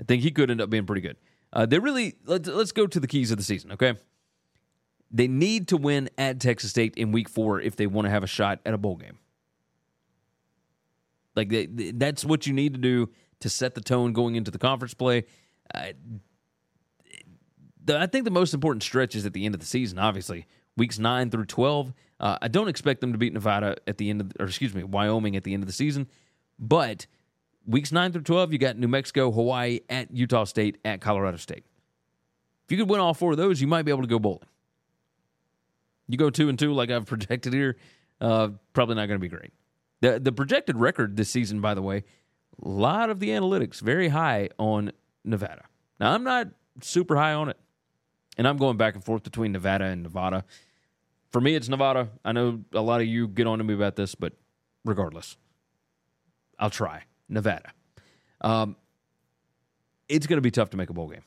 I 0.00 0.04
think 0.04 0.22
he 0.22 0.30
could 0.30 0.50
end 0.50 0.60
up 0.60 0.70
being 0.70 0.86
pretty 0.86 1.02
good. 1.02 1.16
Uh, 1.52 1.66
they 1.66 1.78
really 1.78 2.16
let's 2.24 2.48
let's 2.48 2.72
go 2.72 2.86
to 2.86 2.98
the 2.98 3.06
keys 3.06 3.30
of 3.30 3.36
the 3.36 3.44
season. 3.44 3.72
Okay, 3.72 3.94
they 5.10 5.28
need 5.28 5.68
to 5.68 5.76
win 5.76 6.10
at 6.18 6.40
Texas 6.40 6.70
State 6.70 6.96
in 6.96 7.12
Week 7.12 7.28
Four 7.28 7.60
if 7.60 7.76
they 7.76 7.86
want 7.86 8.06
to 8.06 8.10
have 8.10 8.24
a 8.24 8.28
shot 8.28 8.60
at 8.66 8.74
a 8.74 8.78
bowl 8.78 8.96
game. 8.96 9.18
Like 11.36 11.48
they, 11.48 11.66
that's 11.66 12.24
what 12.24 12.46
you 12.46 12.52
need 12.52 12.74
to 12.74 12.80
do 12.80 13.10
to 13.40 13.48
set 13.48 13.74
the 13.74 13.80
tone 13.80 14.12
going 14.12 14.34
into 14.36 14.50
the 14.50 14.58
conference 14.58 14.94
play. 14.94 15.24
Uh, 15.72 15.92
the, 17.84 17.98
I 17.98 18.06
think 18.06 18.24
the 18.24 18.30
most 18.30 18.54
important 18.54 18.82
stretch 18.82 19.14
is 19.14 19.26
at 19.26 19.32
the 19.32 19.44
end 19.44 19.54
of 19.54 19.60
the 19.60 19.66
season. 19.66 19.98
Obviously, 19.98 20.46
weeks 20.76 20.98
nine 20.98 21.30
through 21.30 21.46
twelve. 21.46 21.92
Uh, 22.20 22.38
I 22.40 22.48
don't 22.48 22.68
expect 22.68 23.00
them 23.00 23.12
to 23.12 23.18
beat 23.18 23.32
Nevada 23.32 23.76
at 23.86 23.98
the 23.98 24.08
end 24.08 24.20
of, 24.20 24.32
or 24.38 24.46
excuse 24.46 24.74
me, 24.74 24.84
Wyoming 24.84 25.36
at 25.36 25.44
the 25.44 25.52
end 25.52 25.62
of 25.62 25.66
the 25.66 25.72
season, 25.72 26.08
but 26.58 27.06
weeks 27.66 27.92
nine 27.92 28.12
through 28.12 28.22
twelve, 28.22 28.52
you 28.52 28.58
got 28.58 28.78
New 28.78 28.88
Mexico, 28.88 29.30
Hawaii, 29.30 29.80
at 29.88 30.10
Utah 30.10 30.44
State, 30.44 30.78
at 30.84 31.00
Colorado 31.00 31.36
State. 31.36 31.64
If 32.64 32.72
you 32.72 32.78
could 32.78 32.88
win 32.88 33.00
all 33.00 33.14
four 33.14 33.32
of 33.32 33.36
those, 33.36 33.60
you 33.60 33.66
might 33.66 33.82
be 33.82 33.90
able 33.90 34.02
to 34.02 34.08
go 34.08 34.18
bowling. 34.18 34.48
You 36.08 36.16
go 36.16 36.30
two 36.30 36.48
and 36.48 36.58
two, 36.58 36.72
like 36.72 36.90
I've 36.90 37.06
projected 37.06 37.52
here, 37.52 37.76
uh, 38.20 38.48
probably 38.72 38.94
not 38.94 39.06
going 39.06 39.18
to 39.20 39.22
be 39.22 39.28
great. 39.28 39.52
The 40.00 40.18
the 40.18 40.32
projected 40.32 40.76
record 40.76 41.16
this 41.16 41.30
season, 41.30 41.60
by 41.60 41.74
the 41.74 41.82
way, 41.82 42.04
a 42.62 42.68
lot 42.68 43.10
of 43.10 43.20
the 43.20 43.30
analytics 43.30 43.80
very 43.80 44.08
high 44.08 44.48
on 44.58 44.92
Nevada. 45.24 45.64
Now 46.00 46.12
I'm 46.12 46.24
not 46.24 46.48
super 46.80 47.16
high 47.16 47.34
on 47.34 47.48
it, 47.48 47.56
and 48.36 48.46
I'm 48.46 48.56
going 48.56 48.76
back 48.76 48.94
and 48.94 49.04
forth 49.04 49.22
between 49.22 49.52
Nevada 49.52 49.84
and 49.84 50.02
Nevada. 50.02 50.44
For 51.30 51.40
me, 51.40 51.54
it's 51.54 51.68
Nevada. 51.68 52.10
I 52.24 52.32
know 52.32 52.60
a 52.72 52.80
lot 52.80 53.00
of 53.00 53.06
you 53.06 53.28
get 53.28 53.46
on 53.46 53.58
to 53.58 53.64
me 53.64 53.74
about 53.74 53.96
this, 53.96 54.14
but 54.14 54.34
regardless, 54.84 55.36
I'll 56.58 56.70
try 56.70 57.04
Nevada. 57.28 57.72
Um, 58.40 58.76
it's 60.08 60.26
going 60.26 60.36
to 60.36 60.42
be 60.42 60.50
tough 60.50 60.70
to 60.70 60.76
make 60.76 60.90
a 60.90 60.92
bowl 60.92 61.08
game. 61.08 61.24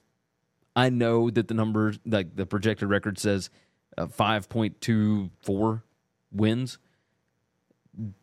I 0.76 0.89
know 0.89 1.30
that 1.30 1.47
the 1.47 1.53
numbers, 1.53 1.99
like 2.05 2.36
the 2.36 2.45
projected 2.45 2.88
record 2.89 3.18
says, 3.18 3.49
uh, 3.97 4.08
five 4.08 4.47
point 4.47 4.80
two 4.80 5.32
four 5.41 5.84
wins. 6.32 6.78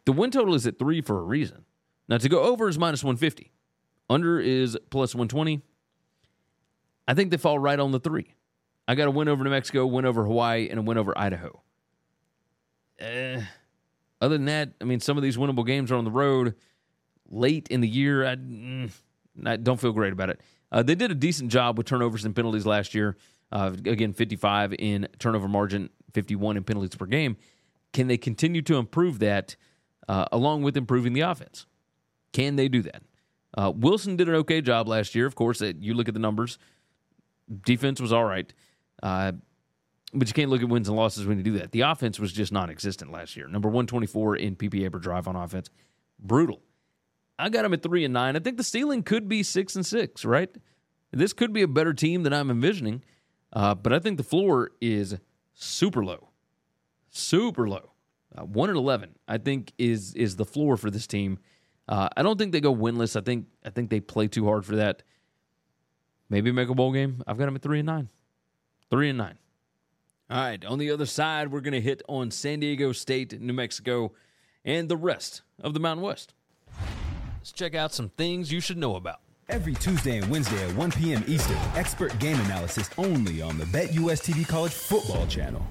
The 0.05 0.13
win 0.13 0.31
total 0.31 0.55
is 0.55 0.67
at 0.67 0.79
three 0.79 1.01
for 1.01 1.19
a 1.19 1.23
reason. 1.23 1.65
Now, 2.09 2.19
to 2.19 2.29
go 2.29 2.43
over 2.43 2.69
is 2.69 2.79
minus 2.79 3.03
150, 3.03 3.51
under 4.09 4.39
is 4.39 4.79
plus 4.91 5.15
120. 5.15 5.63
I 7.09 7.15
think 7.15 7.31
they 7.31 7.37
fall 7.37 7.59
right 7.59 7.81
on 7.81 7.91
the 7.91 7.99
three. 7.99 8.34
I 8.87 8.95
got 8.95 9.09
a 9.09 9.11
win 9.11 9.29
over 9.29 9.43
New 9.43 9.51
Mexico, 9.51 9.87
win 9.87 10.05
over 10.05 10.25
Hawaii, 10.25 10.69
and 10.69 10.79
a 10.79 10.83
win 10.83 10.99
over 10.99 11.17
Idaho. 11.17 11.63
Uh, 13.01 13.41
other 14.21 14.37
than 14.37 14.47
that, 14.47 14.73
I 14.81 14.85
mean, 14.85 15.01
some 15.01 15.17
of 15.17 15.23
these 15.23 15.37
winnable 15.37 15.67
games 15.67 15.91
are 15.91 15.97
on 15.97 16.05
the 16.05 16.11
road 16.11 16.55
late 17.29 17.69
in 17.69 17.81
the 17.81 17.89
year. 17.89 18.27
I, 18.27 18.37
mm, 18.37 18.91
I 19.45 19.57
don't 19.57 19.81
feel 19.81 19.93
great 19.93 20.13
about 20.13 20.31
it. 20.31 20.41
Uh, 20.71 20.83
they 20.83 20.95
did 20.95 21.11
a 21.11 21.15
decent 21.15 21.51
job 21.51 21.79
with 21.79 21.87
turnovers 21.87 22.25
and 22.25 22.35
penalties 22.35 22.67
last 22.67 22.95
year. 22.95 23.17
Uh, 23.53 23.73
again, 23.87 24.13
55 24.13 24.75
in 24.79 25.09
turnover 25.19 25.49
margin, 25.49 25.91
51 26.13 26.57
in 26.57 26.65
penalties 26.65 26.97
per 26.97 27.07
game. 27.07 27.37
Can 27.93 28.09
they 28.09 28.17
continue 28.17 28.63
to 28.63 28.77
improve 28.77 29.21
that 29.21 29.57
uh, 30.09 30.27
along 30.33 30.63
with 30.63 30.77
improving 30.77 31.13
the 31.13 31.21
offense? 31.21 31.67
Can 32.33 32.57
they 32.57 32.69
do 32.69 32.83
that? 32.83 33.03
Uh, 33.57 33.73
Wilson 33.75 34.17
did 34.17 34.29
an 34.29 34.35
okay 34.35 34.61
job 34.61 34.89
last 34.89 35.15
year. 35.15 35.27
Of 35.27 35.37
course, 35.37 35.61
you 35.61 35.95
look 35.95 36.09
at 36.09 36.15
the 36.15 36.21
numbers. 36.21 36.59
Defense 37.65 38.01
was 38.01 38.13
all 38.13 38.25
right. 38.25 38.53
Uh, 39.03 39.33
but 40.13 40.29
you 40.29 40.35
can't 40.35 40.51
look 40.51 40.63
at 40.63 40.69
wins 40.69 40.89
and 40.89 40.97
losses 40.97 41.27
when 41.27 41.39
you 41.39 41.43
do 41.43 41.59
that. 41.59 41.73
The 41.73 41.83
offense 41.83 42.21
was 42.21 42.33
just 42.33 42.53
non 42.53 42.71
existent 42.71 43.11
last 43.11 43.37
year. 43.37 43.49
Number 43.49 43.69
124 43.69 44.37
in 44.37 44.57
PPA 44.57 44.93
per 44.93 44.99
drive 44.99 45.27
on 45.27 45.37
offense. 45.37 45.71
Brutal. 46.19 46.61
I 47.39 47.49
got 47.49 47.63
them 47.63 47.75
at 47.75 47.83
three 47.83 48.05
and 48.05 48.15
nine. 48.15 48.37
I 48.37 48.39
think 48.39 48.57
the 48.57 48.65
ceiling 48.65 49.03
could 49.03 49.29
be 49.29 49.43
six 49.43 49.75
and 49.75 49.85
six, 49.85 50.25
right? 50.25 50.55
This 51.11 51.33
could 51.33 51.53
be 51.53 51.63
a 51.63 51.69
better 51.69 51.93
team 51.93 52.23
than 52.23 52.33
I'm 52.33 52.51
envisioning. 52.51 53.03
Uh, 53.53 53.75
but 53.75 53.93
I 53.93 53.99
think 53.99 54.17
the 54.17 54.25
floor 54.25 54.71
is 54.81 55.17
super 55.53 56.05
low. 56.05 56.31
Super 57.09 57.69
low. 57.69 57.93
Uh, 58.37 58.45
one 58.45 58.69
and 58.69 58.79
eleven, 58.79 59.15
I 59.29 59.39
think, 59.39 59.73
is 59.79 60.15
is 60.15 60.37
the 60.37 60.45
floor 60.45 60.77
for 60.77 60.91
this 60.91 61.07
team. 61.07 61.39
Uh, 61.89 62.09
I 62.17 62.23
don't 62.23 62.39
think 62.39 62.53
they 62.53 62.61
go 62.61 62.75
winless. 62.75 63.17
I 63.17 63.21
think 63.21 63.47
I 63.65 63.71
think 63.71 63.91
they 63.91 64.01
play 64.01 64.27
too 64.27 64.45
hard 64.47 64.65
for 64.65 64.77
that. 64.77 65.03
Maybe 66.29 66.51
make 66.51 66.69
a 66.69 66.75
bowl 66.75 66.93
game. 66.93 67.23
I've 67.27 67.39
got 67.39 67.45
them 67.47 67.55
at 67.55 67.63
three 67.63 67.81
and 67.81 67.87
nine. 67.87 68.09
Three 68.95 69.09
and 69.09 69.19
nine. 69.19 69.39
All 70.31 70.41
right. 70.41 70.65
On 70.65 70.79
the 70.79 70.93
other 70.93 71.05
side, 71.05 71.51
we're 71.51 71.63
going 71.63 71.73
to 71.73 71.81
hit 71.81 72.01
on 72.09 72.31
San 72.31 72.61
Diego 72.61 72.93
State, 72.93 73.41
New 73.41 73.53
Mexico, 73.53 74.13
and 74.65 74.89
the 74.89 74.97
rest 74.97 75.43
of 75.61 75.75
the 75.75 75.81
Mountain 75.81 76.05
West. 76.05 76.33
Let's 77.39 77.51
check 77.51 77.75
out 77.75 77.93
some 77.93 78.11
things 78.11 78.53
you 78.53 78.61
should 78.61 78.79
know 78.79 78.95
about. 78.95 79.19
Every 79.49 79.75
Tuesday 79.75 80.19
and 80.19 80.31
Wednesday 80.31 80.63
at 80.65 80.77
1 80.77 80.93
p.m. 80.93 81.25
Eastern, 81.27 81.59
expert 81.75 82.17
game 82.21 82.39
analysis 82.43 82.89
only 82.97 83.43
on 83.43 83.59
the 83.59 83.65
BetUS 83.65 84.23
TV 84.23 84.47
College 84.47 84.71
Football 84.71 85.27
Channel. 85.27 85.67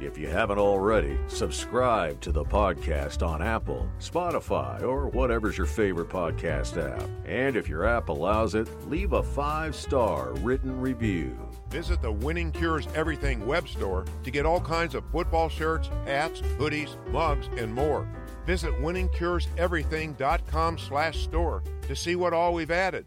If 0.00 0.16
you 0.16 0.28
haven't 0.28 0.58
already, 0.58 1.18
subscribe 1.26 2.22
to 2.22 2.32
the 2.32 2.44
podcast 2.44 3.26
on 3.26 3.42
Apple, 3.42 3.90
Spotify, 3.98 4.82
or 4.82 5.08
whatever's 5.08 5.58
your 5.58 5.66
favorite 5.66 6.08
podcast 6.08 6.82
app. 6.82 7.06
And 7.26 7.56
if 7.56 7.68
your 7.68 7.84
app 7.84 8.08
allows 8.08 8.54
it, 8.54 8.68
leave 8.88 9.12
a 9.12 9.22
five 9.22 9.76
star 9.76 10.32
written 10.36 10.80
review. 10.80 11.36
Visit 11.70 12.00
the 12.00 12.12
Winning 12.12 12.52
Cures 12.52 12.86
Everything 12.94 13.46
web 13.46 13.68
store 13.68 14.04
to 14.24 14.30
get 14.30 14.46
all 14.46 14.60
kinds 14.60 14.94
of 14.94 15.04
football 15.10 15.48
shirts, 15.48 15.90
hats, 16.04 16.40
hoodies, 16.58 16.96
mugs, 17.10 17.48
and 17.58 17.74
more. 17.74 18.08
Visit 18.46 18.72
winningcureseverything.com 18.80 20.78
slash 20.78 21.24
store 21.24 21.62
to 21.82 21.96
see 21.96 22.14
what 22.14 22.32
all 22.32 22.54
we've 22.54 22.70
added. 22.70 23.06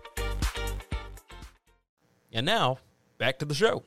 And 2.33 2.45
now, 2.45 2.77
back 3.17 3.39
to 3.39 3.45
the 3.45 3.53
show. 3.53 3.83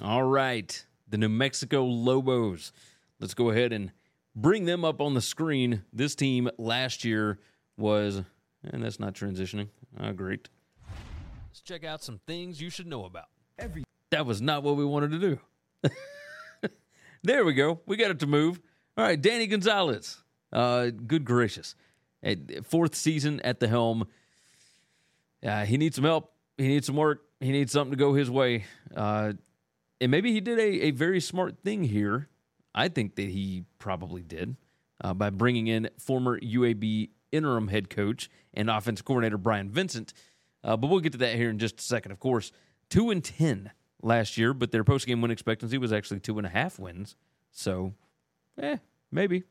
All 0.00 0.22
right. 0.22 0.86
The 1.08 1.18
New 1.18 1.28
Mexico 1.28 1.84
Lobos. 1.84 2.72
Let's 3.20 3.34
go 3.34 3.50
ahead 3.50 3.72
and 3.72 3.92
bring 4.34 4.64
them 4.64 4.84
up 4.84 5.02
on 5.02 5.12
the 5.12 5.20
screen. 5.20 5.82
This 5.92 6.14
team 6.14 6.48
last 6.58 7.04
year 7.04 7.38
was, 7.76 8.22
and 8.64 8.82
that's 8.82 8.98
not 8.98 9.14
transitioning. 9.14 9.68
Oh, 10.00 10.12
great. 10.12 10.48
Let's 11.50 11.60
check 11.60 11.84
out 11.84 12.02
some 12.02 12.20
things 12.26 12.60
you 12.60 12.70
should 12.70 12.86
know 12.86 13.04
about. 13.04 13.26
Every 13.58 13.84
that 14.10 14.24
was 14.26 14.40
not 14.40 14.62
what 14.62 14.76
we 14.76 14.84
wanted 14.84 15.10
to 15.12 15.18
do. 15.18 16.70
there 17.22 17.44
we 17.44 17.52
go. 17.52 17.80
We 17.86 17.96
got 17.96 18.10
it 18.10 18.20
to 18.20 18.26
move. 18.26 18.60
All 18.96 19.04
right, 19.04 19.20
Danny 19.20 19.46
Gonzales. 19.46 20.22
Uh, 20.52 20.90
good 20.90 21.24
gracious. 21.24 21.74
Fourth 22.62 22.94
season 22.94 23.40
at 23.40 23.60
the 23.60 23.68
helm. 23.68 24.06
Uh, 25.44 25.64
he 25.64 25.76
needs 25.76 25.96
some 25.96 26.04
help 26.04 26.33
he 26.56 26.68
needs 26.68 26.86
some 26.86 26.96
work. 26.96 27.22
He 27.40 27.50
needs 27.50 27.72
something 27.72 27.92
to 27.92 27.96
go 27.96 28.14
his 28.14 28.30
way. 28.30 28.64
Uh, 28.94 29.34
and 30.00 30.10
maybe 30.10 30.32
he 30.32 30.40
did 30.40 30.58
a, 30.58 30.86
a 30.86 30.90
very 30.90 31.20
smart 31.20 31.58
thing 31.64 31.84
here. 31.84 32.28
I 32.74 32.88
think 32.88 33.16
that 33.16 33.28
he 33.28 33.64
probably 33.78 34.22
did 34.22 34.56
uh, 35.02 35.14
by 35.14 35.30
bringing 35.30 35.66
in 35.66 35.90
former 35.98 36.38
UAB 36.40 37.10
interim 37.32 37.68
head 37.68 37.90
coach 37.90 38.30
and 38.52 38.70
offensive 38.70 39.04
coordinator 39.04 39.38
Bryant 39.38 39.70
Vincent. 39.70 40.12
Uh, 40.62 40.76
but 40.76 40.88
we'll 40.88 41.00
get 41.00 41.12
to 41.12 41.18
that 41.18 41.36
here 41.36 41.50
in 41.50 41.58
just 41.58 41.78
a 41.78 41.82
second. 41.82 42.12
Of 42.12 42.20
course, 42.20 42.52
two 42.88 43.10
and 43.10 43.22
ten 43.22 43.70
last 44.02 44.38
year, 44.38 44.54
but 44.54 44.72
their 44.72 44.84
postgame 44.84 45.20
win 45.20 45.30
expectancy 45.30 45.78
was 45.78 45.92
actually 45.92 46.20
two 46.20 46.38
and 46.38 46.46
a 46.46 46.50
half 46.50 46.78
wins. 46.78 47.16
So, 47.50 47.94
eh, 48.60 48.78
maybe 49.12 49.44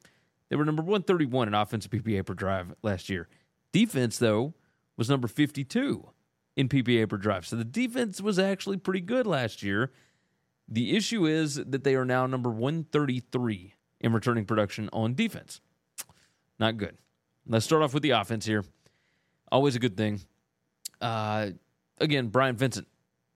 they 0.49 0.55
were 0.55 0.65
number 0.65 0.81
one 0.81 1.03
thirty 1.03 1.25
one 1.25 1.47
in 1.47 1.53
offensive 1.53 1.91
PPA 1.91 2.25
per 2.25 2.33
drive 2.33 2.73
last 2.81 3.09
year. 3.09 3.27
Defense 3.71 4.17
though 4.17 4.53
was 4.97 5.09
number 5.09 5.27
fifty 5.27 5.63
two 5.63 6.09
in 6.55 6.69
PPA 6.69 7.09
per 7.09 7.17
drive. 7.17 7.45
So 7.45 7.55
the 7.55 7.63
defense 7.63 8.21
was 8.21 8.37
actually 8.37 8.77
pretty 8.77 9.01
good 9.01 9.25
last 9.25 9.63
year. 9.63 9.91
The 10.67 10.95
issue 10.95 11.25
is 11.25 11.55
that 11.55 11.83
they 11.83 11.95
are 11.95 12.05
now 12.05 12.25
number 12.25 12.49
133 12.49 13.73
in 14.01 14.13
returning 14.13 14.45
production 14.45 14.89
on 14.93 15.15
defense. 15.15 15.61
Not 16.59 16.77
good. 16.77 16.97
Let's 17.47 17.65
start 17.65 17.81
off 17.81 17.93
with 17.93 18.03
the 18.03 18.11
offense 18.11 18.45
here. 18.45 18.63
Always 19.51 19.75
a 19.75 19.79
good 19.79 19.97
thing. 19.97 20.21
Uh, 21.01 21.51
again, 21.99 22.27
Bryant 22.27 22.57
Vincent, 22.57 22.87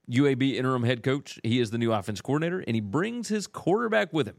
UAB 0.10 0.56
interim 0.56 0.84
head 0.84 1.04
coach. 1.04 1.40
He 1.44 1.60
is 1.60 1.72
the 1.72 1.78
new 1.78 1.92
offense 1.92 2.22
coordinator, 2.22 2.64
and 2.66 2.76
he 2.76 2.82
brings 2.82 3.28
his 3.28 3.48
quarterback 3.48 4.14
with 4.14 4.28
him, 4.28 4.38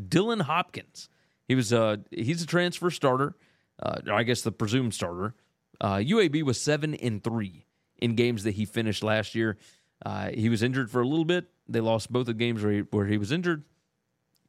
Dylan 0.00 0.42
Hopkins. 0.42 1.08
He 1.48 1.54
was 1.54 1.72
uh, 1.72 1.96
he's 2.10 2.42
a 2.42 2.46
transfer 2.46 2.90
starter, 2.90 3.34
uh, 3.82 4.00
I 4.10 4.22
guess 4.22 4.40
the 4.40 4.52
presumed 4.52 4.94
starter. 4.94 5.34
Uh, 5.80 5.96
UAB 5.96 6.42
was 6.44 6.60
seven 6.60 6.94
and 6.94 7.22
three 7.22 7.66
in 8.02 8.16
games 8.16 8.42
that 8.42 8.52
he 8.52 8.64
finished 8.64 9.02
last 9.02 9.34
year. 9.34 9.56
Uh, 10.04 10.30
he 10.34 10.48
was 10.48 10.62
injured 10.62 10.90
for 10.90 11.00
a 11.00 11.06
little 11.06 11.24
bit. 11.24 11.46
They 11.68 11.80
lost 11.80 12.12
both 12.12 12.26
the 12.26 12.34
games 12.34 12.62
where 12.62 12.72
he, 12.72 12.80
where 12.90 13.06
he 13.06 13.16
was 13.16 13.30
injured. 13.30 13.64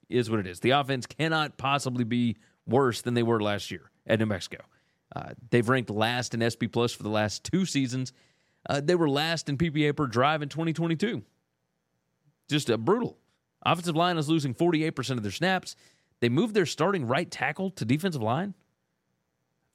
Is 0.10 0.30
what 0.30 0.40
it 0.40 0.48
is. 0.48 0.60
The 0.60 0.72
offense 0.72 1.06
cannot 1.06 1.58
possibly 1.58 2.04
be 2.04 2.38
worse 2.68 3.02
than 3.02 3.14
they 3.14 3.24
were 3.24 3.42
last 3.42 3.72
year 3.72 3.90
at 4.06 4.20
New 4.20 4.26
Mexico. 4.26 4.64
Uh, 5.16 5.30
they've 5.50 5.68
ranked 5.68 5.90
last 5.90 6.34
in 6.34 6.50
SP 6.50 6.66
Plus 6.72 6.92
for 6.92 7.04
the 7.04 7.10
last 7.10 7.44
two 7.44 7.66
seasons. 7.66 8.12
Uh, 8.70 8.82
they 8.84 8.96
were 8.96 9.10
last 9.10 9.50
in 9.50 9.58
PPA 9.58 9.96
per 9.96 10.08
drive 10.08 10.42
in 10.42 10.50
2022. 10.50 11.24
Just 12.50 12.70
uh, 12.70 12.78
brutal. 12.78 13.18
Offensive 13.66 13.96
line 13.96 14.18
is 14.18 14.30
losing 14.30 14.54
48% 14.54 15.12
of 15.12 15.24
their 15.24 15.32
snaps. 15.32 15.76
They 16.20 16.30
moved 16.30 16.54
their 16.54 16.66
starting 16.66 17.06
right 17.06 17.30
tackle 17.30 17.72
to 17.72 17.86
defensive 17.86 18.22
line. 18.22 18.54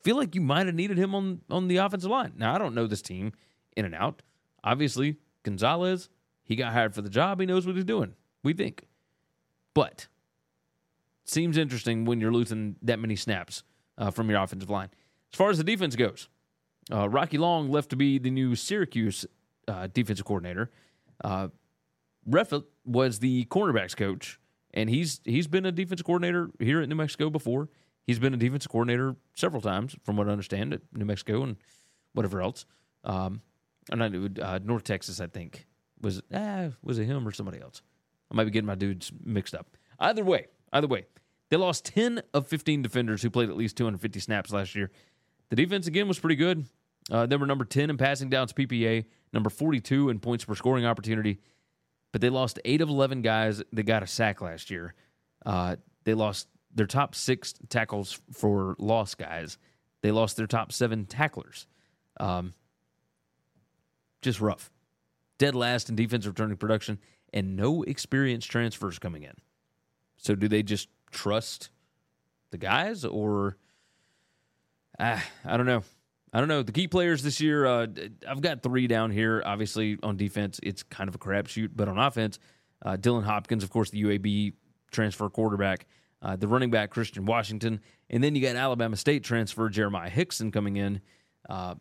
Feel 0.03 0.17
like 0.17 0.35
you 0.35 0.41
might 0.41 0.67
have 0.67 0.75
needed 0.75 0.99
him 0.99 1.15
on, 1.15 1.41
on 1.51 1.69
the 1.69 1.79
offensive 1.79 2.11
line. 2.11 2.35
Now, 2.37 2.55
I 2.55 2.59
don't 2.59 2.75
know 2.75 2.87
this 2.87 3.03
team 3.03 3.33
in 3.79 3.85
and 3.85 3.95
out. 3.95 4.23
Obviously, 4.65 5.17
Gonzales, 5.45 6.09
he 6.43 6.57
got 6.57 6.73
hired 6.73 6.95
for 6.95 7.03
the 7.03 7.09
job. 7.09 7.41
He 7.41 7.47
knows 7.47 7.67
what 7.67 7.77
he's 7.77 7.85
doing, 7.85 8.15
we 8.43 8.53
think. 8.53 8.87
But 9.73 10.09
seems 11.25 11.57
interesting 11.57 12.05
when 12.05 12.21
you're 12.21 12.33
losing 12.33 12.77
that 12.83 12.99
many 12.99 13.15
snaps 13.17 13.63
uh, 13.97 14.11
from 14.11 14.29
your 14.29 14.43
offensive 14.43 14.71
line. 14.71 14.89
As 15.33 15.37
far 15.37 15.51
as 15.51 15.59
the 15.59 15.65
defense 15.65 15.95
goes, 15.95 16.29
uh, 16.93 17.09
Rocky 17.09 17.39
Long 17.39 17.71
left 17.71 17.91
to 17.91 17.97
be 17.97 18.19
the 18.19 18.31
new 18.31 18.57
Syracuse 18.57 19.27
uh, 19.69 19.89
defensive 19.93 20.25
coordinator. 20.25 20.71
Uh, 21.23 21.49
Reffett 22.29 22.65
was 22.85 23.21
the 23.21 23.45
cornerbacks 23.47 23.97
coach, 23.97 24.41
and 24.75 24.91
he's 24.91 25.21
he's 25.25 25.47
been 25.47 25.67
a 25.67 25.73
defensive 25.73 26.07
coordinator 26.07 26.51
here 26.59 26.81
at 26.81 26.89
New 26.89 26.95
Mexico 26.95 27.31
before. 27.31 27.69
He's 28.07 28.19
been 28.19 28.33
a 28.33 28.39
defensive 28.39 28.71
coordinator 28.71 29.17
several 29.35 29.61
times, 29.61 29.95
from 30.03 30.17
what 30.17 30.29
I 30.29 30.33
understand, 30.33 30.73
at 30.73 30.81
New 30.95 31.05
Mexico 31.05 31.43
and 31.43 31.57
whatever 32.15 32.41
else. 32.41 32.65
Um, 33.05 33.43
and 33.91 34.03
I 34.03 34.07
uh, 34.43 34.59
North 34.63 34.85
Texas, 34.85 35.21
I 35.21 35.27
think 35.27 35.67
was 36.01 36.23
ah, 36.33 36.69
was 36.83 36.99
it 36.99 37.05
him 37.05 37.27
or 37.27 37.33
somebody 37.33 37.61
else? 37.61 37.83
I 38.31 38.35
might 38.35 38.45
be 38.45 38.51
getting 38.51 38.67
my 38.67 38.75
dudes 38.75 39.11
mixed 39.25 39.55
up. 39.55 39.77
Either 39.99 40.25
way, 40.25 40.47
either 40.73 40.87
way, 40.87 41.07
they 41.49 41.57
lost 41.57 41.85
ten 41.85 42.23
of 42.35 42.47
fifteen 42.47 42.83
defenders 42.83 43.23
who 43.23 43.31
played 43.31 43.49
at 43.49 43.57
least 43.57 43.77
250 43.77 44.21
snaps 44.21 44.53
last 44.53 44.75
year. 44.75 44.91
The 45.51 45.57
defense 45.57 45.87
again 45.87 46.09
was 46.09 46.19
pretty 46.19 46.37
good. 46.37 46.67
Uh, 47.11 47.27
they 47.27 47.37
were 47.37 47.47
number 47.47 47.65
10 47.65 47.89
in 47.89 47.97
passing 47.97 48.29
downs 48.29 48.53
PPA, 48.53 49.07
number 49.33 49.49
42 49.49 50.11
in 50.11 50.19
points 50.19 50.45
per 50.45 50.55
scoring 50.55 50.85
opportunity, 50.85 51.41
but 52.13 52.21
they 52.21 52.29
lost 52.29 52.59
eight 52.65 52.83
of 52.83 52.91
11 52.91 53.23
guys 53.23 53.63
that 53.73 53.83
got 53.85 54.03
a 54.03 54.07
sack 54.07 54.43
last 54.43 54.71
year. 54.71 54.95
Uh, 55.47 55.77
they 56.05 56.13
lost 56.15 56.49
their 56.75 56.87
top 56.87 57.15
six 57.15 57.55
tackles 57.71 58.21
for 58.33 58.77
loss 58.79 59.15
guys. 59.15 59.57
They 60.03 60.11
lost 60.11 60.37
their 60.37 60.47
top 60.47 60.71
seven 60.71 61.07
tacklers. 61.07 61.67
Um, 62.21 62.53
just 64.23 64.41
rough. 64.41 64.71
Dead 65.39 65.55
last 65.55 65.89
in 65.89 65.97
defensive 65.97 66.33
returning 66.33 66.57
production, 66.57 66.99
and 67.33 67.57
no 67.57 67.83
experienced 67.83 68.51
transfers 68.51 68.99
coming 68.99 69.23
in. 69.23 69.35
So, 70.17 70.35
do 70.35 70.49
they 70.49 70.63
just 70.63 70.89
trust 71.11 71.71
the 72.51 72.59
guys, 72.59 73.05
or 73.05 73.57
uh, 74.99 75.21
I 75.45 75.57
don't 75.57 75.67
know. 75.67 75.83
I 76.33 76.41
don't 76.41 76.49
know. 76.49 76.63
The 76.63 76.73
key 76.73 76.89
players 76.89 77.23
this 77.23 77.41
year, 77.41 77.65
uh, 77.65 77.87
I've 78.29 78.43
got 78.43 78.63
three 78.63 78.87
down 78.87 79.11
here. 79.11 79.43
Obviously, 79.45 79.99
on 80.03 80.17
defense, 80.17 80.61
it's 80.63 80.83
kind 80.83 81.09
of 81.09 81.15
a 81.15 81.19
crapshoot, 81.19 81.71
but 81.75 81.89
on 81.89 81.99
offense, 81.99 82.39
uh, 82.85 82.97
Dylan 82.97 83.25
Hopkins, 83.25 83.65
of 83.65 83.71
course, 83.71 83.91
the 83.91 84.03
UAB 84.03 84.53
transfer 84.91 85.29
quarterback, 85.31 85.87
uh, 86.21 86.37
the 86.37 86.47
running 86.47 86.71
back 86.71 86.91
Christian 86.91 87.25
Washington, 87.25 87.81
and 88.11 88.23
then 88.23 88.35
you 88.35 88.43
got 88.43 88.57
Alabama 88.57 88.97
State 88.97 89.25
transfer 89.25 89.69
Jeremiah 89.69 90.11
Hixon 90.11 90.51
coming 90.53 90.77
in 90.77 91.01
uh, 91.49 91.77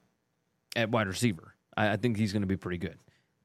at 0.76 0.92
wide 0.92 1.08
receiver. 1.08 1.54
I, 1.78 1.92
I 1.92 1.96
think 1.96 2.18
he's 2.18 2.34
going 2.34 2.42
to 2.42 2.48
be 2.48 2.58
pretty 2.58 2.80
good. 2.80 2.98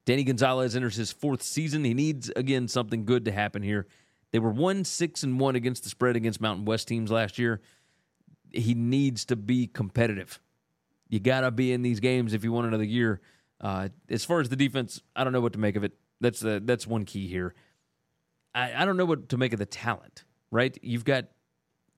Danny 0.04 0.24
Gonzales 0.24 0.74
enters 0.74 0.96
his 0.96 1.12
fourth 1.12 1.42
season. 1.42 1.84
He 1.84 1.94
needs 1.94 2.30
again 2.34 2.66
something 2.66 3.04
good 3.04 3.26
to 3.26 3.32
happen 3.32 3.62
here. 3.62 3.86
They 4.32 4.38
were 4.38 4.50
one 4.50 4.84
six 4.84 5.22
and 5.22 5.38
one 5.38 5.54
against 5.54 5.84
the 5.84 5.90
spread 5.90 6.16
against 6.16 6.40
Mountain 6.40 6.64
West 6.64 6.88
teams 6.88 7.10
last 7.10 7.38
year. 7.38 7.60
He 8.50 8.74
needs 8.74 9.26
to 9.26 9.36
be 9.36 9.66
competitive. 9.66 10.40
You 11.08 11.20
got 11.20 11.42
to 11.42 11.50
be 11.50 11.72
in 11.72 11.82
these 11.82 12.00
games 12.00 12.32
if 12.32 12.42
you 12.42 12.50
want 12.50 12.66
another 12.66 12.84
year. 12.84 13.20
Uh, 13.60 13.90
as 14.08 14.24
far 14.24 14.40
as 14.40 14.48
the 14.48 14.56
defense, 14.56 15.00
I 15.14 15.22
don't 15.22 15.32
know 15.32 15.40
what 15.40 15.52
to 15.52 15.58
make 15.58 15.76
of 15.76 15.84
it. 15.84 15.92
That's 16.20 16.40
the 16.40 16.60
that's 16.64 16.86
one 16.86 17.04
key 17.04 17.28
here. 17.28 17.54
I, 18.54 18.82
I 18.82 18.84
don't 18.84 18.96
know 18.96 19.04
what 19.04 19.28
to 19.28 19.36
make 19.36 19.52
of 19.52 19.58
the 19.58 19.66
talent. 19.66 20.24
Right? 20.50 20.76
You've 20.82 21.04
got 21.04 21.26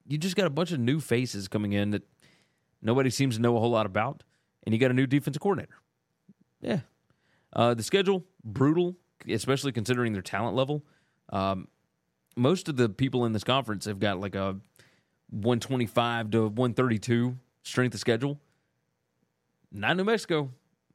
you 0.07 0.19
just 0.19 0.37
got 0.37 0.47
a 0.47 0.51
bunch 0.51 0.73
of 0.73 0.81
new 0.81 1.01
faces 1.01 1.49
coming 1.49 1.73
in 1.73 1.91
that 1.93 2.03
nobody 2.83 3.11
seems 3.11 3.37
to 3.37 3.43
know 3.43 3.57
a 3.57 3.61
whole 3.61 3.71
lot 3.71 3.87
about, 3.87 4.23
and 4.65 4.75
you 4.75 4.79
got 4.79 4.91
a 4.91 4.95
new 4.95 5.07
defensive 5.07 5.41
coordinator. 5.41 5.75
Yeah, 6.65 6.81
uh, 7.53 7.75
the 7.75 7.83
schedule 7.83 8.25
brutal, 8.43 8.97
especially 9.29 9.73
considering 9.73 10.13
their 10.13 10.23
talent 10.23 10.57
level. 10.57 10.85
Um, 11.31 11.69
most 12.37 12.69
of 12.69 12.77
the 12.77 12.89
people 12.89 13.25
in 13.27 13.33
this 13.33 13.45
conference 13.45 13.85
have 13.85 13.99
got 13.99 14.19
like 14.19 14.35
a 14.35 14.57
125 15.31 16.31
to 16.31 16.43
132 16.43 17.37
strength 17.63 17.95
of 17.95 18.01
schedule. 18.01 18.41
Not 19.73 19.97
New 19.97 20.05
Mexico. 20.05 20.51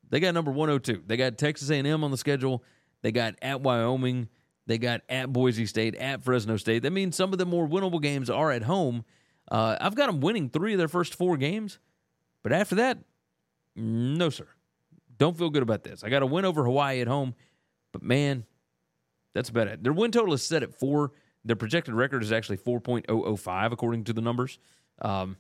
They 0.10 0.20
got 0.20 0.34
number 0.34 0.52
102. 0.52 1.04
They 1.06 1.18
got 1.18 1.38
Texas 1.38 1.70
A&M 1.70 2.04
on 2.04 2.12
the 2.12 2.18
schedule. 2.18 2.64
They 3.02 3.12
got 3.12 3.36
at 3.42 3.62
Wyoming. 3.62 4.30
They 4.66 4.78
got 4.78 5.02
at 5.10 5.32
Boise 5.34 5.66
State, 5.66 5.96
at 5.96 6.24
Fresno 6.24 6.58
State. 6.58 6.84
That 6.84 6.92
means 6.92 7.16
some 7.16 7.32
of 7.32 7.40
the 7.40 7.46
more 7.46 7.68
winnable 7.68 8.02
games 8.02 8.30
are 8.30 8.52
at 8.52 8.64
home. 8.64 9.04
Uh, 9.52 9.78
I've 9.82 9.96
got 9.96 10.08
them 10.08 10.20
winning 10.20 10.50
three 10.50 10.74
of 10.74 10.78
their 10.78 10.88
first 10.88 11.16
four 11.16 11.38
games, 11.38 11.80
but 12.44 12.52
after 12.52 12.76
that, 12.76 13.00
no 13.76 14.30
sir. 14.30 14.48
Don't 15.20 15.38
feel 15.38 15.50
good 15.50 15.62
about 15.62 15.84
this. 15.84 16.04
I 16.04 16.10
got 16.10 16.24
a 16.24 16.26
win 16.26 16.46
over 16.46 16.64
Hawaii 16.64 17.02
at 17.02 17.08
home, 17.08 17.36
but 17.92 18.02
man, 18.02 18.46
that's 19.34 19.50
about 19.50 19.68
it. 19.68 19.84
Their 19.84 19.94
win 19.94 20.12
total 20.12 20.34
is 20.34 20.42
set 20.42 20.64
at 20.64 20.74
four. 20.74 21.12
Their 21.46 21.58
projected 21.58 21.94
record 21.94 22.24
is 22.24 22.32
actually 22.32 22.58
4.005 22.58 23.72
according 23.72 24.06
to 24.06 24.14
the 24.14 24.22
numbers. 24.22 24.58
Um, 25.02 25.38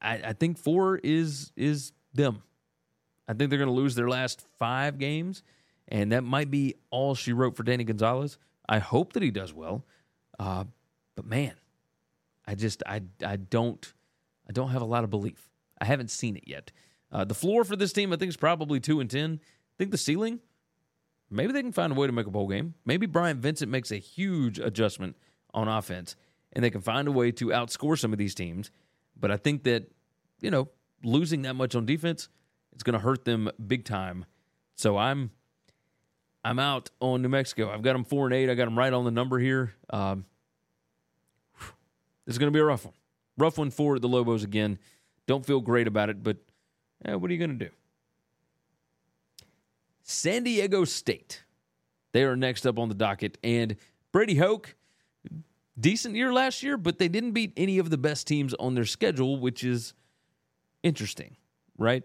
I, 0.00 0.14
I 0.14 0.32
think 0.32 0.58
four 0.58 0.98
is 0.98 1.52
is 1.56 1.92
them. 2.14 2.42
I 3.28 3.34
think 3.34 3.50
they're 3.50 3.58
going 3.58 3.68
to 3.68 3.74
lose 3.74 3.94
their 3.94 4.08
last 4.08 4.44
five 4.58 4.98
games, 4.98 5.42
and 5.88 6.12
that 6.12 6.22
might 6.24 6.50
be 6.50 6.74
all 6.90 7.14
she 7.14 7.32
wrote 7.32 7.56
for 7.56 7.62
Danny 7.62 7.84
Gonzales. 7.84 8.38
I 8.68 8.78
hope 8.78 9.12
that 9.12 9.22
he 9.22 9.30
does 9.30 9.52
well, 9.52 9.84
uh, 10.38 10.64
but 11.14 11.24
man, 11.24 11.54
I 12.46 12.54
just 12.54 12.82
I 12.86 13.02
I 13.24 13.36
don't 13.36 13.92
I 14.48 14.52
don't 14.52 14.70
have 14.70 14.82
a 14.82 14.86
lot 14.86 15.04
of 15.04 15.10
belief. 15.10 15.48
I 15.80 15.84
haven't 15.84 16.10
seen 16.10 16.36
it 16.36 16.44
yet. 16.46 16.72
Uh, 17.12 17.24
the 17.24 17.34
floor 17.34 17.62
for 17.64 17.76
this 17.76 17.92
team, 17.92 18.12
I 18.12 18.16
think, 18.16 18.30
is 18.30 18.36
probably 18.36 18.80
two 18.80 18.98
and 19.00 19.10
ten. 19.10 19.38
I 19.42 19.74
think 19.78 19.90
the 19.90 19.98
ceiling, 19.98 20.40
maybe 21.30 21.52
they 21.52 21.62
can 21.62 21.72
find 21.72 21.92
a 21.92 21.94
way 21.94 22.06
to 22.06 22.12
make 22.12 22.26
a 22.26 22.30
bowl 22.30 22.48
game. 22.48 22.74
Maybe 22.86 23.06
Bryant 23.06 23.40
Vincent 23.40 23.70
makes 23.70 23.90
a 23.90 23.96
huge 23.96 24.58
adjustment 24.58 25.16
on 25.52 25.68
offense, 25.68 26.16
and 26.52 26.64
they 26.64 26.70
can 26.70 26.80
find 26.80 27.06
a 27.06 27.12
way 27.12 27.30
to 27.32 27.46
outscore 27.48 27.98
some 27.98 28.12
of 28.12 28.18
these 28.18 28.34
teams. 28.34 28.70
But 29.18 29.30
I 29.30 29.36
think 29.36 29.64
that 29.64 29.90
you 30.40 30.50
know 30.50 30.68
losing 31.04 31.42
that 31.42 31.54
much 31.54 31.74
on 31.74 31.84
defense, 31.84 32.28
it's 32.72 32.82
going 32.82 32.94
to 32.94 33.00
hurt 33.00 33.24
them 33.24 33.50
big 33.66 33.84
time. 33.84 34.24
So 34.74 34.96
I'm 34.96 35.30
I'm 36.44 36.58
out 36.58 36.90
on 37.00 37.22
New 37.22 37.28
Mexico. 37.28 37.70
I've 37.70 37.82
got 37.82 37.92
them 37.92 38.04
four 38.04 38.26
and 38.26 38.34
eight. 38.34 38.50
I 38.50 38.54
got 38.54 38.64
them 38.64 38.78
right 38.78 38.92
on 38.92 39.04
the 39.04 39.10
number 39.10 39.38
here. 39.38 39.74
Um, 39.90 40.24
this 42.24 42.34
is 42.34 42.38
going 42.38 42.52
to 42.52 42.56
be 42.56 42.60
a 42.60 42.64
rough 42.64 42.84
one. 42.84 42.94
Rough 43.38 43.58
one 43.58 43.70
for 43.70 43.98
the 43.98 44.08
Lobos 44.08 44.44
again. 44.44 44.78
Don't 45.26 45.46
feel 45.46 45.60
great 45.60 45.86
about 45.86 46.10
it, 46.10 46.22
but 46.22 46.38
eh, 47.04 47.14
what 47.14 47.30
are 47.30 47.34
you 47.34 47.38
going 47.38 47.58
to 47.58 47.64
do? 47.66 47.70
San 50.02 50.44
Diego 50.44 50.84
State. 50.84 51.44
They 52.12 52.24
are 52.24 52.36
next 52.36 52.66
up 52.66 52.78
on 52.78 52.88
the 52.88 52.94
docket. 52.94 53.38
And 53.42 53.76
Brady 54.12 54.36
Hoke, 54.36 54.74
decent 55.78 56.14
year 56.14 56.32
last 56.32 56.62
year, 56.62 56.76
but 56.76 56.98
they 56.98 57.08
didn't 57.08 57.32
beat 57.32 57.52
any 57.56 57.78
of 57.78 57.90
the 57.90 57.98
best 57.98 58.26
teams 58.26 58.52
on 58.54 58.74
their 58.74 58.84
schedule, 58.84 59.38
which 59.38 59.64
is 59.64 59.94
interesting, 60.82 61.36
right? 61.78 62.02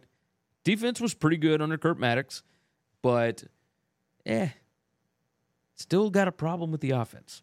Defense 0.64 1.02
was 1.02 1.14
pretty 1.14 1.38
good 1.38 1.62
under 1.62 1.78
Kurt 1.78 2.00
Mattix, 2.00 2.42
but 3.02 3.44
eh, 4.26 4.50
still 5.76 6.10
got 6.10 6.28
a 6.28 6.32
problem 6.32 6.72
with 6.72 6.82
the 6.82 6.92
offense. 6.92 7.42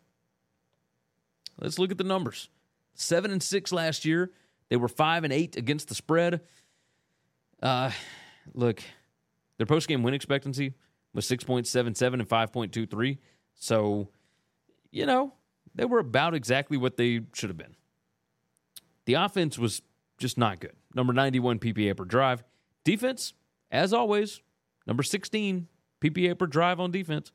Let's 1.61 1.79
look 1.79 1.91
at 1.91 1.99
the 1.99 2.05
numbers. 2.05 2.49
Seven 2.95 3.31
and 3.31 3.43
six 3.43 3.73
last 3.73 4.05
year. 4.05 4.31
They 4.69 4.77
were 4.77 4.89
five 4.89 5.25
and 5.25 5.33
eight 5.33 5.57
against 5.57 5.89
the 5.89 5.95
spread. 5.95 6.41
Uh, 7.65 7.91
look, 8.53 8.83
their 9.57 9.67
post 9.67 9.89
game 9.89 10.03
win 10.03 10.13
expectancy 10.13 10.75
was 11.15 11.27
6.77 11.27 12.15
and 12.15 12.29
5.23. 12.29 13.19
So, 13.55 14.11
you 14.91 15.07
know, 15.07 15.33
they 15.75 15.87
were 15.87 15.99
about 15.99 16.35
exactly 16.35 16.77
what 16.77 16.99
they 16.99 17.23
should 17.33 17.49
have 17.49 17.57
been. 17.57 17.75
The 19.07 19.15
offense 19.15 19.59
was 19.59 19.81
just 20.19 20.37
not 20.37 20.61
good. 20.61 20.75
Number 20.95 21.13
91 21.13 21.59
PPA 21.59 21.97
per 21.97 22.05
drive. 22.05 22.45
Defense, 22.85 23.33
as 23.71 23.93
always, 23.95 24.43
number 24.87 25.03
16 25.03 25.67
PPA 26.01 26.39
per 26.39 26.47
drive 26.47 26.79
on 26.79 26.91
defense. 26.91 27.33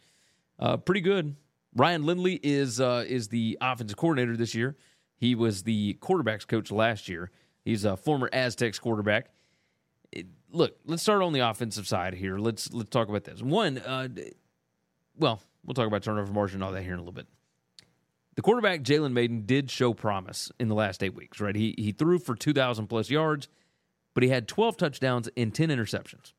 Uh, 0.60 0.78
pretty 0.78 1.02
good. 1.02 1.36
Ryan 1.76 2.06
Lindley 2.06 2.40
is 2.44 2.80
uh, 2.80 3.06
is 3.08 3.28
the 3.28 3.58
offensive 3.62 3.98
coordinator 3.98 4.36
this 4.36 4.56
year. 4.56 4.76
He 5.18 5.36
was 5.36 5.64
the 5.64 5.96
quarterbacks 6.02 6.48
coach 6.48 6.72
last 6.72 7.08
year. 7.08 7.32
He's 7.64 7.86
a 7.86 7.96
former 7.96 8.30
Aztecs 8.34 8.80
quarterback. 8.80 9.30
Look, 10.52 10.78
let's 10.86 11.02
start 11.02 11.22
on 11.22 11.34
the 11.34 11.42
offensive 11.42 11.88
side 11.88 12.14
here. 12.14 12.38
Let's 12.38 12.72
let's 12.74 12.90
talk 12.90 13.10
about 13.10 13.24
this. 13.24 13.42
One, 13.42 13.78
uh, 13.78 14.08
well, 15.18 15.42
we'll 15.66 15.74
talk 15.74 15.88
about 15.88 16.04
turnover 16.04 16.32
margin 16.32 16.58
and 16.58 16.64
all 16.64 16.72
that 16.72 16.84
here 16.84 16.94
in 16.94 17.00
a 17.00 17.02
little 17.02 17.14
bit. 17.14 17.28
The 18.36 18.42
quarterback 18.42 18.82
Jalen 18.82 19.12
Mayden 19.12 19.46
did 19.46 19.70
show 19.70 19.94
promise 19.94 20.52
in 20.60 20.70
the 20.70 20.76
last 20.76 21.04
eight 21.04 21.14
weeks, 21.14 21.40
right? 21.40 21.56
He 21.56 21.76
he 21.78 21.92
threw 21.92 22.20
for 22.20 22.36
two 22.36 22.54
thousand 22.54 22.88
plus 22.88 23.10
yards, 23.10 23.48
but 24.14 24.24
he 24.24 24.30
had 24.30 24.48
twelve 24.48 24.78
touchdowns 24.78 25.30
and 25.36 25.54
ten 25.54 25.70
interceptions. 25.70 26.34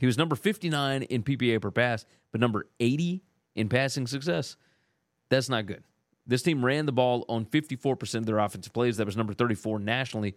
He 0.00 0.06
was 0.06 0.18
number 0.18 0.36
fifty 0.36 0.68
nine 0.68 1.02
in 1.04 1.22
PPA 1.22 1.60
per 1.60 1.70
pass, 1.70 2.04
but 2.32 2.40
number 2.40 2.66
eighty 2.80 3.22
in 3.54 3.68
passing 3.68 4.06
success. 4.06 4.56
That's 5.30 5.48
not 5.48 5.66
good. 5.66 5.84
This 6.26 6.42
team 6.42 6.64
ran 6.64 6.86
the 6.86 6.92
ball 6.92 7.24
on 7.28 7.44
54% 7.44 8.14
of 8.14 8.26
their 8.26 8.38
offensive 8.38 8.72
plays. 8.72 8.96
That 8.96 9.06
was 9.06 9.16
number 9.16 9.34
34 9.34 9.78
nationally, 9.78 10.36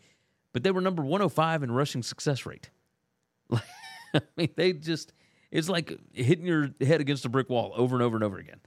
but 0.58 0.64
they 0.64 0.72
were 0.72 0.82
number 0.82 1.04
105 1.04 1.62
in 1.62 1.70
rushing 1.70 2.02
success 2.02 2.44
rate. 2.48 2.72
I 3.52 4.22
mean, 4.36 4.50
they 4.56 4.74
just, 4.74 5.14
it's 5.52 5.70
like 5.70 5.96
hitting 6.14 6.48
your 6.48 6.72
head 6.82 7.00
against 7.00 7.26
a 7.26 7.30
brick 7.30 7.48
wall 7.48 7.74
over 7.76 7.96
and 7.96 8.02
over 8.02 8.18
and 8.18 8.24
over 8.24 8.40
again. 8.40 8.60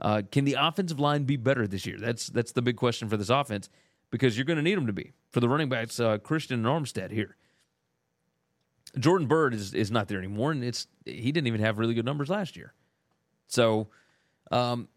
Uh, 0.00 0.22
can 0.32 0.46
the 0.46 0.56
offensive 0.58 0.98
line 0.98 1.24
be 1.24 1.36
better 1.36 1.66
this 1.66 1.84
year? 1.84 1.98
That's 1.98 2.28
that's 2.28 2.52
the 2.52 2.62
big 2.62 2.78
question 2.78 3.10
for 3.10 3.18
this 3.18 3.28
offense 3.28 3.68
because 4.10 4.38
you're 4.38 4.46
going 4.46 4.56
to 4.56 4.62
need 4.62 4.74
them 4.74 4.86
to 4.86 4.94
be. 4.94 5.12
For 5.32 5.40
the 5.40 5.48
running 5.50 5.68
backs, 5.68 6.00
uh, 6.00 6.16
Christon 6.16 6.52
and 6.52 6.64
Armstead 6.64 7.10
here. 7.10 7.36
Jordan 8.98 9.26
Byrd 9.26 9.52
is, 9.52 9.74
is 9.74 9.90
not 9.90 10.08
there 10.08 10.16
anymore, 10.16 10.50
and 10.50 10.64
it's 10.64 10.86
he 11.04 11.30
didn't 11.30 11.48
even 11.48 11.60
have 11.60 11.78
really 11.78 11.92
good 11.92 12.06
numbers 12.06 12.30
last 12.30 12.56
year. 12.56 12.72
So, 13.48 13.88
um, 14.50 14.88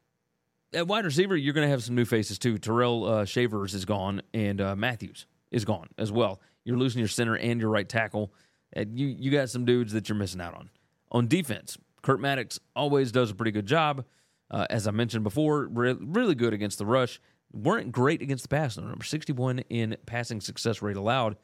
at 0.72 0.88
wide 0.88 1.04
receiver, 1.04 1.36
you're 1.36 1.54
going 1.54 1.68
to 1.68 1.72
have 1.72 1.84
some 1.84 1.96
new 1.96 2.06
faces 2.06 2.40
too. 2.40 2.58
Tyrell 2.58 3.04
uh, 3.04 3.26
Shavers 3.26 3.74
is 3.74 3.84
gone, 3.84 4.22
and 4.34 4.62
uh, 4.62 4.74
Matthews 4.74 5.26
is 5.52 5.66
gone 5.66 5.88
as 5.98 6.12
well. 6.12 6.42
You're 6.64 6.78
losing 6.78 7.00
your 7.00 7.08
center 7.08 7.36
and 7.36 7.60
your 7.62 7.70
right 7.70 7.88
tackle. 7.88 8.34
And 8.74 9.00
you 9.00 9.08
you 9.08 9.32
got 9.32 9.50
some 9.50 9.66
dudes 9.66 9.94
that 9.94 10.10
you're 10.10 10.18
missing 10.18 10.42
out 10.42 10.54
on. 10.54 10.70
On 11.12 11.28
defense, 11.28 11.78
Kurt 12.02 12.20
Mattix 12.20 12.60
always 12.76 13.12
does 13.12 13.32
a 13.32 13.36
pretty 13.36 13.52
good 13.52 13.66
job. 13.66 14.06
Uh, 14.52 14.66
as 14.70 14.88
I 14.88 14.92
mentioned 14.92 15.24
before, 15.24 15.68
re- 15.68 15.98
really 16.00 16.36
good 16.36 16.54
against 16.54 16.78
the 16.78 16.86
rush. 16.86 17.20
weren't 17.52 17.92
great 17.92 18.22
against 18.22 18.44
the 18.44 18.50
pass. 18.50 18.78
Number 18.78 19.04
61 19.04 19.60
in 19.70 19.98
passing 20.06 20.42
success 20.42 20.82
rate 20.82 20.98
allowed. 20.98 21.38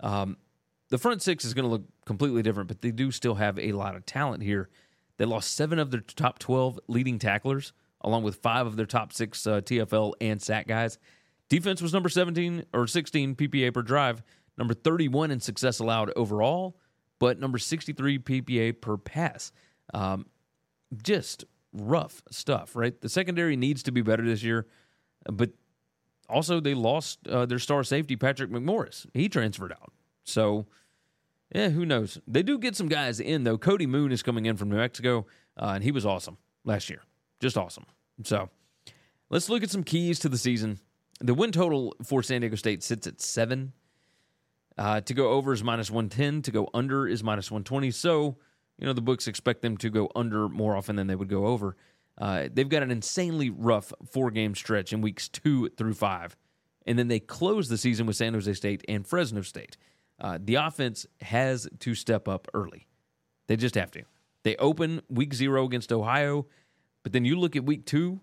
Um, 0.00 0.36
the 0.88 0.98
front 0.98 1.22
six 1.22 1.44
is 1.44 1.54
going 1.54 1.64
to 1.64 1.70
look 1.70 1.84
completely 2.04 2.42
different, 2.42 2.68
but 2.68 2.80
they 2.80 2.90
do 2.90 3.10
still 3.10 3.34
have 3.34 3.58
a 3.58 3.72
lot 3.72 3.94
of 3.94 4.06
talent 4.06 4.42
here. 4.42 4.68
They 5.18 5.24
lost 5.24 5.54
seven 5.54 5.78
of 5.78 5.90
their 5.90 6.00
top 6.00 6.38
12 6.38 6.80
leading 6.88 7.18
tacklers 7.18 7.72
along 8.00 8.22
with 8.22 8.36
five 8.36 8.66
of 8.66 8.76
their 8.76 8.86
top 8.86 9.12
six 9.12 9.46
uh, 9.46 9.60
TFL 9.60 10.14
and 10.20 10.40
sack 10.40 10.66
guys. 10.66 10.98
Defense 11.48 11.80
was 11.80 11.92
number 11.92 12.08
17 12.08 12.64
or 12.72 12.86
16 12.86 13.34
PPA 13.36 13.72
per 13.72 13.82
drive, 13.82 14.22
number 14.56 14.74
31 14.74 15.30
in 15.30 15.40
success 15.40 15.78
allowed 15.78 16.12
overall, 16.14 16.76
but 17.18 17.38
number 17.38 17.58
63 17.58 18.18
PPA 18.18 18.80
per 18.80 18.96
pass. 18.96 19.52
Um, 19.94 20.26
just 21.02 21.44
rough 21.72 22.22
stuff, 22.30 22.76
right? 22.76 22.98
The 23.00 23.08
secondary 23.08 23.56
needs 23.56 23.82
to 23.84 23.92
be 23.92 24.02
better 24.02 24.24
this 24.24 24.42
year, 24.42 24.66
but 25.30 25.50
also 26.28 26.60
they 26.60 26.74
lost 26.74 27.26
uh, 27.26 27.46
their 27.46 27.58
star 27.58 27.82
safety, 27.84 28.16
Patrick 28.16 28.50
McMorris. 28.50 29.06
He 29.14 29.28
transferred 29.28 29.72
out. 29.72 29.92
So, 30.24 30.66
yeah, 31.54 31.70
who 31.70 31.86
knows? 31.86 32.18
They 32.26 32.42
do 32.42 32.58
get 32.58 32.76
some 32.76 32.88
guys 32.88 33.20
in, 33.20 33.44
though. 33.44 33.56
Cody 33.56 33.86
Moon 33.86 34.12
is 34.12 34.22
coming 34.22 34.44
in 34.46 34.56
from 34.56 34.68
New 34.68 34.76
Mexico, 34.76 35.26
uh, 35.56 35.72
and 35.74 35.84
he 35.84 35.90
was 35.90 36.04
awesome 36.04 36.36
last 36.64 36.90
year 36.90 37.02
just 37.40 37.56
awesome. 37.56 37.86
So 38.24 38.50
let's 39.30 39.48
look 39.48 39.62
at 39.62 39.70
some 39.70 39.84
keys 39.84 40.18
to 40.20 40.28
the 40.28 40.38
season. 40.38 40.78
The 41.20 41.34
win 41.34 41.52
total 41.52 41.94
for 42.04 42.22
San 42.22 42.40
Diego 42.40 42.56
State 42.56 42.82
sits 42.82 43.06
at 43.06 43.20
seven. 43.20 43.72
Uh, 44.76 45.00
to 45.00 45.14
go 45.14 45.30
over 45.30 45.52
is 45.52 45.64
minus 45.64 45.90
110. 45.90 46.42
To 46.42 46.50
go 46.52 46.68
under 46.72 47.08
is 47.08 47.24
minus 47.24 47.50
120. 47.50 47.90
So, 47.90 48.36
you 48.78 48.86
know, 48.86 48.92
the 48.92 49.02
books 49.02 49.26
expect 49.26 49.62
them 49.62 49.76
to 49.78 49.90
go 49.90 50.08
under 50.14 50.48
more 50.48 50.76
often 50.76 50.94
than 50.94 51.08
they 51.08 51.16
would 51.16 51.28
go 51.28 51.46
over. 51.46 51.76
Uh, 52.16 52.48
they've 52.52 52.68
got 52.68 52.82
an 52.82 52.90
insanely 52.90 53.50
rough 53.50 53.92
four 54.10 54.30
game 54.30 54.54
stretch 54.54 54.92
in 54.92 55.00
weeks 55.00 55.28
two 55.28 55.68
through 55.70 55.94
five. 55.94 56.36
And 56.86 56.98
then 56.98 57.08
they 57.08 57.20
close 57.20 57.68
the 57.68 57.76
season 57.76 58.06
with 58.06 58.16
San 58.16 58.34
Jose 58.34 58.52
State 58.54 58.84
and 58.88 59.06
Fresno 59.06 59.42
State. 59.42 59.76
Uh, 60.20 60.38
the 60.42 60.56
offense 60.56 61.06
has 61.20 61.68
to 61.80 61.94
step 61.94 62.28
up 62.28 62.48
early. 62.54 62.86
They 63.46 63.56
just 63.56 63.74
have 63.74 63.90
to. 63.92 64.02
They 64.44 64.56
open 64.56 65.02
week 65.08 65.34
zero 65.34 65.64
against 65.64 65.92
Ohio. 65.92 66.46
But 67.02 67.12
then 67.12 67.24
you 67.24 67.38
look 67.38 67.56
at 67.56 67.64
week 67.64 67.86
two, 67.86 68.20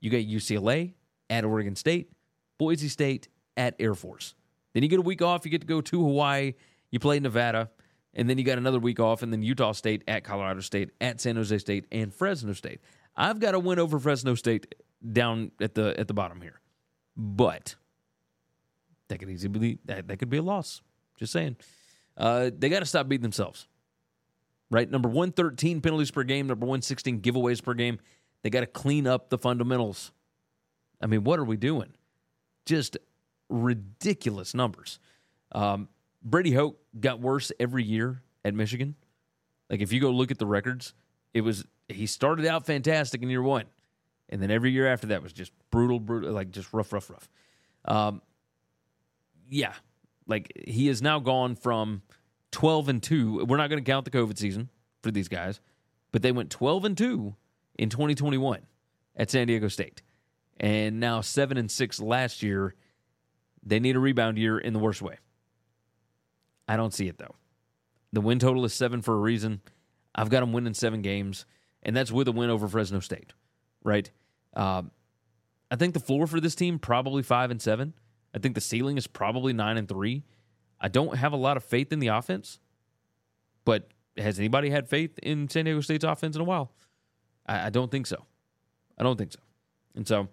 you 0.00 0.10
got 0.10 0.18
UCLA 0.18 0.94
at 1.30 1.44
Oregon 1.44 1.76
State, 1.76 2.10
Boise 2.58 2.88
State 2.88 3.28
at 3.56 3.74
Air 3.78 3.94
Force. 3.94 4.34
Then 4.72 4.82
you 4.82 4.88
get 4.88 4.98
a 4.98 5.02
week 5.02 5.22
off, 5.22 5.44
you 5.44 5.50
get 5.50 5.60
to 5.60 5.66
go 5.66 5.80
to 5.80 6.00
Hawaii, 6.00 6.54
you 6.90 6.98
play 6.98 7.20
Nevada, 7.20 7.70
and 8.12 8.28
then 8.28 8.38
you 8.38 8.44
got 8.44 8.58
another 8.58 8.78
week 8.78 9.00
off, 9.00 9.22
and 9.22 9.32
then 9.32 9.42
Utah 9.42 9.72
State 9.72 10.02
at 10.08 10.24
Colorado 10.24 10.60
State, 10.60 10.90
at 11.00 11.20
San 11.20 11.36
Jose 11.36 11.56
State, 11.58 11.86
and 11.92 12.12
Fresno 12.12 12.52
State. 12.52 12.80
I've 13.16 13.38
got 13.38 13.54
a 13.54 13.58
win 13.58 13.78
over 13.78 13.98
Fresno 13.98 14.34
State 14.34 14.74
down 15.12 15.52
at 15.60 15.74
the 15.74 15.98
at 15.98 16.08
the 16.08 16.14
bottom 16.14 16.40
here. 16.40 16.60
But 17.16 17.76
that 19.08 19.18
could 19.18 19.30
easily 19.30 19.58
be 19.58 19.78
that, 19.84 20.08
that 20.08 20.16
could 20.18 20.30
be 20.30 20.38
a 20.38 20.42
loss. 20.42 20.82
Just 21.16 21.32
saying. 21.32 21.56
Uh, 22.16 22.50
they 22.56 22.68
got 22.68 22.80
to 22.80 22.86
stop 22.86 23.08
beating 23.08 23.22
themselves. 23.22 23.66
Right? 24.70 24.90
Number 24.90 25.08
113 25.08 25.80
penalties 25.80 26.10
per 26.10 26.24
game, 26.24 26.46
number 26.46 26.64
116 26.64 27.20
giveaways 27.20 27.62
per 27.62 27.74
game. 27.74 27.98
They 28.42 28.50
got 28.50 28.60
to 28.60 28.66
clean 28.66 29.06
up 29.06 29.30
the 29.30 29.38
fundamentals. 29.38 30.12
I 31.00 31.06
mean, 31.06 31.24
what 31.24 31.38
are 31.38 31.44
we 31.44 31.56
doing? 31.56 31.92
Just 32.66 32.96
ridiculous 33.48 34.54
numbers. 34.54 34.98
Um, 35.52 35.88
Brady 36.22 36.52
Hoke 36.52 36.78
got 36.98 37.20
worse 37.20 37.52
every 37.60 37.84
year 37.84 38.22
at 38.44 38.54
Michigan. 38.54 38.94
Like 39.70 39.80
if 39.80 39.92
you 39.92 40.00
go 40.00 40.10
look 40.10 40.30
at 40.30 40.38
the 40.38 40.46
records, 40.46 40.94
it 41.32 41.42
was 41.42 41.64
he 41.88 42.06
started 42.06 42.46
out 42.46 42.66
fantastic 42.66 43.22
in 43.22 43.28
year 43.28 43.42
one, 43.42 43.64
and 44.28 44.42
then 44.42 44.50
every 44.50 44.70
year 44.70 44.86
after 44.86 45.08
that 45.08 45.22
was 45.22 45.32
just 45.32 45.52
brutal, 45.70 46.00
brutal, 46.00 46.32
like 46.32 46.50
just 46.50 46.72
rough, 46.72 46.92
rough, 46.92 47.10
rough. 47.10 47.28
Um, 47.84 48.22
yeah, 49.48 49.74
like 50.26 50.52
he 50.66 50.86
has 50.88 51.02
now 51.02 51.18
gone 51.18 51.56
from 51.56 52.02
twelve 52.50 52.88
and 52.88 53.02
two. 53.02 53.44
We're 53.44 53.56
not 53.56 53.68
going 53.68 53.82
to 53.82 53.90
count 53.90 54.04
the 54.04 54.10
COVID 54.10 54.38
season 54.38 54.70
for 55.02 55.10
these 55.10 55.28
guys, 55.28 55.60
but 56.12 56.22
they 56.22 56.32
went 56.32 56.50
twelve 56.50 56.84
and 56.84 56.96
two 56.96 57.34
in 57.78 57.90
2021 57.90 58.60
at 59.16 59.30
San 59.30 59.46
Diego 59.46 59.68
State. 59.68 60.02
And 60.58 61.00
now 61.00 61.20
7 61.20 61.56
and 61.56 61.70
6 61.70 62.00
last 62.00 62.42
year. 62.42 62.74
They 63.66 63.80
need 63.80 63.96
a 63.96 64.00
rebound 64.00 64.38
year 64.38 64.58
in 64.58 64.72
the 64.72 64.78
worst 64.78 65.02
way. 65.02 65.18
I 66.68 66.76
don't 66.76 66.94
see 66.94 67.08
it 67.08 67.18
though. 67.18 67.34
The 68.12 68.20
win 68.20 68.38
total 68.38 68.64
is 68.64 68.74
7 68.74 69.02
for 69.02 69.14
a 69.14 69.18
reason. 69.18 69.60
I've 70.14 70.30
got 70.30 70.40
them 70.40 70.52
winning 70.52 70.74
7 70.74 71.02
games 71.02 71.46
and 71.82 71.96
that's 71.96 72.12
with 72.12 72.28
a 72.28 72.32
win 72.32 72.50
over 72.50 72.66
Fresno 72.66 73.00
State, 73.00 73.32
right? 73.82 74.10
Um, 74.54 74.90
I 75.70 75.76
think 75.76 75.94
the 75.94 76.00
floor 76.00 76.26
for 76.26 76.40
this 76.40 76.54
team 76.54 76.78
probably 76.78 77.22
5 77.22 77.50
and 77.50 77.60
7. 77.60 77.92
I 78.34 78.38
think 78.38 78.54
the 78.54 78.60
ceiling 78.60 78.96
is 78.96 79.06
probably 79.06 79.52
9 79.52 79.76
and 79.76 79.88
3. 79.88 80.24
I 80.80 80.88
don't 80.88 81.16
have 81.16 81.32
a 81.32 81.36
lot 81.36 81.56
of 81.56 81.64
faith 81.64 81.92
in 81.92 81.98
the 81.98 82.08
offense, 82.08 82.58
but 83.64 83.88
has 84.16 84.38
anybody 84.38 84.70
had 84.70 84.88
faith 84.88 85.18
in 85.22 85.48
San 85.48 85.64
Diego 85.64 85.80
State's 85.80 86.04
offense 86.04 86.36
in 86.36 86.42
a 86.42 86.44
while? 86.44 86.72
I, 87.46 87.66
I 87.66 87.70
don't 87.70 87.90
think 87.90 88.06
so. 88.06 88.24
I 88.98 89.02
don't 89.02 89.16
think 89.16 89.32
so. 89.32 89.40
And 89.94 90.06
so, 90.06 90.28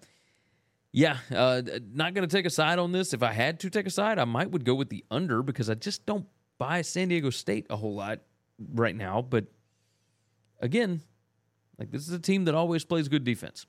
yeah, 0.92 1.18
uh, 1.34 1.62
not 1.94 2.14
going 2.14 2.28
to 2.28 2.36
take 2.36 2.46
a 2.46 2.50
side 2.50 2.78
on 2.78 2.92
this. 2.92 3.14
If 3.14 3.24
I 3.24 3.32
had 3.32 3.60
to 3.62 3.70
take 3.70 3.86
a 3.88 3.92
side, 3.92 4.20
I 4.20 4.26
might 4.26 4.52
would 4.52 4.66
go 4.66 4.76
with 4.76 4.90
the 4.90 5.06
under 5.10 5.42
because 5.42 5.70
I 5.70 5.76
just 5.76 6.06
don't 6.06 6.26
buy 6.58 6.82
San 6.82 7.08
Diego 7.08 7.30
State 7.30 7.66
a 7.70 7.78
whole 7.78 7.96
lot 7.96 8.20
right 8.74 8.96
now. 8.96 9.22
But 9.22 9.46
again, 10.60 11.02
like 11.80 11.92
this 11.92 12.08
is 12.08 12.14
a 12.14 12.20
team 12.20 12.46
that 12.46 12.56
always 12.56 12.84
plays 12.84 13.08
good 13.08 13.24
defense. 13.24 13.66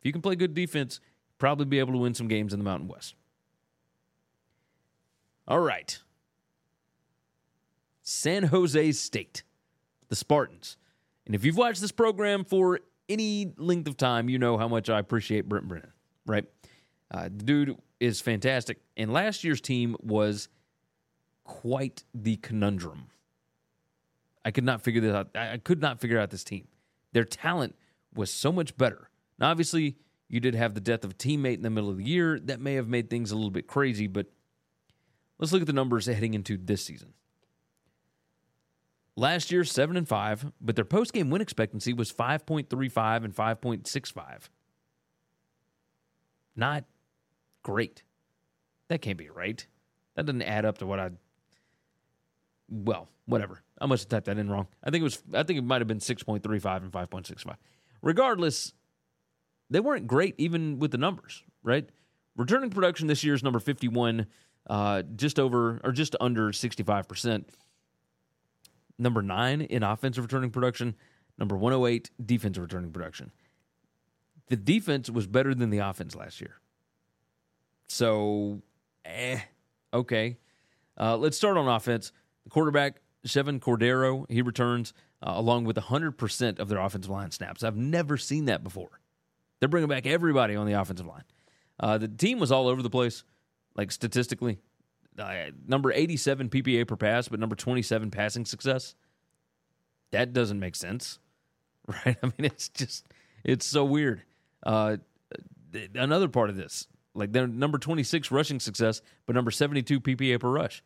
If 0.00 0.06
you 0.06 0.12
can 0.12 0.22
play 0.22 0.34
good 0.34 0.54
defense, 0.54 1.00
probably 1.38 1.66
be 1.66 1.78
able 1.78 1.92
to 1.92 1.98
win 1.98 2.14
some 2.14 2.26
games 2.26 2.52
in 2.52 2.58
the 2.58 2.64
Mountain 2.64 2.88
West. 2.88 3.14
All 5.46 5.60
right. 5.60 5.98
San 8.02 8.44
Jose 8.44 8.92
State, 8.92 9.42
the 10.08 10.16
Spartans. 10.16 10.76
And 11.26 11.34
if 11.34 11.44
you've 11.44 11.56
watched 11.56 11.80
this 11.80 11.92
program 11.92 12.44
for 12.44 12.80
any 13.08 13.52
length 13.56 13.86
of 13.86 13.96
time, 13.96 14.28
you 14.28 14.38
know 14.38 14.56
how 14.56 14.68
much 14.68 14.90
I 14.90 14.98
appreciate 14.98 15.48
Brent 15.48 15.68
Brennan, 15.68 15.92
right? 16.26 16.46
Uh, 17.12 17.24
the 17.24 17.44
dude 17.44 17.76
is 18.00 18.20
fantastic. 18.20 18.80
And 18.96 19.12
last 19.12 19.44
year's 19.44 19.60
team 19.60 19.96
was 20.00 20.48
quite 21.44 22.04
the 22.14 22.36
conundrum. 22.36 23.08
I 24.44 24.50
could 24.50 24.64
not 24.64 24.82
figure 24.82 25.00
this 25.00 25.14
out. 25.14 25.28
I 25.36 25.58
could 25.58 25.80
not 25.80 26.00
figure 26.00 26.18
out 26.18 26.30
this 26.30 26.42
team. 26.42 26.66
Their 27.12 27.24
talent 27.24 27.76
was 28.14 28.30
so 28.30 28.50
much 28.50 28.76
better. 28.76 29.10
Now, 29.38 29.50
obviously, 29.50 29.96
you 30.28 30.40
did 30.40 30.54
have 30.54 30.74
the 30.74 30.80
death 30.80 31.04
of 31.04 31.10
a 31.10 31.14
teammate 31.14 31.56
in 31.56 31.62
the 31.62 31.70
middle 31.70 31.90
of 31.90 31.98
the 31.98 32.04
year. 32.04 32.40
That 32.40 32.60
may 32.60 32.74
have 32.74 32.88
made 32.88 33.10
things 33.10 33.30
a 33.30 33.36
little 33.36 33.50
bit 33.50 33.66
crazy, 33.66 34.06
but 34.06 34.26
let's 35.38 35.52
look 35.52 35.60
at 35.60 35.66
the 35.66 35.72
numbers 35.74 36.06
heading 36.06 36.34
into 36.34 36.56
this 36.56 36.84
season. 36.84 37.12
Last 39.14 39.52
year, 39.52 39.62
seven 39.62 39.98
and 39.98 40.08
five, 40.08 40.50
but 40.58 40.74
their 40.74 40.86
post 40.86 41.12
game 41.12 41.28
win 41.28 41.42
expectancy 41.42 41.92
was 41.92 42.10
five 42.10 42.46
point 42.46 42.70
three 42.70 42.88
five 42.88 43.24
and 43.24 43.34
five 43.34 43.60
point 43.60 43.86
six 43.86 44.10
five. 44.10 44.48
Not 46.56 46.84
great. 47.62 48.02
That 48.88 49.00
can't 49.02 49.18
be 49.18 49.30
right. 49.30 49.66
That 50.16 50.26
doesn't 50.26 50.42
add 50.42 50.64
up 50.64 50.78
to 50.78 50.86
what 50.86 51.00
I. 51.00 51.10
well, 52.68 53.08
whatever. 53.26 53.62
I 53.80 53.86
must 53.86 54.04
have 54.04 54.08
typed 54.10 54.26
that 54.26 54.38
in 54.38 54.50
wrong. 54.50 54.66
I 54.82 54.90
think 54.90 55.00
it 55.00 55.04
was. 55.04 55.22
I 55.34 55.42
think 55.42 55.58
it 55.58 55.64
might 55.64 55.80
have 55.80 55.88
been 55.88 56.00
six 56.00 56.22
point 56.22 56.42
three 56.42 56.58
five 56.58 56.82
and 56.82 56.92
five 56.92 57.10
point 57.10 57.26
six 57.26 57.42
five. 57.42 57.56
Regardless, 58.02 58.74
they 59.70 59.80
weren't 59.80 60.06
great 60.06 60.34
even 60.38 60.78
with 60.78 60.90
the 60.90 60.98
numbers. 60.98 61.42
Right, 61.62 61.88
returning 62.36 62.70
production 62.70 63.06
this 63.06 63.24
year 63.24 63.34
is 63.34 63.42
number 63.42 63.60
fifty 63.60 63.88
one, 63.88 64.26
uh, 64.68 65.02
just 65.16 65.38
over 65.38 65.80
or 65.84 65.92
just 65.92 66.16
under 66.20 66.52
sixty 66.52 66.82
five 66.82 67.08
percent. 67.08 67.48
Number 68.98 69.22
nine 69.22 69.62
in 69.62 69.82
offensive 69.82 70.24
returning 70.24 70.50
production. 70.50 70.94
Number 71.38 71.56
one 71.56 71.72
hundred 71.72 71.88
eight 71.88 72.10
defensive 72.24 72.62
returning 72.62 72.92
production. 72.92 73.32
The 74.48 74.56
defense 74.56 75.08
was 75.08 75.26
better 75.26 75.54
than 75.54 75.70
the 75.70 75.78
offense 75.78 76.14
last 76.14 76.40
year. 76.40 76.56
So, 77.92 78.62
eh, 79.04 79.38
okay. 79.92 80.38
Uh, 80.98 81.18
let's 81.18 81.36
start 81.36 81.58
on 81.58 81.68
offense. 81.68 82.10
The 82.44 82.48
quarterback, 82.48 83.02
Chevan 83.26 83.60
Cordeiro, 83.60 84.24
he 84.30 84.40
returns 84.40 84.94
uh, 85.22 85.34
along 85.36 85.64
with 85.64 85.76
100% 85.76 86.58
of 86.58 86.68
their 86.70 86.78
offensive 86.78 87.10
line 87.10 87.30
snaps. 87.32 87.62
I've 87.62 87.76
never 87.76 88.16
seen 88.16 88.46
that 88.46 88.64
before. 88.64 88.98
They're 89.60 89.68
bringing 89.68 89.90
back 89.90 90.06
everybody 90.06 90.56
on 90.56 90.66
the 90.66 90.72
offensive 90.72 91.06
line. 91.06 91.24
Uh, 91.78 91.98
the 91.98 92.08
team 92.08 92.38
was 92.38 92.50
all 92.50 92.66
over 92.66 92.82
the 92.82 92.88
place, 92.88 93.24
like 93.76 93.92
statistically. 93.92 94.58
Uh, 95.18 95.50
number 95.68 95.92
87 95.92 96.48
PPA 96.48 96.88
per 96.88 96.96
pass, 96.96 97.28
but 97.28 97.40
number 97.40 97.54
27 97.54 98.10
passing 98.10 98.46
success. 98.46 98.94
That 100.12 100.32
doesn't 100.32 100.58
make 100.58 100.76
sense, 100.76 101.18
right? 101.86 102.16
I 102.22 102.26
mean, 102.26 102.46
it's 102.46 102.70
just, 102.70 103.06
it's 103.44 103.66
so 103.66 103.84
weird. 103.84 104.22
Uh, 104.62 104.96
another 105.94 106.28
part 106.28 106.48
of 106.48 106.56
this, 106.56 106.86
like 107.14 107.32
they're 107.32 107.46
number 107.46 107.78
26 107.78 108.30
rushing 108.30 108.60
success, 108.60 109.02
but 109.26 109.34
number 109.34 109.50
72 109.50 110.00
PPA 110.00 110.40
per 110.40 110.50
rush. 110.50 110.82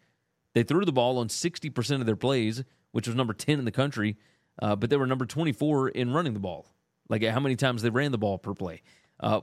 They 0.55 0.63
threw 0.63 0.85
the 0.85 0.93
ball 0.93 1.19
on 1.19 1.29
60% 1.29 2.01
of 2.01 2.07
their 2.07 2.17
plays, 2.17 2.65
which 2.93 3.07
was 3.07 3.15
number 3.15 3.33
10 3.33 3.59
in 3.59 3.65
the 3.65 3.71
country, 3.71 4.17
uh, 4.61 4.75
but 4.75 4.91
they 4.91 4.97
were 4.97 5.07
number 5.07 5.27
24 5.27 5.91
in 5.91 6.13
running 6.13 6.33
the 6.33 6.41
ball. 6.41 6.67
Like 7.09 7.23
how 7.23 7.41
many 7.41 7.57
times 7.57 7.83
they 7.83 7.91
ran 7.91 8.11
the 8.11 8.19
ball 8.19 8.39
per 8.39 8.55
play. 8.55 8.83
Uh, 9.21 9.43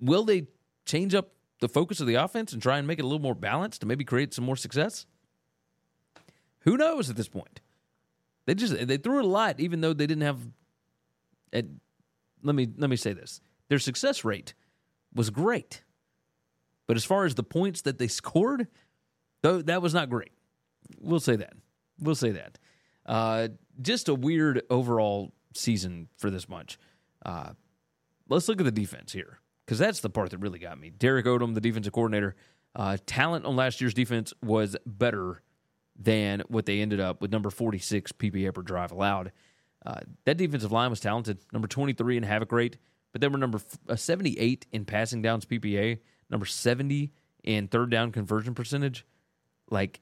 will 0.00 0.24
they 0.24 0.46
change 0.84 1.14
up 1.14 1.32
the 1.60 1.68
focus 1.68 2.00
of 2.00 2.06
the 2.06 2.14
offense 2.14 2.52
and 2.52 2.62
try 2.62 2.78
and 2.78 2.86
make 2.86 2.98
it 2.98 3.02
a 3.02 3.06
little 3.06 3.20
more 3.20 3.34
balanced 3.34 3.80
to 3.80 3.86
maybe 3.86 4.04
create 4.04 4.32
some 4.32 4.44
more 4.44 4.56
success? 4.56 5.06
Who 6.60 6.76
knows 6.76 7.10
at 7.10 7.16
this 7.16 7.28
point? 7.28 7.60
They 8.46 8.54
just 8.54 8.86
they 8.86 8.96
threw 8.96 9.18
it 9.18 9.24
a 9.24 9.28
lot, 9.28 9.60
even 9.60 9.80
though 9.80 9.92
they 9.92 10.06
didn't 10.06 10.22
have. 10.22 10.38
let 11.52 12.54
me 12.54 12.68
let 12.76 12.90
me 12.90 12.96
say 12.96 13.12
this: 13.12 13.40
their 13.68 13.78
success 13.78 14.24
rate 14.24 14.54
was 15.14 15.30
great. 15.30 15.82
But 16.86 16.96
as 16.96 17.04
far 17.04 17.24
as 17.24 17.34
the 17.34 17.42
points 17.42 17.82
that 17.82 17.98
they 17.98 18.08
scored, 18.22 18.68
though 19.42 19.62
that 19.62 19.82
was 19.82 19.94
not 19.94 20.10
great. 20.10 20.32
We'll 20.98 21.20
say 21.20 21.36
that. 21.36 21.54
We'll 21.98 22.14
say 22.14 22.30
that. 22.32 22.58
Uh, 23.06 23.48
just 23.80 24.08
a 24.08 24.14
weird 24.14 24.62
overall 24.70 25.32
season 25.54 26.08
for 26.16 26.30
this 26.30 26.46
bunch. 26.46 26.78
Uh, 27.24 27.50
let's 28.28 28.48
look 28.48 28.60
at 28.60 28.64
the 28.64 28.72
defense 28.72 29.12
here 29.12 29.40
because 29.64 29.78
that's 29.78 30.00
the 30.00 30.10
part 30.10 30.30
that 30.30 30.38
really 30.38 30.58
got 30.58 30.78
me. 30.78 30.90
Derrick 30.90 31.26
Odum, 31.26 31.54
the 31.54 31.60
defensive 31.60 31.92
coordinator, 31.92 32.34
uh, 32.74 32.96
talent 33.06 33.44
on 33.44 33.56
last 33.56 33.80
year's 33.80 33.94
defense 33.94 34.32
was 34.42 34.76
better 34.86 35.42
than 35.98 36.42
what 36.48 36.66
they 36.66 36.80
ended 36.80 37.00
up 37.00 37.20
with 37.20 37.30
number 37.30 37.50
46 37.50 38.12
PPA 38.12 38.54
per 38.54 38.62
drive 38.62 38.92
allowed. 38.92 39.32
Uh, 39.84 40.00
that 40.24 40.36
defensive 40.36 40.72
line 40.72 40.90
was 40.90 41.00
talented, 41.00 41.38
number 41.52 41.68
23 41.68 42.16
in 42.16 42.22
havoc 42.22 42.52
rate, 42.52 42.78
but 43.12 43.20
they 43.20 43.28
were 43.28 43.38
number 43.38 43.60
uh, 43.88 43.96
78 43.96 44.66
in 44.72 44.84
passing 44.84 45.22
downs 45.22 45.44
PPA, 45.44 45.98
number 46.30 46.46
70 46.46 47.12
in 47.44 47.68
third 47.68 47.90
down 47.90 48.12
conversion 48.12 48.54
percentage. 48.54 49.06
Like 49.70 50.00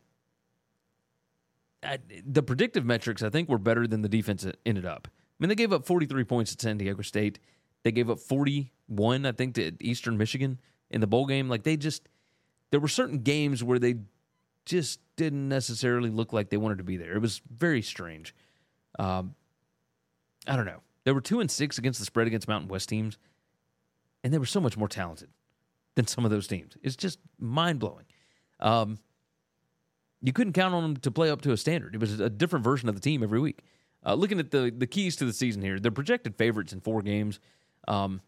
I, 1.82 1.98
the 2.26 2.42
predictive 2.42 2.84
metrics, 2.84 3.22
I 3.22 3.30
think, 3.30 3.48
were 3.48 3.58
better 3.58 3.86
than 3.86 4.02
the 4.02 4.08
defense 4.08 4.46
ended 4.66 4.84
up. 4.84 5.08
I 5.08 5.10
mean, 5.38 5.48
they 5.48 5.54
gave 5.54 5.72
up 5.72 5.86
43 5.86 6.24
points 6.24 6.52
at 6.52 6.60
San 6.60 6.78
Diego 6.78 7.02
State. 7.02 7.38
They 7.84 7.92
gave 7.92 8.10
up 8.10 8.18
41, 8.18 9.24
I 9.24 9.32
think, 9.32 9.54
to 9.54 9.72
Eastern 9.80 10.18
Michigan 10.18 10.60
in 10.90 11.00
the 11.00 11.06
bowl 11.06 11.26
game. 11.26 11.48
Like 11.48 11.62
they 11.62 11.76
just, 11.76 12.08
there 12.70 12.80
were 12.80 12.88
certain 12.88 13.18
games 13.18 13.62
where 13.62 13.78
they 13.78 13.96
just 14.64 15.00
didn't 15.16 15.48
necessarily 15.48 16.10
look 16.10 16.32
like 16.32 16.50
they 16.50 16.56
wanted 16.56 16.78
to 16.78 16.84
be 16.84 16.96
there. 16.96 17.14
It 17.14 17.22
was 17.22 17.40
very 17.48 17.82
strange. 17.82 18.34
Um, 18.98 19.34
I 20.46 20.56
don't 20.56 20.66
know. 20.66 20.82
They 21.08 21.12
were 21.12 21.22
two 21.22 21.40
and 21.40 21.50
six 21.50 21.78
against 21.78 21.98
the 21.98 22.04
spread 22.04 22.26
against 22.26 22.48
Mountain 22.48 22.68
West 22.68 22.90
teams, 22.90 23.16
and 24.22 24.30
they 24.30 24.36
were 24.36 24.44
so 24.44 24.60
much 24.60 24.76
more 24.76 24.88
talented 24.88 25.30
than 25.94 26.06
some 26.06 26.26
of 26.26 26.30
those 26.30 26.46
teams. 26.46 26.76
It's 26.82 26.96
just 26.96 27.18
mind 27.38 27.78
blowing. 27.78 28.04
Um, 28.60 28.98
you 30.20 30.34
couldn't 30.34 30.52
count 30.52 30.74
on 30.74 30.82
them 30.82 30.96
to 30.98 31.10
play 31.10 31.30
up 31.30 31.40
to 31.40 31.52
a 31.52 31.56
standard. 31.56 31.94
It 31.94 32.00
was 32.02 32.20
a 32.20 32.28
different 32.28 32.62
version 32.62 32.90
of 32.90 32.94
the 32.94 33.00
team 33.00 33.22
every 33.22 33.40
week. 33.40 33.60
Uh, 34.04 34.12
looking 34.12 34.38
at 34.38 34.50
the 34.50 34.70
the 34.76 34.86
keys 34.86 35.16
to 35.16 35.24
the 35.24 35.32
season 35.32 35.62
here, 35.62 35.80
they're 35.80 35.90
projected 35.90 36.36
favorites 36.36 36.74
in 36.74 36.80
four 36.80 37.00
games, 37.00 37.40
um, 37.86 38.20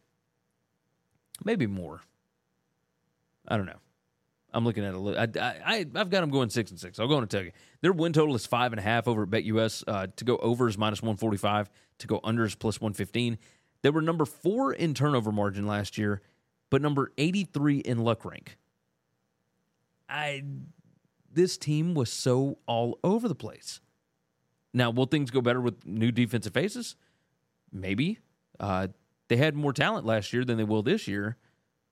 maybe 1.44 1.66
more. 1.66 2.00
I 3.46 3.58
don't 3.58 3.66
know. 3.66 3.80
I'm 4.52 4.64
looking 4.64 4.84
at 4.84 4.94
it. 4.94 5.38
I, 5.38 5.54
I, 5.64 5.86
I've 5.94 6.10
got 6.10 6.20
them 6.20 6.30
going 6.30 6.50
six 6.50 6.70
and 6.70 6.80
six. 6.80 6.98
I'll 6.98 7.08
go 7.08 7.18
and 7.18 7.30
tell 7.30 7.42
you. 7.42 7.52
Their 7.80 7.92
win 7.92 8.12
total 8.12 8.34
is 8.34 8.46
five 8.46 8.72
and 8.72 8.80
a 8.80 8.82
half 8.82 9.06
over 9.06 9.22
at 9.22 9.30
BetUS. 9.30 9.84
Uh, 9.86 10.08
to 10.16 10.24
go 10.24 10.36
over 10.38 10.68
is 10.68 10.76
minus 10.76 11.02
145. 11.02 11.70
To 11.98 12.06
go 12.06 12.20
under 12.24 12.44
is 12.44 12.54
plus 12.54 12.80
115. 12.80 13.38
They 13.82 13.90
were 13.90 14.02
number 14.02 14.24
four 14.24 14.72
in 14.72 14.94
turnover 14.94 15.32
margin 15.32 15.66
last 15.66 15.96
year, 15.96 16.20
but 16.68 16.82
number 16.82 17.12
83 17.16 17.78
in 17.78 17.98
luck 17.98 18.24
rank. 18.24 18.58
I 20.08 20.42
this 21.32 21.56
team 21.56 21.94
was 21.94 22.12
so 22.12 22.58
all 22.66 22.98
over 23.04 23.28
the 23.28 23.34
place. 23.34 23.80
Now, 24.74 24.90
will 24.90 25.06
things 25.06 25.30
go 25.30 25.40
better 25.40 25.60
with 25.60 25.86
new 25.86 26.10
defensive 26.10 26.52
faces? 26.52 26.96
Maybe. 27.72 28.18
Uh, 28.58 28.88
they 29.28 29.36
had 29.36 29.54
more 29.54 29.72
talent 29.72 30.04
last 30.06 30.32
year 30.32 30.44
than 30.44 30.58
they 30.58 30.64
will 30.64 30.82
this 30.82 31.06
year, 31.06 31.36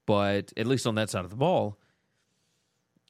but 0.07 0.53
at 0.57 0.67
least 0.67 0.87
on 0.87 0.97
that 0.97 1.09
side 1.09 1.25
of 1.25 1.31
the 1.31 1.37
ball 1.37 1.79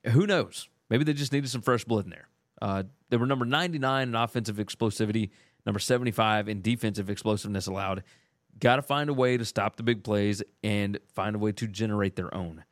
who 0.05 0.27
knows? 0.27 0.69
Maybe 0.91 1.05
they 1.05 1.13
just 1.13 1.33
needed 1.33 1.51
some 1.51 1.63
fresh 1.63 1.85
blood 1.85 2.05
in 2.05 2.11
there. 2.11 2.29
Uh, 2.61 2.85
they 3.11 3.17
were 3.17 3.27
number 3.27 3.45
99 3.45 4.09
in 4.09 4.15
offensive 4.15 4.57
explosivity, 4.57 5.31
number 5.65 5.79
75 5.79 6.49
in 6.49 6.63
defensive 6.63 7.11
explosiveness 7.11 7.67
allowed. 7.67 8.03
Got 8.59 8.77
to 8.77 8.83
find 8.83 9.09
a 9.09 9.15
way 9.15 9.37
to 9.37 9.45
stop 9.45 9.77
the 9.77 9.83
big 9.83 10.03
plays 10.03 10.43
and 10.65 10.99
find 11.15 11.37
a 11.37 11.39
way 11.39 11.53
to 11.53 11.69
generate 11.69 12.17
their 12.17 12.35
own. 12.35 12.65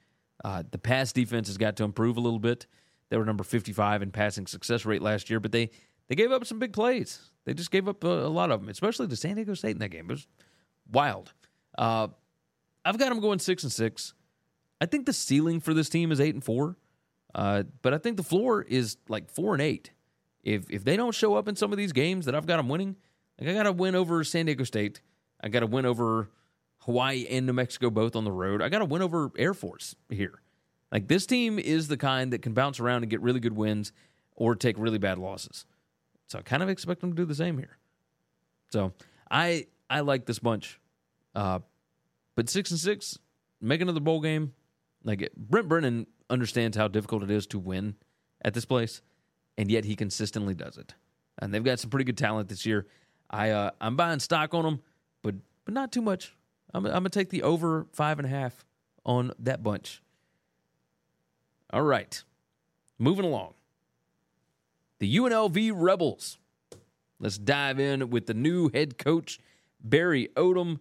Uh, 0.45 0.65
the 0.71 0.79
pass 0.79 1.13
defense 1.13 1.49
has 1.49 1.57
got 1.57 1.77
to 1.77 1.85
improve 1.85 2.17
a 2.17 2.21
little 2.21 2.39
bit. 2.39 2.67
They 3.09 3.17
were 3.17 3.25
number 3.25 3.45
55 3.45 4.03
in 4.03 4.11
passing 4.11 4.47
success 4.47 4.85
rate 4.85 5.03
last 5.03 5.31
year, 5.31 5.41
but 5.41 5.53
they 5.53 5.71
they 6.09 6.15
gave 6.15 6.31
up 6.31 6.45
some 6.45 6.59
big 6.59 6.73
plays. 6.73 7.31
They 7.45 7.55
just 7.55 7.71
gave 7.71 7.89
up 7.89 8.05
a, 8.05 8.09
a 8.09 8.29
lot 8.29 8.51
of 8.51 8.61
them, 8.61 8.69
especially 8.69 9.09
to 9.09 9.17
San 9.17 9.37
Diego 9.37 9.55
State 9.55 9.73
in 9.73 9.79
that 9.79 9.89
game. 9.89 10.07
It 10.09 10.13
was 10.13 10.27
wild. 10.91 11.33
Uh, 11.77 12.09
I've 12.85 12.99
got 12.99 13.09
them 13.09 13.21
going 13.21 13.39
six 13.39 13.63
and 13.63 13.73
six. 13.73 14.15
I 14.81 14.87
think 14.87 15.07
the 15.07 15.13
ceiling 15.13 15.61
for 15.61 15.75
this 15.75 15.89
team 15.89 16.13
is 16.13 16.21
eight 16.21 16.35
and 16.35 16.45
four. 16.45 16.77
Uh, 17.37 17.65
but 17.83 17.93
I 17.93 17.99
think 17.99 18.17
the 18.17 18.23
floor 18.23 18.63
is 18.63 18.97
like 19.09 19.31
four 19.31 19.53
and 19.53 19.63
eight. 19.63 19.91
If 20.43 20.71
if 20.71 20.85
they 20.85 20.97
don't 20.97 21.15
show 21.15 21.35
up 21.35 21.49
in 21.49 21.55
some 21.55 21.71
of 21.71 21.77
these 21.77 21.93
games 21.93 22.25
that 22.25 22.35
I've 22.35 22.47
got 22.47 22.57
them 22.57 22.71
winning, 22.71 22.97
like 23.39 23.51
I 23.51 23.53
got 23.53 23.65
to 23.65 23.73
win 23.73 23.95
over 23.95 24.25
San 24.25 24.47
Diego 24.47 24.65
State, 24.65 25.03
I 25.43 25.49
got 25.49 25.61
to 25.61 25.67
win 25.67 25.85
over 25.85 26.31
Hawaii 26.79 27.27
and 27.29 27.45
New 27.47 27.53
Mexico 27.53 27.91
both 27.91 28.17
on 28.17 28.25
the 28.25 28.33
road. 28.33 28.63
I 28.63 28.71
got 28.71 28.79
to 28.79 28.87
win 28.87 29.03
over 29.03 29.31
Air 29.37 29.53
Force 29.53 29.95
here. 30.09 30.41
Like 30.91 31.09
this 31.09 31.27
team 31.27 31.59
is 31.59 31.89
the 31.89 31.99
kind 31.99 32.33
that 32.33 32.41
can 32.41 32.55
bounce 32.55 32.81
around 32.81 33.03
and 33.03 33.11
get 33.11 33.21
really 33.21 33.41
good 33.41 33.55
wins 33.55 33.93
or 34.35 34.55
take 34.55 34.79
really 34.79 34.99
bad 34.99 35.19
losses. 35.19 35.67
So 36.29 36.39
I 36.39 36.43
kind 36.43 36.63
of 36.63 36.71
expect 36.71 37.03
them 37.03 37.11
to 37.11 37.17
do 37.17 37.27
the 37.27 37.35
same 37.35 37.59
here. 37.59 37.77
So 38.71 38.95
I 39.31 39.67
I 39.91 40.01
like 40.01 40.25
this 40.25 40.39
bunch. 40.39 40.81
Uh, 41.35 41.59
but 42.35 42.49
six 42.49 42.71
and 42.71 42.81
six, 42.81 43.19
make 43.61 43.83
another 43.83 44.01
bowl 44.01 44.23
game. 44.23 44.55
Like 45.05 45.31
Brent 45.37 45.69
Brennan 45.69 46.07
understands 46.31 46.77
how 46.77 46.89
difficult 46.89 47.23
it 47.23 47.31
is 47.31 47.47
to 47.49 47.59
win 47.59 47.97
at 48.43 48.55
this 48.55 48.65
place, 48.65 49.03
and 49.57 49.71
yet 49.71 49.85
he 49.85 49.97
consistently 49.97 50.55
does 50.55 50.77
it. 50.77 50.95
And 51.39 51.53
they've 51.53 51.65
got 51.65 51.79
some 51.79 51.91
pretty 51.91 52.05
good 52.05 52.19
talent 52.19 52.49
this 52.49 52.67
year. 52.67 52.87
I 53.31 53.51
uh, 53.51 53.71
I'm 53.81 53.97
buying 53.97 54.21
stock 54.21 54.55
on 54.55 54.65
them, 54.65 54.83
but 55.23 55.35
but 55.65 55.75
not 55.75 55.93
too 55.93 56.03
much. 56.03 56.35
I'm, 56.73 56.87
I'm 56.87 56.93
gonna 56.93 57.09
take 57.11 57.31
the 57.31 57.43
over 57.43 57.87
five 57.93 58.19
and 58.19 58.27
a 58.27 58.31
half 58.31 58.65
on 59.05 59.33
that 59.39 59.63
bunch. 59.63 60.03
All 61.73 61.83
right, 61.83 62.23
moving 62.99 63.25
along. 63.25 63.55
The 64.99 65.17
UNLV 65.17 65.73
Rebels. 65.75 66.39
Let's 67.19 67.39
dive 67.39 67.81
in 67.81 68.11
with 68.11 68.27
the 68.27 68.35
new 68.35 68.69
head 68.69 68.99
coach 68.99 69.41
Barry 69.83 70.29
Odom, 70.37 70.81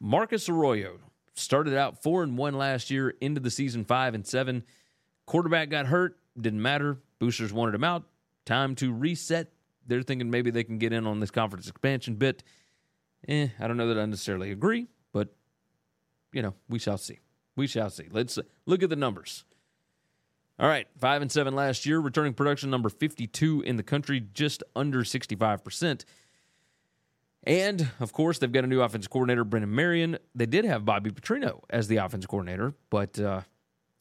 Marcus 0.00 0.48
Arroyo 0.48 0.98
started 1.40 1.74
out 1.74 2.02
four 2.02 2.22
and 2.22 2.36
one 2.36 2.54
last 2.54 2.90
year 2.90 3.14
into 3.20 3.40
the 3.40 3.50
season 3.50 3.84
five 3.84 4.14
and 4.14 4.26
seven. 4.26 4.64
Quarterback 5.26 5.70
got 5.70 5.86
hurt, 5.86 6.16
didn't 6.38 6.62
matter. 6.62 6.98
Boosters 7.18 7.52
wanted 7.52 7.74
him 7.74 7.84
out. 7.84 8.04
Time 8.44 8.74
to 8.76 8.92
reset. 8.92 9.52
They're 9.86 10.02
thinking 10.02 10.30
maybe 10.30 10.50
they 10.50 10.64
can 10.64 10.78
get 10.78 10.92
in 10.92 11.06
on 11.06 11.20
this 11.20 11.30
conference 11.30 11.68
expansion 11.68 12.14
bit. 12.14 12.42
Eh, 13.28 13.48
I 13.58 13.68
don't 13.68 13.76
know 13.76 13.88
that 13.88 13.98
I 13.98 14.06
necessarily 14.06 14.50
agree, 14.50 14.88
but 15.12 15.34
you 16.32 16.42
know, 16.42 16.54
we 16.68 16.78
shall 16.78 16.98
see. 16.98 17.18
We 17.56 17.66
shall 17.66 17.90
see. 17.90 18.06
Let's 18.10 18.38
look 18.66 18.82
at 18.82 18.90
the 18.90 18.96
numbers. 18.96 19.44
All 20.58 20.68
right, 20.68 20.86
five 20.98 21.22
and 21.22 21.32
seven 21.32 21.54
last 21.54 21.86
year, 21.86 21.98
returning 21.98 22.34
production 22.34 22.70
number 22.70 22.90
52 22.90 23.62
in 23.62 23.76
the 23.76 23.82
country, 23.82 24.20
just 24.20 24.62
under 24.76 25.04
65%. 25.04 26.04
And 27.44 27.90
of 28.00 28.12
course, 28.12 28.38
they've 28.38 28.52
got 28.52 28.64
a 28.64 28.66
new 28.66 28.82
offensive 28.82 29.10
coordinator, 29.10 29.44
Brennan 29.44 29.74
Marion. 29.74 30.18
They 30.34 30.46
did 30.46 30.64
have 30.64 30.84
Bobby 30.84 31.10
Petrino 31.10 31.62
as 31.70 31.88
the 31.88 31.96
offensive 31.96 32.28
coordinator, 32.28 32.74
but 32.90 33.18
uh, 33.18 33.42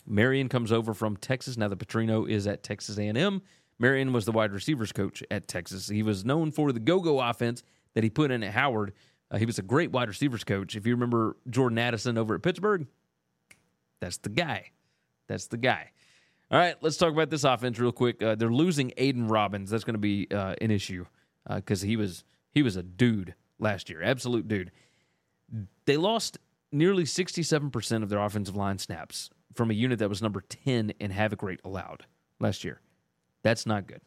Marion 0.05 0.49
comes 0.49 0.71
over 0.71 0.93
from 0.93 1.15
Texas. 1.15 1.55
Now 1.55 1.69
that 1.69 1.79
Petrino 1.79 2.29
is 2.29 2.47
at 2.47 2.63
Texas 2.63 2.97
A&M, 2.97 3.41
Marion 3.77 4.11
was 4.11 4.25
the 4.25 4.33
wide 4.33 4.51
receivers 4.51 4.91
coach 4.91 5.23
at 5.31 5.47
Texas. 5.47 5.87
He 5.87 6.03
was 6.03 6.25
known 6.25 6.51
for 6.51 6.73
the 6.73 6.81
go-go 6.81 7.21
offense 7.21 7.63
that 7.93 8.03
he 8.03 8.09
put 8.09 8.29
in 8.29 8.43
at 8.43 8.53
Howard. 8.53 8.93
Uh, 9.31 9.37
he 9.37 9.45
was 9.45 9.57
a 9.57 9.61
great 9.61 9.91
wide 9.91 10.09
receivers 10.09 10.43
coach. 10.43 10.75
If 10.75 10.85
you 10.85 10.93
remember 10.93 11.37
Jordan 11.49 11.77
Addison 11.77 12.17
over 12.17 12.35
at 12.35 12.41
Pittsburgh, 12.41 12.87
that's 14.01 14.17
the 14.17 14.29
guy. 14.29 14.71
That's 15.27 15.47
the 15.47 15.57
guy. 15.57 15.91
All 16.51 16.57
right, 16.59 16.75
let's 16.81 16.97
talk 16.97 17.13
about 17.13 17.29
this 17.29 17.43
offense 17.43 17.79
real 17.79 17.91
quick. 17.91 18.21
Uh, 18.21 18.35
they're 18.35 18.51
losing 18.51 18.91
Aidan 18.97 19.27
Robbins. 19.27 19.69
That's 19.69 19.83
going 19.83 19.93
to 19.93 19.99
be 19.99 20.27
uh, 20.31 20.55
an 20.59 20.71
issue 20.71 21.05
because 21.47 21.83
uh, 21.83 21.85
he 21.85 21.95
was 21.95 22.23
he 22.59 22.63
was 22.63 22.75
a 22.75 22.83
dude 22.83 23.35
last 23.57 23.89
year, 23.89 24.03
absolute 24.03 24.49
dude. 24.49 24.69
They 25.85 25.95
lost 25.95 26.37
nearly 26.73 27.05
sixty-seven 27.05 27.71
percent 27.71 28.03
of 28.03 28.09
their 28.09 28.19
offensive 28.19 28.57
line 28.57 28.77
snaps 28.77 29.29
from 29.53 29.71
a 29.71 29.73
unit 29.73 29.99
that 29.99 30.09
was 30.09 30.21
number 30.21 30.41
ten 30.41 30.89
in 30.99 31.09
havoc 31.09 31.41
rate 31.41 31.61
allowed 31.63 32.05
last 32.41 32.65
year. 32.65 32.81
That's 33.43 33.65
not 33.65 33.87
good. 33.87 34.01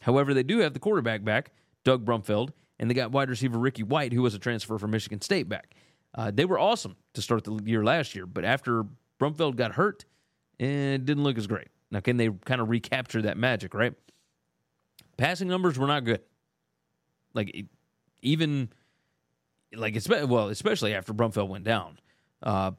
However, 0.00 0.32
they 0.32 0.42
do 0.42 0.60
have 0.60 0.72
the 0.72 0.80
quarterback 0.80 1.22
back, 1.22 1.52
Doug 1.84 2.06
Brumfield, 2.06 2.52
and 2.78 2.88
they 2.88 2.94
got 2.94 3.12
wide 3.12 3.28
receiver 3.28 3.58
Ricky 3.58 3.82
White, 3.82 4.14
who 4.14 4.22
was 4.22 4.34
a 4.34 4.38
transfer 4.38 4.78
from 4.78 4.90
Michigan 4.90 5.20
State 5.20 5.50
back. 5.50 5.74
Uh, 6.14 6.30
they 6.30 6.46
were 6.46 6.58
awesome 6.58 6.96
to 7.12 7.20
start 7.20 7.44
the 7.44 7.60
year 7.66 7.84
last 7.84 8.14
year, 8.14 8.24
but 8.24 8.46
after 8.46 8.86
Brumfield 9.20 9.56
got 9.56 9.72
hurt, 9.72 10.06
it 10.58 11.04
didn't 11.04 11.24
look 11.24 11.36
as 11.36 11.46
great. 11.46 11.68
Now, 11.90 12.00
can 12.00 12.16
they 12.16 12.30
kind 12.46 12.62
of 12.62 12.70
recapture 12.70 13.20
that 13.20 13.36
magic, 13.36 13.74
right? 13.74 13.92
Passing 15.18 15.46
numbers 15.46 15.78
were 15.78 15.86
not 15.86 16.06
good. 16.06 16.22
Like, 17.34 17.66
even, 18.22 18.70
like, 19.74 19.96
it's, 19.96 20.08
well, 20.08 20.48
especially 20.48 20.94
after 20.94 21.12
Brumfield 21.12 21.48
went 21.48 21.64
down. 21.64 21.98
Uh, 22.42 22.72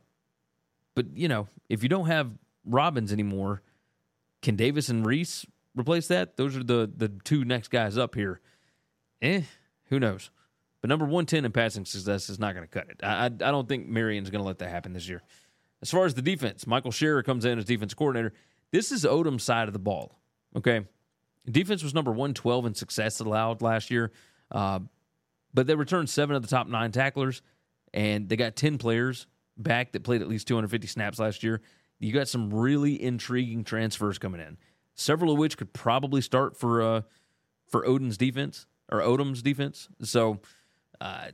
but, 0.96 1.16
you 1.16 1.28
know, 1.28 1.48
if 1.70 1.84
you 1.84 1.90
don't 1.90 2.08
have 2.08 2.32
Robbins 2.66 3.12
anymore, 3.14 3.62
can 4.42 4.56
Davis 4.56 4.90
and 4.90 5.06
Reese 5.06 5.46
replace 5.76 6.08
that? 6.08 6.38
Those 6.38 6.56
are 6.56 6.64
the, 6.64 6.92
the 6.96 7.10
two 7.10 7.46
next 7.46 7.70
guys 7.70 7.98
up 7.98 8.16
here. 8.16 8.42
Eh, 9.22 9.42
who 9.90 10.00
knows? 10.00 10.30
But 10.82 10.90
number 10.90 11.06
110 11.06 11.46
in 11.46 11.52
passing 11.52 11.86
success 11.86 12.30
is 12.30 12.40
not 12.40 12.54
going 12.54 12.68
to 12.68 12.72
cut 12.72 12.90
it. 12.90 13.00
I, 13.02 13.08
I, 13.08 13.26
I 13.26 13.30
don't 13.30 13.68
think 13.68 13.88
Marion's 13.88 14.30
going 14.30 14.42
to 14.42 14.48
let 14.48 14.60
that 14.60 14.70
happen 14.70 14.92
this 14.92 15.08
year. 15.08 15.24
As 15.82 15.90
far 15.90 16.06
as 16.06 16.14
the 16.14 16.22
defense, 16.22 16.68
Michael 16.68 16.92
Scherer 16.92 17.24
comes 17.24 17.46
in 17.46 17.58
as 17.58 17.66
defense 17.66 17.94
coordinator. 17.94 18.34
This 18.72 18.92
is 18.92 19.06
Odom's 19.06 19.44
side 19.44 19.68
of 19.68 19.74
the 19.74 19.80
ball. 19.80 20.20
Okay. 20.58 20.86
Defense 21.50 21.84
was 21.84 21.94
number 21.94 22.12
112 22.12 22.66
in 22.66 22.74
success 22.74 23.20
allowed 23.20 23.62
last 23.62 23.92
year, 23.92 24.12
uh, 24.52 24.80
but 25.54 25.68
they 25.68 25.76
returned 25.76 26.10
seven 26.10 26.36
of 26.36 26.42
the 26.42 26.48
top 26.48 26.68
nine 26.68 26.92
tacklers, 26.92 27.42
and 27.94 28.28
they 28.28 28.36
got 28.36 28.56
10 28.56 28.78
players 28.78 29.28
back 29.58 29.92
that 29.92 30.04
played 30.04 30.22
at 30.22 30.28
least 30.28 30.48
250 30.48 30.88
snaps 30.88 31.20
last 31.20 31.44
year. 31.44 31.62
You 32.00 32.12
got 32.12 32.28
some 32.28 32.54
really 32.54 33.02
intriguing 33.02 33.64
transfers 33.64 34.18
coming 34.18 34.42
in, 34.42 34.58
several 34.96 35.32
of 35.32 35.38
which 35.38 35.58
could 35.58 35.74
probably 35.74 36.22
start 36.22 36.58
for 36.58 36.82
uh, 36.82 37.02
for 37.70 37.86
Odin's 37.88 38.18
defense 38.18 38.68
or 38.92 39.00
Odom's 39.00 39.42
defense. 39.42 39.88
So, 40.02 40.42
uh, 41.00 41.28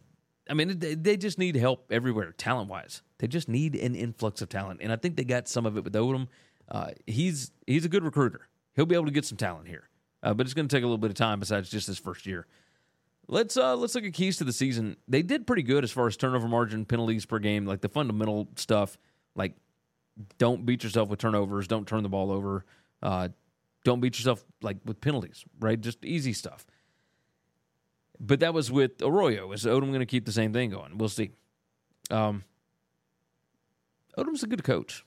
I 0.50 0.54
mean, 0.54 0.80
they 0.80 1.18
just 1.18 1.40
need 1.40 1.56
help 1.56 1.92
everywhere, 1.92 2.34
talent 2.34 2.70
wise. 2.70 3.02
They 3.20 3.28
just 3.28 3.50
need 3.50 3.76
an 3.76 3.96
influx 3.96 4.42
of 4.42 4.50
talent, 4.50 4.82
and 4.84 4.92
I 4.92 4.96
think 4.96 5.16
they 5.16 5.24
got 5.24 5.48
some 5.48 5.66
of 5.66 5.78
it 5.78 5.84
with 5.84 5.94
Odom. 5.94 6.28
Uh, 6.70 6.92
he's 7.08 7.52
he's 7.66 7.86
a 7.86 7.90
good 7.90 8.04
recruiter. 8.04 8.48
He'll 8.76 8.86
be 8.86 8.96
able 8.96 9.06
to 9.06 9.12
get 9.12 9.26
some 9.26 9.38
talent 9.38 9.68
here, 9.68 9.90
uh, 10.22 10.34
but 10.34 10.46
it's 10.46 10.54
going 10.54 10.68
to 10.68 10.76
take 10.76 10.84
a 10.84 10.88
little 10.88 10.98
bit 10.98 11.10
of 11.10 11.16
time. 11.16 11.40
Besides 11.40 11.70
just 11.70 11.88
his 11.88 11.98
first 11.98 12.26
year, 12.26 12.46
let's 13.30 13.56
uh, 13.56 13.76
let's 13.76 13.96
look 13.96 14.04
at 14.04 14.14
keys 14.14 14.38
to 14.38 14.44
the 14.44 14.52
season. 14.52 14.98
They 15.08 15.22
did 15.22 15.48
pretty 15.48 15.64
good 15.64 15.84
as 15.84 15.92
far 15.92 16.08
as 16.08 16.18
turnover 16.18 16.48
margin, 16.48 16.84
penalties 16.86 17.26
per 17.26 17.40
game, 17.40 17.66
like 17.66 17.82
the 17.82 17.90
fundamental 17.90 18.50
stuff. 18.56 18.98
Like, 19.36 19.54
don't 20.38 20.66
beat 20.66 20.84
yourself 20.84 21.08
with 21.08 21.20
turnovers. 21.20 21.68
Don't 21.68 21.88
turn 21.88 22.04
the 22.04 22.10
ball 22.10 22.32
over. 22.32 22.66
Uh, 23.02 23.30
don't 23.86 24.02
beat 24.02 24.18
yourself 24.18 24.44
like 24.62 24.78
with 24.84 25.00
penalties. 25.00 25.46
Right, 25.60 25.80
just 25.80 26.04
easy 26.04 26.34
stuff. 26.34 26.66
But 28.20 28.42
that 28.42 28.54
was 28.54 28.70
with 28.70 29.02
Arroyo. 29.02 29.54
Is 29.54 29.64
Odom 29.64 29.88
going 29.88 30.00
to 30.00 30.06
keep 30.06 30.26
the 30.26 30.34
same 30.34 30.52
thing 30.52 30.72
going? 30.72 30.98
We'll 30.98 31.08
see. 31.08 31.32
Um, 32.12 32.44
Odom's 34.18 34.44
a 34.44 34.48
good 34.48 34.64
coach. 34.64 35.06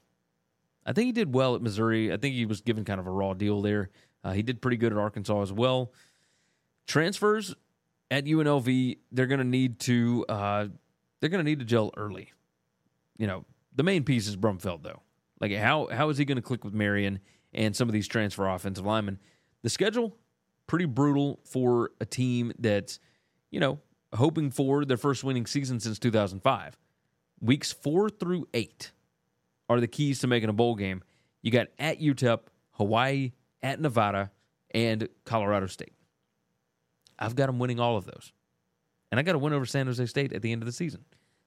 I 0.87 0.95
think 0.95 1.07
he 1.07 1.13
did 1.13 1.35
well 1.35 1.55
at 1.55 1.61
Missouri. 1.61 2.13
I 2.13 2.17
think 2.17 2.35
he 2.35 2.47
was 2.47 2.63
given 2.63 2.85
kind 2.85 2.99
of 2.99 3.07
a 3.07 3.11
raw 3.11 3.35
deal 3.35 3.61
there. 3.61 3.91
Uh, 4.25 4.33
he 4.33 4.43
did 4.43 4.63
pretty 4.63 4.79
good 4.79 4.93
at 4.93 4.99
Arkansas 4.99 5.43
as 5.43 5.53
well. 5.53 5.93
Transfers 6.87 7.55
at 8.13 8.27
UNLV, 8.27 8.99
they're 9.11 9.27
going 9.27 9.39
to 9.39 9.45
need 9.45 9.81
to 9.81 10.27
uh, 10.29 10.67
they're 11.21 11.31
going 11.31 11.43
to 11.43 11.51
need 11.51 11.61
to 11.61 11.65
gel 11.65 11.91
early. 11.97 12.31
You 13.17 13.27
know, 13.27 13.47
the 13.75 13.83
main 13.83 14.05
piece 14.05 14.29
is 14.29 14.37
Brumfield 14.37 14.83
though. 14.83 15.01
Like 15.41 15.57
how 15.57 15.89
how 15.91 16.11
is 16.11 16.19
he 16.19 16.27
going 16.27 16.37
to 16.37 16.43
click 16.43 16.63
with 16.63 16.75
Marion 16.75 17.21
and 17.55 17.75
some 17.75 17.89
of 17.89 17.95
these 17.95 18.07
transfer 18.07 18.47
offensive 18.47 18.85
linemen? 18.85 19.19
The 19.63 19.71
schedule 19.71 20.17
pretty 20.67 20.85
brutal 20.85 21.41
for 21.45 21.91
a 22.01 22.05
team 22.05 22.53
that's 22.59 23.01
you 23.51 23.61
know 23.61 23.81
hoping 24.13 24.51
for 24.51 24.85
their 24.85 24.99
first 24.99 25.25
winning 25.25 25.47
season 25.47 25.81
since 25.81 25.99
2005. 25.99 26.77
Weeks 27.41 27.73
four 27.73 28.11
through 28.11 28.47
eight 28.53 28.93
are 29.71 29.81
the 29.81 29.89
keys 29.89 30.19
to 30.21 30.27
making 30.27 30.51
a 30.51 30.53
bowl 30.53 30.75
game. 30.75 31.03
You 31.41 31.51
got 31.51 31.69
at 31.79 31.99
UTEP, 31.99 32.41
Hawaii, 32.73 33.33
at 33.63 33.81
Nevada, 33.81 34.31
and 34.71 35.09
Colorado 35.25 35.67
State. 35.67 35.95
I've 37.23 37.35
got 37.35 37.47
them 37.47 37.59
winning 37.59 37.81
all 37.81 37.97
of 37.97 38.05
those. 38.05 38.33
And 39.11 39.21
I 39.21 39.23
got 39.23 39.33
to 39.33 39.39
win 39.39 39.53
over 39.53 39.67
San 39.67 39.87
Jose 39.87 40.05
State 40.07 40.33
at 40.33 40.43
the 40.43 40.53
end 40.53 40.63
of 40.63 40.67
the 40.67 40.73
season. 40.73 41.05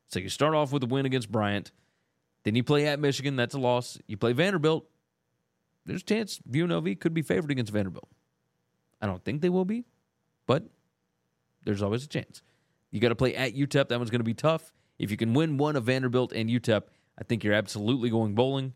So 0.07 0.19
you 0.19 0.29
start 0.29 0.53
off 0.53 0.71
with 0.71 0.83
a 0.83 0.87
win 0.87 1.05
against 1.05 1.31
Bryant. 1.31 1.71
Then 2.43 2.55
you 2.55 2.63
play 2.63 2.87
at 2.87 2.99
Michigan. 2.99 3.35
That's 3.35 3.55
a 3.55 3.59
loss. 3.59 3.97
You 4.07 4.17
play 4.17 4.33
Vanderbilt. 4.33 4.85
There's 5.85 6.01
a 6.01 6.05
chance 6.05 6.39
UNLV 6.49 6.99
could 6.99 7.13
be 7.13 7.21
favored 7.21 7.51
against 7.51 7.73
Vanderbilt. 7.73 8.07
I 9.01 9.07
don't 9.07 9.23
think 9.23 9.41
they 9.41 9.49
will 9.49 9.65
be, 9.65 9.85
but 10.47 10.63
there's 11.63 11.81
always 11.81 12.03
a 12.03 12.07
chance. 12.07 12.41
You 12.91 12.99
got 12.99 13.09
to 13.09 13.15
play 13.15 13.35
at 13.35 13.55
UTEP. 13.55 13.89
That 13.89 13.97
one's 13.97 14.09
going 14.09 14.19
to 14.19 14.23
be 14.23 14.33
tough. 14.33 14.71
If 14.97 15.11
you 15.11 15.17
can 15.17 15.33
win 15.33 15.57
one 15.57 15.75
of 15.75 15.83
Vanderbilt 15.83 16.31
and 16.33 16.49
UTEP, 16.49 16.83
I 17.19 17.23
think 17.23 17.43
you're 17.43 17.53
absolutely 17.53 18.09
going 18.09 18.35
bowling. 18.35 18.73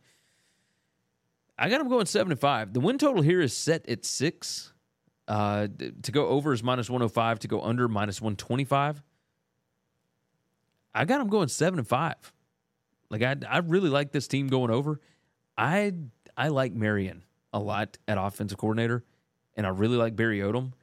I 1.58 1.70
got 1.70 1.80
them 1.80 1.90
going 1.90 2.06
seven 2.06 2.32
and 2.32 2.40
five. 2.40 2.74
The 2.74 2.80
win 2.80 2.98
total 2.98 3.22
here 3.22 3.42
is 3.42 3.56
set 3.56 3.88
at 3.88 4.06
six. 4.06 4.74
Uh, 5.30 5.68
to 6.02 6.12
go 6.12 6.28
over 6.28 6.52
is 6.52 6.64
minus 6.64 6.90
105. 6.90 7.40
To 7.40 7.48
go 7.48 7.62
under, 7.62 7.88
minus 7.88 8.20
125. 8.20 9.04
I 10.94 11.06
got 11.06 11.20
them 11.20 11.28
going 11.30 11.48
seven 11.48 11.78
and 11.78 11.88
five. 11.88 12.34
Like 13.12 13.22
I, 13.22 13.36
I 13.48 13.60
really 13.60 13.90
like 13.90 14.12
this 14.12 14.28
team 14.28 14.48
going 14.48 14.72
over. 14.72 15.00
I, 15.56 15.94
I 16.36 16.48
like 16.48 16.74
Marion 16.74 17.24
a 17.54 17.60
lot 17.60 17.98
at 18.08 18.18
offensive 18.18 18.58
coordinator, 18.58 19.04
and 19.56 19.68
I 19.68 19.70
really 19.70 19.98
like 19.98 20.16
Barry 20.16 20.40
Odom. 20.40 20.74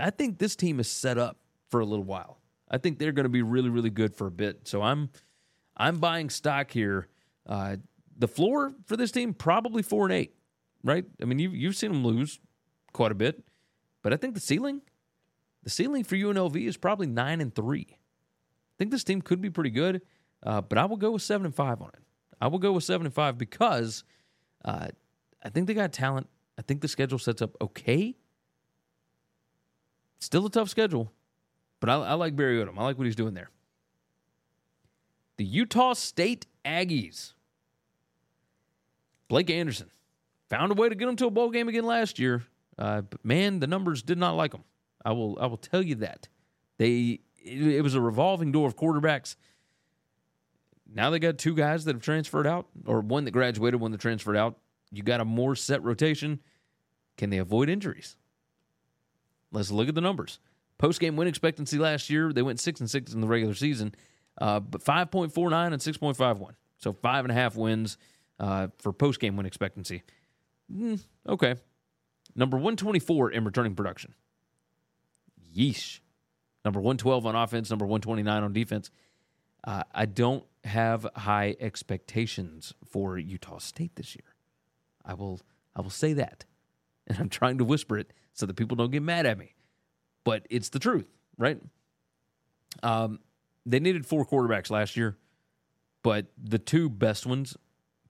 I 0.00 0.10
think 0.10 0.38
this 0.38 0.54
team 0.54 0.78
is 0.78 0.88
set 0.88 1.16
up 1.16 1.38
for 1.70 1.80
a 1.80 1.86
little 1.86 2.04
while. 2.04 2.38
I 2.70 2.78
think 2.78 2.98
they're 2.98 3.12
going 3.12 3.24
to 3.24 3.30
be 3.30 3.42
really, 3.42 3.70
really 3.70 3.90
good 3.90 4.14
for 4.14 4.26
a 4.26 4.30
bit. 4.30 4.66
So 4.68 4.82
I'm 4.82 5.10
I'm 5.76 5.98
buying 5.98 6.28
stock 6.30 6.70
here. 6.70 7.08
Uh, 7.46 7.76
the 8.16 8.28
floor 8.28 8.74
for 8.86 8.96
this 8.96 9.10
team 9.10 9.34
probably 9.34 9.82
four 9.82 10.04
and 10.04 10.12
eight, 10.12 10.34
right? 10.84 11.04
I 11.20 11.24
mean, 11.24 11.38
you've 11.38 11.54
you've 11.54 11.76
seen 11.76 11.92
them 11.92 12.04
lose 12.04 12.38
quite 12.92 13.12
a 13.12 13.14
bit, 13.14 13.42
but 14.02 14.12
I 14.12 14.16
think 14.16 14.34
the 14.34 14.40
ceiling, 14.40 14.82
the 15.62 15.70
ceiling 15.70 16.04
for 16.04 16.16
UNLV 16.16 16.56
is 16.56 16.76
probably 16.76 17.06
nine 17.06 17.40
and 17.40 17.54
three. 17.54 17.86
I 17.90 18.74
think 18.78 18.90
this 18.90 19.04
team 19.04 19.22
could 19.22 19.40
be 19.40 19.50
pretty 19.50 19.70
good, 19.70 20.02
uh, 20.42 20.60
but 20.60 20.78
I 20.78 20.84
will 20.84 20.96
go 20.96 21.12
with 21.12 21.22
seven 21.22 21.46
and 21.46 21.54
five 21.54 21.80
on 21.80 21.90
it. 21.94 22.02
I 22.40 22.48
will 22.48 22.58
go 22.58 22.72
with 22.72 22.84
seven 22.84 23.06
and 23.06 23.14
five 23.14 23.38
because 23.38 24.04
uh, 24.64 24.88
I 25.42 25.48
think 25.48 25.66
they 25.66 25.74
got 25.74 25.92
talent. 25.92 26.28
I 26.58 26.62
think 26.62 26.80
the 26.80 26.88
schedule 26.88 27.18
sets 27.18 27.42
up 27.42 27.56
okay. 27.60 28.16
Still 30.20 30.46
a 30.46 30.50
tough 30.50 30.68
schedule, 30.68 31.12
but 31.80 31.88
I, 31.88 31.94
I 31.94 32.14
like 32.14 32.36
Barry 32.36 32.62
Odom. 32.62 32.78
I 32.78 32.84
like 32.84 32.98
what 32.98 33.06
he's 33.06 33.16
doing 33.16 33.34
there. 33.34 33.50
The 35.36 35.44
Utah 35.44 35.94
State 35.94 36.46
Aggies. 36.64 37.32
Blake 39.28 39.50
Anderson 39.50 39.90
found 40.50 40.70
a 40.70 40.74
way 40.74 40.88
to 40.88 40.94
get 40.94 41.06
them 41.06 41.16
to 41.16 41.26
a 41.26 41.30
bowl 41.30 41.50
game 41.50 41.68
again 41.68 41.84
last 41.84 42.18
year. 42.18 42.44
Uh, 42.78 43.02
but 43.02 43.24
man, 43.24 43.60
the 43.60 43.66
numbers 43.66 44.02
did 44.02 44.18
not 44.18 44.32
like 44.32 44.52
them. 44.52 44.64
I 45.04 45.12
will 45.12 45.38
I 45.40 45.46
will 45.46 45.56
tell 45.56 45.82
you 45.82 45.96
that. 45.96 46.28
They 46.78 47.20
it, 47.44 47.66
it 47.66 47.82
was 47.82 47.94
a 47.94 48.00
revolving 48.00 48.52
door 48.52 48.66
of 48.66 48.76
quarterbacks. 48.76 49.36
Now 50.94 51.10
they 51.10 51.18
got 51.18 51.38
two 51.38 51.54
guys 51.54 51.84
that 51.84 51.94
have 51.94 52.02
transferred 52.02 52.46
out, 52.46 52.66
or 52.86 53.00
one 53.00 53.24
that 53.24 53.30
graduated, 53.30 53.80
one 53.80 53.92
that 53.92 54.00
transferred 54.00 54.36
out. 54.36 54.58
You 54.90 55.02
got 55.02 55.20
a 55.20 55.24
more 55.24 55.56
set 55.56 55.82
rotation. 55.82 56.40
Can 57.16 57.30
they 57.30 57.38
avoid 57.38 57.68
injuries? 57.68 58.16
Let's 59.50 59.70
look 59.70 59.88
at 59.88 59.94
the 59.94 60.00
numbers. 60.00 60.38
Post 60.78 61.00
game 61.00 61.16
win 61.16 61.28
expectancy 61.28 61.78
last 61.78 62.10
year, 62.10 62.32
they 62.32 62.42
went 62.42 62.60
six 62.60 62.80
and 62.80 62.90
six 62.90 63.12
in 63.12 63.20
the 63.20 63.26
regular 63.26 63.54
season. 63.54 63.94
Uh, 64.40 64.60
but 64.60 64.82
5.49 64.82 65.72
and 65.72 65.76
6.51. 65.76 66.54
So 66.78 66.92
five 66.92 67.24
and 67.24 67.30
a 67.30 67.34
half 67.34 67.54
wins 67.54 67.98
uh, 68.40 68.68
for 68.78 68.92
post 68.92 69.20
game 69.20 69.36
win 69.36 69.46
expectancy. 69.46 70.02
Mm, 70.74 71.00
okay. 71.28 71.56
Number 72.34 72.56
124 72.56 73.30
in 73.30 73.44
returning 73.44 73.74
production. 73.74 74.14
Yeesh. 75.54 76.00
Number 76.64 76.80
112 76.80 77.26
on 77.26 77.34
offense, 77.34 77.70
number 77.70 77.84
129 77.84 78.42
on 78.42 78.52
defense. 78.52 78.90
Uh, 79.64 79.82
I 79.92 80.06
don't 80.06 80.44
have 80.64 81.06
high 81.16 81.56
expectations 81.60 82.74
for 82.84 83.18
Utah 83.18 83.58
State 83.58 83.96
this 83.96 84.14
year. 84.14 84.34
I 85.04 85.14
will 85.14 85.40
I 85.74 85.80
will 85.80 85.90
say 85.90 86.12
that. 86.14 86.44
And 87.08 87.18
I'm 87.18 87.28
trying 87.28 87.58
to 87.58 87.64
whisper 87.64 87.98
it 87.98 88.12
so 88.32 88.46
that 88.46 88.54
people 88.54 88.76
don't 88.76 88.92
get 88.92 89.02
mad 89.02 89.26
at 89.26 89.36
me. 89.36 89.56
But 90.22 90.46
it's 90.50 90.68
the 90.68 90.78
truth, 90.78 91.08
right? 91.36 91.60
Um, 92.84 93.18
they 93.66 93.80
needed 93.80 94.06
four 94.06 94.24
quarterbacks 94.24 94.70
last 94.70 94.96
year, 94.96 95.18
but 96.04 96.26
the 96.40 96.60
two 96.60 96.88
best 96.88 97.26
ones, 97.26 97.56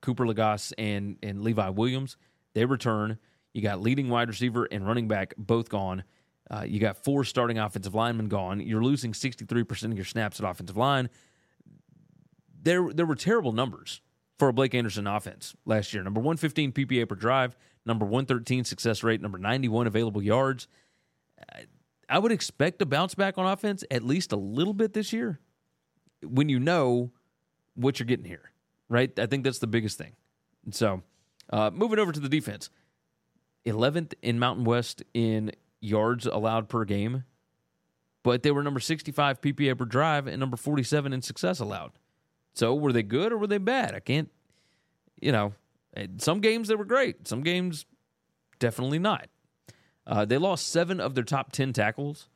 Cooper 0.03 0.27
Legas 0.27 0.75
and 0.77 1.17
and 1.23 1.41
Levi 1.41 1.71
Williams, 1.71 2.19
they 2.53 2.67
return. 2.67 3.19
You 3.53 3.63
got 3.63 3.81
leading 3.81 4.09
wide 4.09 4.29
receiver 4.29 4.67
and 4.71 4.87
running 4.87 5.09
back 5.09 5.35
both 5.37 5.69
gone. 5.69 6.05
Uh, 6.51 6.65
you 6.67 6.81
got 6.81 7.03
four 7.03 7.25
starting 7.25 7.59
offensive 7.59 7.95
linemen 7.95 8.29
gone. 8.29 8.61
You're 8.61 8.83
losing 8.83 9.13
63% 9.13 9.85
of 9.85 9.97
your 9.97 10.05
snaps 10.05 10.41
at 10.41 10.49
offensive 10.49 10.77
line. 10.77 11.09
There, 12.63 12.93
there 12.93 13.07
were 13.07 13.15
terrible 13.15 13.53
numbers 13.53 14.01
for 14.39 14.49
a 14.49 14.53
Blake 14.53 14.75
Anderson 14.75 15.07
offense 15.07 15.55
last 15.65 15.95
year. 15.95 16.03
Number 16.03 16.21
115 16.21 16.73
PPA 16.73 17.09
per 17.09 17.15
drive, 17.15 17.57
number 17.87 18.05
113 18.05 18.65
success 18.65 19.03
rate, 19.03 19.21
number 19.21 19.39
91 19.39 19.87
available 19.87 20.23
yards. 20.23 20.69
I 22.09 22.19
would 22.19 22.33
expect 22.33 22.83
a 22.83 22.87
bounce 22.87 23.15
back 23.15 23.39
on 23.39 23.47
offense 23.47 23.85
at 23.91 24.03
least 24.03 24.33
a 24.33 24.37
little 24.37 24.75
bit 24.75 24.93
this 24.93 25.13
year 25.13 25.41
when 26.23 26.49
you 26.49 26.61
know 26.61 27.13
what 27.75 27.99
you're 27.99 28.07
getting 28.07 28.27
here, 28.27 28.53
right? 28.89 29.17
I 29.19 29.27
think 29.27 29.45
that's 29.45 29.59
the 29.59 29.67
biggest 29.67 29.99
thing. 29.99 30.13
So, 30.71 31.03
uh, 31.51 31.71
moving 31.73 31.99
over 31.99 32.13
to 32.13 32.21
the 32.21 32.29
defense 32.29 32.71
11th 33.67 34.15
in 34.23 34.39
Mountain 34.39 34.65
West 34.65 35.03
in 35.15 35.53
yards 35.81 36.27
allowed 36.27 36.69
per 36.69 36.85
game, 36.85 37.25
but 38.23 38.43
they 38.43 38.51
were 38.51 38.63
number 38.63 38.81
65 38.81 39.41
PPA 39.41 39.77
per 39.77 39.85
drive 39.85 40.27
and 40.27 40.39
number 40.39 40.57
47 40.57 41.13
in 41.13 41.23
success 41.23 41.61
allowed. 41.61 41.93
So, 42.55 42.75
were 42.75 42.93
they 42.93 43.03
good 43.03 43.33
or 43.33 43.39
were 43.39 43.47
they 43.47 43.59
bad? 43.59 43.95
I 43.95 44.01
can't, 44.01 44.31
you 45.21 45.33
know, 45.33 45.55
some 46.19 46.41
games 46.41 46.69
they 46.69 46.75
were 46.75 46.85
great, 46.85 47.27
some 47.27 47.43
games 47.43 47.87
definitely 48.59 48.99
not. 48.99 49.29
Uh, 50.07 50.25
they 50.25 50.39
lost 50.39 50.69
seven 50.69 51.01
of 51.01 51.15
their 51.15 51.25
top 51.25 51.53
10 51.53 51.73
tackles, 51.73 52.29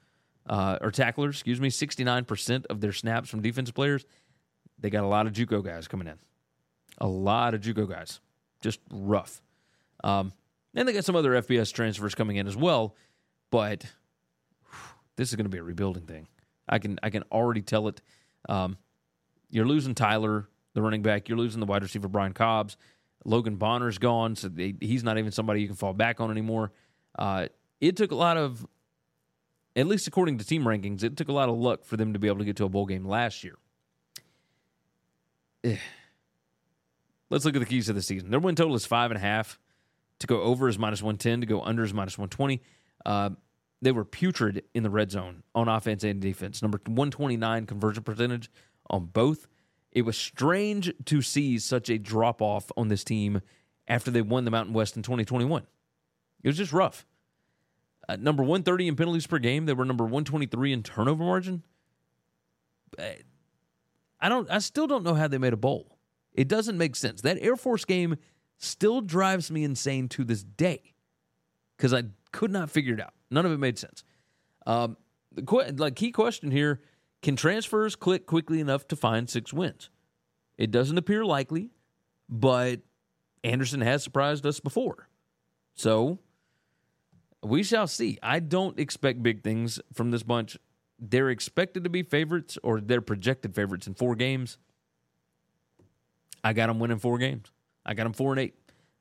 uh, 0.49 0.79
or 0.81 0.91
tacklers, 0.91 1.37
excuse 1.37 1.61
me, 1.61 1.69
69% 1.69 2.67
of 2.67 2.81
their 2.81 2.93
snaps 2.93 3.29
from 3.29 3.43
defensive 3.43 3.75
players. 3.75 4.05
They 4.79 4.91
got 4.91 5.05
a 5.05 5.09
lot 5.09 5.27
of 5.27 5.33
Juco 5.33 5.65
guys 5.65 5.89
coming 5.89 6.07
in. 6.07 6.19
A 6.99 7.07
lot 7.07 7.55
of 7.55 7.61
Juco 7.61 7.89
guys. 7.89 8.21
Just 8.61 8.81
rough. 8.91 9.43
Um, 10.05 10.33
and 10.77 10.87
they 10.87 10.93
got 10.93 11.05
some 11.05 11.17
other 11.17 11.33
FBS 11.33 11.73
transfers 11.73 12.15
coming 12.15 12.37
in 12.37 12.47
as 12.47 12.57
well. 12.57 12.95
But 13.51 13.85
whew, 14.71 14.79
this 15.17 15.31
is 15.31 15.35
going 15.35 15.47
to 15.47 15.51
be 15.51 15.59
a 15.59 15.63
rebuilding 15.63 16.05
thing. 16.05 16.29
I 16.69 16.79
can 16.79 16.99
I 17.03 17.11
can 17.11 17.25
already 17.33 17.63
tell 17.63 17.89
it. 17.89 18.01
Um, 18.49 18.77
you're 19.51 19.67
losing 19.67 19.95
Tyler, 19.95 20.49
the 20.75 20.83
running 20.83 21.03
back. 21.03 21.29
You're 21.29 21.39
losing 21.39 21.61
the 21.61 21.67
wide 21.67 21.83
receiver 21.83 22.09
Brian 22.09 22.33
Cobbs. 22.33 22.77
Logan 23.25 23.57
Bonner's 23.57 23.99
gone, 23.99 24.37
so 24.37 24.49
they, 24.49 24.75
he's 24.81 25.03
not 25.03 25.19
even 25.19 25.33
somebody 25.33 25.61
you 25.61 25.67
can 25.67 25.77
fall 25.77 25.93
back 25.93 26.21
on 26.21 26.31
anymore. 26.31 26.73
Uh, 27.19 27.49
it 27.81 27.97
took 27.97 28.13
a 28.13 28.15
lot 28.15 28.37
of, 28.37 28.65
at 29.75 29.87
least 29.89 30.07
according 30.07 30.39
to 30.39 30.45
team 30.45 30.63
rankings, 30.63 31.03
it 31.03 31.17
took 31.17 31.29
a 31.29 31.33
lot 31.33 31.49
of 31.49 31.57
luck 31.57 31.85
for 31.85 31.97
them 31.97 32.13
to 32.13 32.21
be 32.21 32.29
able 32.29 32.39
to 32.39 32.45
get 32.45 32.57
to 32.57 32.65
a 32.65 32.69
bowl 32.69 32.87
game 32.87 33.05
last 33.05 33.43
year. 33.43 33.57
Eh. 35.65 35.77
Let's 37.29 37.45
look 37.45 37.57
at 37.57 37.59
the 37.59 37.67
keys 37.67 37.87
to 37.87 37.93
the 37.93 38.03
season. 38.03 38.31
Their 38.31 38.39
win 38.39 38.55
total 38.55 38.77
is 38.77 38.87
five 38.87 39.11
and 39.11 39.19
a 39.19 39.21
half. 39.21 39.59
To 40.21 40.27
go 40.27 40.43
over 40.43 40.69
is 40.69 40.79
minus 40.79 41.03
110, 41.03 41.43
to 41.43 41.47
go 41.47 41.63
under 41.63 41.85
is 41.85 41.93
minus 41.93 42.17
120. 42.17 42.63
Uh, 43.05 43.31
they 43.83 43.93
were 43.93 44.05
putrid 44.05 44.65
in 44.75 44.83
the 44.83 44.91
red 44.91 45.11
zone 45.11 45.43
on 45.55 45.69
offense 45.69 46.03
and 46.05 46.21
defense. 46.21 46.63
Number 46.63 46.81
129 46.87 47.67
conversion 47.67 48.03
percentage 48.03 48.51
on 48.89 49.07
both. 49.07 49.47
It 49.93 50.03
was 50.03 50.17
strange 50.17 50.93
to 51.07 51.23
see 51.23 51.59
such 51.59 51.91
a 51.91 51.99
drop 51.99 52.41
off 52.41 52.71
on 52.77 52.89
this 52.89 53.05
team 53.05 53.43
after 53.89 54.11
they 54.11 54.23
won 54.23 54.45
the 54.45 54.51
Mountain 54.51 54.75
West 54.75 54.97
in 54.97 55.03
2021. 55.03 55.67
It 56.43 56.49
was 56.49 56.57
just 56.57 56.73
rough. 56.73 57.07
Uh, 58.09 58.17
number 58.17 58.43
130 58.43 58.89
in 58.89 58.97
penalties 58.97 59.27
per 59.27 59.39
game. 59.39 59.67
They 59.67 59.73
were 59.73 59.85
number 59.85 60.05
123 60.05 60.73
in 60.73 60.83
turnover 60.83 61.25
margin. 61.25 61.63
Uh, 62.99 63.05
I 64.21 64.29
don't. 64.29 64.51
I 64.51 64.59
still 64.59 64.87
don't 64.87 65.03
know 65.03 65.15
how 65.15 65.29
they 65.29 65.39
made 65.39 65.53
a 65.53 65.59
bowl. 65.59 65.99
It 66.33 66.49
doesn't 66.49 66.79
make 66.79 66.97
sense. 66.97 67.23
That 67.23 67.39
Air 67.41 67.57
Force 67.57 67.85
game 67.85 68.17
still 68.59 69.01
drives 69.01 69.51
me 69.51 69.65
insane 69.65 70.09
to 70.09 70.25
this 70.25 70.43
day 70.43 70.95
because 71.77 71.93
I 71.93 72.05
could 72.33 72.51
not 72.51 72.71
figure 72.71 72.95
it 72.95 73.01
out. 73.01 73.15
None 73.31 73.47
of 73.47 73.53
it 73.53 73.59
made 73.59 73.79
sense. 73.79 74.05
Um, 74.67 74.97
the 75.33 75.43
que- 75.43 75.73
like 75.77 75.97
key 75.97 76.11
question 76.11 76.51
here: 76.51 76.81
Can 77.23 77.37
transfers 77.37 77.97
click 77.97 78.27
quickly 78.27 78.61
enough 78.61 78.89
to 78.89 78.97
find 78.97 79.29
six 79.29 79.53
wins? 79.53 79.91
It 80.59 80.71
doesn't 80.71 80.97
appear 80.97 81.25
likely, 81.25 81.71
but 82.29 82.81
Anderson 83.45 83.81
has 83.81 84.03
surprised 84.03 84.47
us 84.47 84.61
before, 84.61 85.09
so 85.75 86.19
we 87.43 87.63
shall 87.63 87.87
see. 87.87 88.19
I 88.23 88.41
don't 88.41 88.79
expect 88.79 89.23
big 89.23 89.43
things 89.43 89.79
from 89.93 90.11
this 90.11 90.23
bunch. 90.23 90.57
They're 90.99 91.31
expected 91.31 91.85
to 91.85 91.91
be 91.91 92.03
favorites, 92.03 92.59
or 92.63 92.81
they're 92.81 93.03
projected 93.03 93.55
favorites 93.55 93.87
in 93.87 93.95
four 93.95 94.15
games. 94.15 94.59
I 96.43 96.53
got 96.53 96.69
them 96.69 96.79
winning 96.79 96.99
four 96.99 97.19
games. 97.19 97.51
I 97.87 97.95
got 97.95 98.03
them 98.03 98.13
four 98.13 98.33
and 98.33 98.41
eight. 98.41 98.55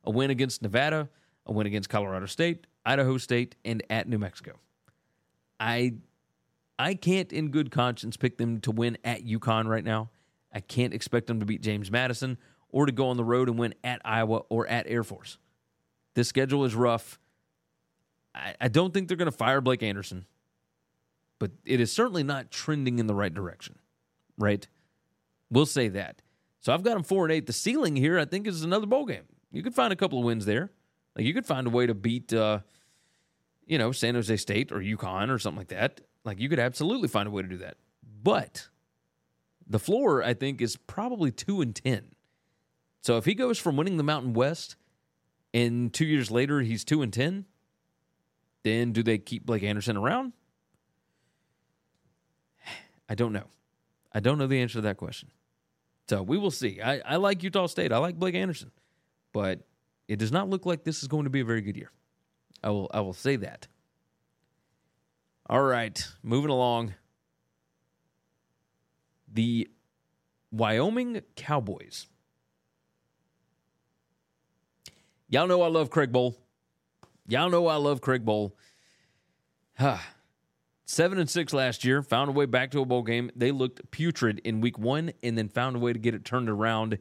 A 0.05 0.11
win 0.11 0.29
against 0.29 0.61
Nevada, 0.61 1.09
a 1.45 1.51
win 1.51 1.65
against 1.65 1.89
Colorado 1.89 2.27
State, 2.27 2.67
Idaho 2.85 3.17
State, 3.17 3.55
and 3.65 3.83
at 3.89 4.07
New 4.07 4.19
Mexico. 4.19 4.59
I 5.59 5.95
I 6.77 6.93
can't 6.93 7.31
in 7.33 7.49
good 7.49 7.71
conscience 7.71 8.15
pick 8.15 8.37
them 8.37 8.59
to 8.61 8.71
win 8.71 8.97
at 9.03 9.25
UConn 9.25 9.65
right 9.67 9.83
now. 9.83 10.11
I 10.53 10.59
can't 10.59 10.93
expect 10.93 11.27
them 11.27 11.39
to 11.39 11.45
beat 11.45 11.61
James 11.61 11.89
Madison 11.89 12.37
or 12.69 12.85
to 12.85 12.91
go 12.91 13.07
on 13.07 13.17
the 13.17 13.23
road 13.23 13.49
and 13.49 13.57
win 13.57 13.73
at 13.83 14.01
Iowa 14.05 14.43
or 14.49 14.67
at 14.67 14.85
Air 14.87 15.03
Force. 15.03 15.37
This 16.13 16.27
schedule 16.27 16.65
is 16.65 16.75
rough. 16.75 17.19
I, 18.33 18.55
I 18.61 18.67
don't 18.67 18.93
think 18.93 19.07
they're 19.07 19.17
going 19.17 19.31
to 19.31 19.37
fire 19.37 19.61
Blake 19.61 19.83
Anderson, 19.83 20.25
but 21.39 21.51
it 21.65 21.79
is 21.79 21.91
certainly 21.91 22.23
not 22.23 22.51
trending 22.51 22.99
in 22.99 23.07
the 23.07 23.15
right 23.15 23.33
direction, 23.33 23.79
right? 24.37 24.67
We'll 25.49 25.65
say 25.65 25.87
that. 25.89 26.21
So 26.65 26.73
I've 26.73 26.81
got 26.81 26.95
them 26.95 27.03
four 27.03 27.25
and 27.25 27.31
eight. 27.31 27.45
The 27.45 27.53
ceiling 27.53 27.95
here, 27.95 28.17
I 28.17 28.25
think, 28.25 28.47
is 28.47 28.63
another 28.63 28.87
bowl 28.87 29.05
game. 29.05 29.25
You 29.51 29.61
could 29.61 29.75
find 29.75 29.93
a 29.93 29.95
couple 29.95 30.17
of 30.17 30.25
wins 30.25 30.47
there. 30.47 30.71
Like 31.15 31.23
you 31.23 31.31
could 31.31 31.45
find 31.45 31.67
a 31.67 31.69
way 31.69 31.85
to 31.85 31.93
beat, 31.93 32.33
uh, 32.33 32.61
you 33.67 33.77
know, 33.77 33.91
San 33.91 34.15
Jose 34.15 34.35
State 34.37 34.71
or 34.71 34.79
UConn 34.79 35.29
or 35.29 35.37
something 35.37 35.59
like 35.59 35.67
that. 35.67 36.01
Like 36.23 36.39
you 36.39 36.49
could 36.49 36.57
absolutely 36.57 37.07
find 37.07 37.27
a 37.27 37.29
way 37.29 37.43
to 37.43 37.47
do 37.47 37.57
that. 37.57 37.77
But 38.23 38.69
the 39.67 39.77
floor, 39.77 40.23
I 40.23 40.33
think, 40.33 40.59
is 40.59 40.75
probably 40.75 41.29
two 41.29 41.61
and 41.61 41.75
ten. 41.75 42.15
So 43.01 43.17
if 43.17 43.25
he 43.25 43.35
goes 43.35 43.59
from 43.59 43.77
winning 43.77 43.97
the 43.97 44.03
Mountain 44.03 44.33
West 44.33 44.75
and 45.53 45.93
two 45.93 46.05
years 46.05 46.31
later 46.31 46.61
he's 46.61 46.83
two 46.83 47.03
and 47.03 47.13
ten, 47.13 47.45
then 48.63 48.91
do 48.91 49.03
they 49.03 49.19
keep 49.19 49.45
Blake 49.45 49.61
Anderson 49.61 49.97
around? 49.97 50.33
I 53.07 53.13
don't 53.13 53.33
know. 53.33 53.45
I 54.11 54.19
don't 54.19 54.39
know 54.39 54.47
the 54.47 54.59
answer 54.59 54.79
to 54.79 54.81
that 54.81 54.97
question. 54.97 55.29
So 56.07 56.21
we 56.21 56.37
will 56.37 56.51
see. 56.51 56.81
I, 56.81 57.01
I 57.05 57.15
like 57.15 57.43
Utah 57.43 57.67
State. 57.67 57.91
I 57.91 57.97
like 57.97 58.15
Blake 58.15 58.35
Anderson, 58.35 58.71
but 59.33 59.61
it 60.07 60.17
does 60.19 60.31
not 60.31 60.49
look 60.49 60.65
like 60.65 60.83
this 60.83 61.01
is 61.01 61.07
going 61.07 61.23
to 61.23 61.29
be 61.29 61.39
a 61.39 61.45
very 61.45 61.61
good 61.61 61.75
year. 61.75 61.91
I 62.63 62.69
will 62.69 62.89
I 62.93 63.01
will 63.01 63.13
say 63.13 63.35
that. 63.37 63.67
All 65.47 65.61
right, 65.61 66.07
moving 66.23 66.49
along. 66.49 66.93
The 69.31 69.67
Wyoming 70.51 71.21
Cowboys. 71.35 72.07
Y'all 75.27 75.47
know 75.47 75.61
I 75.61 75.67
love 75.67 75.89
Craig 75.89 76.11
Bohl. 76.11 76.35
Y'all 77.27 77.49
know 77.49 77.67
I 77.67 77.75
love 77.75 77.99
Craig 77.99 78.23
Bohl. 78.23 78.51
Huh. 79.77 79.97
Seven 80.87 81.17
and 81.17 81.29
six 81.29 81.51
last 81.51 81.83
year, 81.83 82.03
found 82.03 82.29
a 82.29 82.31
way 82.31 82.45
back 82.45 82.69
to 82.71 82.81
a 82.81 82.85
bowl 82.85 83.01
game. 83.01 83.31
They 83.35 83.51
looked 83.51 83.89
putrid 83.89 84.39
in 84.43 84.61
week 84.61 84.77
one 84.77 85.13
and 85.23 85.35
then 85.35 85.49
found 85.49 85.75
a 85.75 85.79
way 85.79 85.93
to 85.93 85.99
get 85.99 86.13
it 86.13 86.23
turned 86.23 86.47
around 86.47 86.99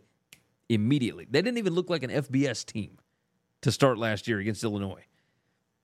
immediately. 0.70 1.26
They 1.30 1.42
didn't 1.42 1.58
even 1.58 1.74
look 1.74 1.90
like 1.90 2.02
an 2.02 2.10
FBS 2.10 2.64
team 2.64 2.96
to 3.60 3.70
start 3.70 3.98
last 3.98 4.26
year 4.26 4.38
against 4.38 4.64
Illinois. 4.64 5.04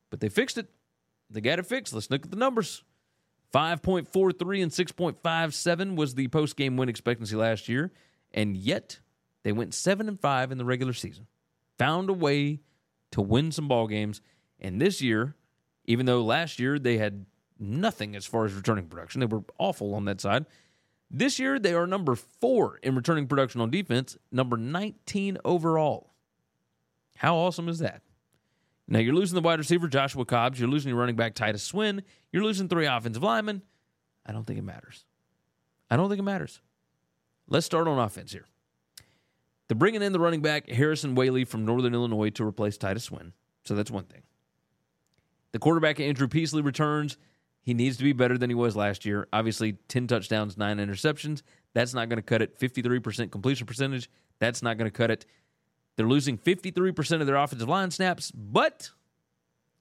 But 0.08 0.20
they 0.20 0.30
fixed 0.30 0.56
it. 0.56 0.70
They 1.28 1.42
got 1.42 1.58
it 1.58 1.66
fixed. 1.66 1.92
Let's 1.92 2.10
look 2.10 2.24
at 2.24 2.30
the 2.30 2.38
numbers. 2.38 2.82
5.43 3.52 4.62
and 4.62 4.72
6.57 4.72 5.96
was 5.96 6.14
the 6.14 6.28
post 6.28 6.56
game 6.56 6.76
win 6.76 6.88
expectancy 6.88 7.36
last 7.36 7.68
year. 7.68 7.92
And 8.32 8.56
yet 8.56 9.00
they 9.42 9.52
went 9.52 9.74
7 9.74 10.08
and 10.08 10.18
5 10.18 10.52
in 10.52 10.58
the 10.58 10.64
regular 10.64 10.92
season. 10.94 11.26
Found 11.78 12.08
a 12.08 12.14
way 12.14 12.60
to 13.10 13.20
win 13.20 13.52
some 13.52 13.68
ball 13.68 13.86
games. 13.86 14.22
And 14.58 14.80
this 14.80 15.02
year, 15.02 15.36
even 15.84 16.06
though 16.06 16.22
last 16.22 16.58
year 16.58 16.78
they 16.78 16.98
had 16.98 17.26
nothing 17.60 18.16
as 18.16 18.26
far 18.26 18.44
as 18.44 18.54
returning 18.54 18.86
production, 18.86 19.20
they 19.20 19.26
were 19.26 19.44
awful 19.58 19.94
on 19.94 20.04
that 20.06 20.20
side. 20.20 20.46
This 21.10 21.38
year 21.38 21.58
they 21.58 21.74
are 21.74 21.86
number 21.86 22.14
four 22.14 22.78
in 22.82 22.94
returning 22.94 23.26
production 23.26 23.60
on 23.60 23.70
defense, 23.70 24.16
number 24.30 24.56
19 24.56 25.38
overall. 25.44 26.10
How 27.16 27.36
awesome 27.36 27.68
is 27.68 27.80
that? 27.80 28.02
Now 28.88 28.98
you're 28.98 29.14
losing 29.14 29.34
the 29.34 29.40
wide 29.40 29.58
receiver 29.58 29.88
Joshua 29.88 30.24
Cobbs. 30.24 30.58
You're 30.58 30.68
losing 30.68 30.88
your 30.88 30.98
running 30.98 31.16
back 31.16 31.34
Titus 31.34 31.62
Swen. 31.62 32.02
You're 32.32 32.42
losing 32.42 32.68
three 32.68 32.86
offensive 32.86 33.22
linemen. 33.22 33.62
I 34.24 34.32
don't 34.32 34.44
think 34.44 34.58
it 34.58 34.64
matters. 34.64 35.04
I 35.90 35.96
don't 35.96 36.08
think 36.08 36.20
it 36.20 36.24
matters. 36.24 36.60
Let's 37.48 37.66
start 37.66 37.88
on 37.88 37.98
offense 37.98 38.32
here. 38.32 38.46
They're 39.68 39.76
bringing 39.76 40.02
in 40.02 40.12
the 40.12 40.20
running 40.20 40.42
back 40.42 40.68
Harrison 40.68 41.14
Waylee 41.14 41.46
from 41.46 41.64
Northern 41.64 41.94
Illinois 41.94 42.30
to 42.30 42.44
replace 42.44 42.76
Titus 42.76 43.04
Swen. 43.04 43.32
So 43.64 43.74
that's 43.74 43.90
one 43.90 44.04
thing. 44.04 44.22
The 45.52 45.58
quarterback 45.58 46.00
Andrew 46.00 46.28
Peasley 46.28 46.62
returns. 46.62 47.16
He 47.62 47.74
needs 47.74 47.96
to 47.98 48.04
be 48.04 48.12
better 48.12 48.38
than 48.38 48.50
he 48.50 48.54
was 48.54 48.74
last 48.74 49.04
year. 49.04 49.28
Obviously, 49.32 49.72
10 49.88 50.06
touchdowns, 50.06 50.56
9 50.56 50.78
interceptions. 50.78 51.42
That's 51.74 51.94
not 51.94 52.08
going 52.08 52.16
to 52.16 52.22
cut 52.22 52.42
it. 52.42 52.58
53% 52.58 53.30
completion 53.30 53.66
percentage. 53.66 54.10
That's 54.38 54.62
not 54.62 54.78
going 54.78 54.90
to 54.90 54.96
cut 54.96 55.10
it. 55.10 55.26
They're 55.96 56.08
losing 56.08 56.38
53% 56.38 57.20
of 57.20 57.26
their 57.26 57.36
offensive 57.36 57.68
line 57.68 57.90
snaps, 57.90 58.30
but 58.30 58.90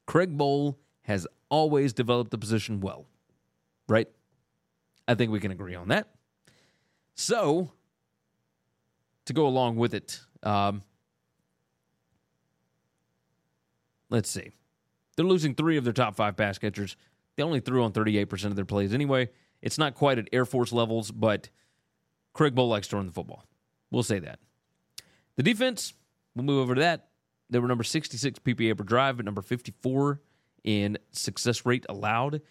Craig 0.05 0.37
Bohl 0.37 0.75
has 1.03 1.25
always 1.49 1.93
developed 1.93 2.31
the 2.31 2.37
position 2.37 2.81
well. 2.81 3.05
Right? 3.87 4.07
I 5.07 5.15
think 5.15 5.31
we 5.31 5.39
can 5.39 5.51
agree 5.51 5.75
on 5.75 5.87
that. 5.87 6.09
So, 7.15 7.71
to 9.25 9.33
go 9.33 9.47
along 9.47 9.77
with 9.77 9.93
it, 9.93 10.19
um, 10.43 10.83
let's 14.09 14.29
see. 14.29 14.51
They're 15.15 15.25
losing 15.25 15.55
three 15.55 15.77
of 15.77 15.83
their 15.83 15.93
top 15.93 16.15
five 16.15 16.37
pass 16.37 16.57
catchers. 16.57 16.95
They 17.39 17.43
only 17.43 17.61
threw 17.61 17.85
on 17.85 17.93
38% 17.93 18.47
of 18.47 18.57
their 18.57 18.65
plays 18.65 18.93
anyway. 18.93 19.29
It's 19.61 19.77
not 19.77 19.95
quite 19.95 20.19
at 20.19 20.27
Air 20.33 20.43
Force 20.43 20.73
levels, 20.73 21.09
but 21.09 21.47
Craig 22.33 22.53
Bohl 22.53 22.67
likes 22.67 22.91
run 22.91 23.05
the 23.05 23.13
football. 23.13 23.45
We'll 23.91 24.03
say 24.03 24.19
that. 24.19 24.39
The 25.37 25.43
defense, 25.43 25.93
we'll 26.35 26.43
move 26.43 26.61
over 26.61 26.75
to 26.75 26.81
that. 26.81 27.07
They 27.49 27.59
were 27.59 27.69
number 27.69 27.85
66 27.85 28.39
PPA 28.39 28.77
per 28.77 28.83
drive, 28.83 29.15
but 29.15 29.25
number 29.25 29.41
54 29.41 30.19
in 30.65 30.97
success 31.11 31.65
rate 31.65 31.85
allowed. 31.87 32.41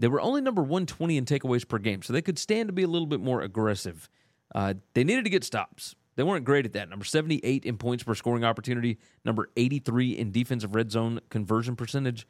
They 0.00 0.08
were 0.08 0.20
only 0.20 0.40
number 0.40 0.62
120 0.62 1.16
in 1.16 1.26
takeaways 1.26 1.68
per 1.68 1.78
game, 1.78 2.02
so 2.02 2.12
they 2.12 2.20
could 2.20 2.36
stand 2.36 2.68
to 2.68 2.72
be 2.72 2.82
a 2.82 2.88
little 2.88 3.06
bit 3.06 3.20
more 3.20 3.40
aggressive. 3.40 4.10
Uh, 4.52 4.74
they 4.94 5.04
needed 5.04 5.22
to 5.22 5.30
get 5.30 5.44
stops. 5.44 5.94
They 6.16 6.24
weren't 6.24 6.44
great 6.44 6.66
at 6.66 6.72
that. 6.72 6.90
Number 6.90 7.04
78 7.04 7.64
in 7.64 7.78
points 7.78 8.02
per 8.02 8.16
scoring 8.16 8.42
opportunity, 8.42 8.98
number 9.24 9.48
83 9.56 10.10
in 10.18 10.32
defensive 10.32 10.74
red 10.74 10.90
zone 10.90 11.20
conversion 11.30 11.76
percentage. 11.76 12.26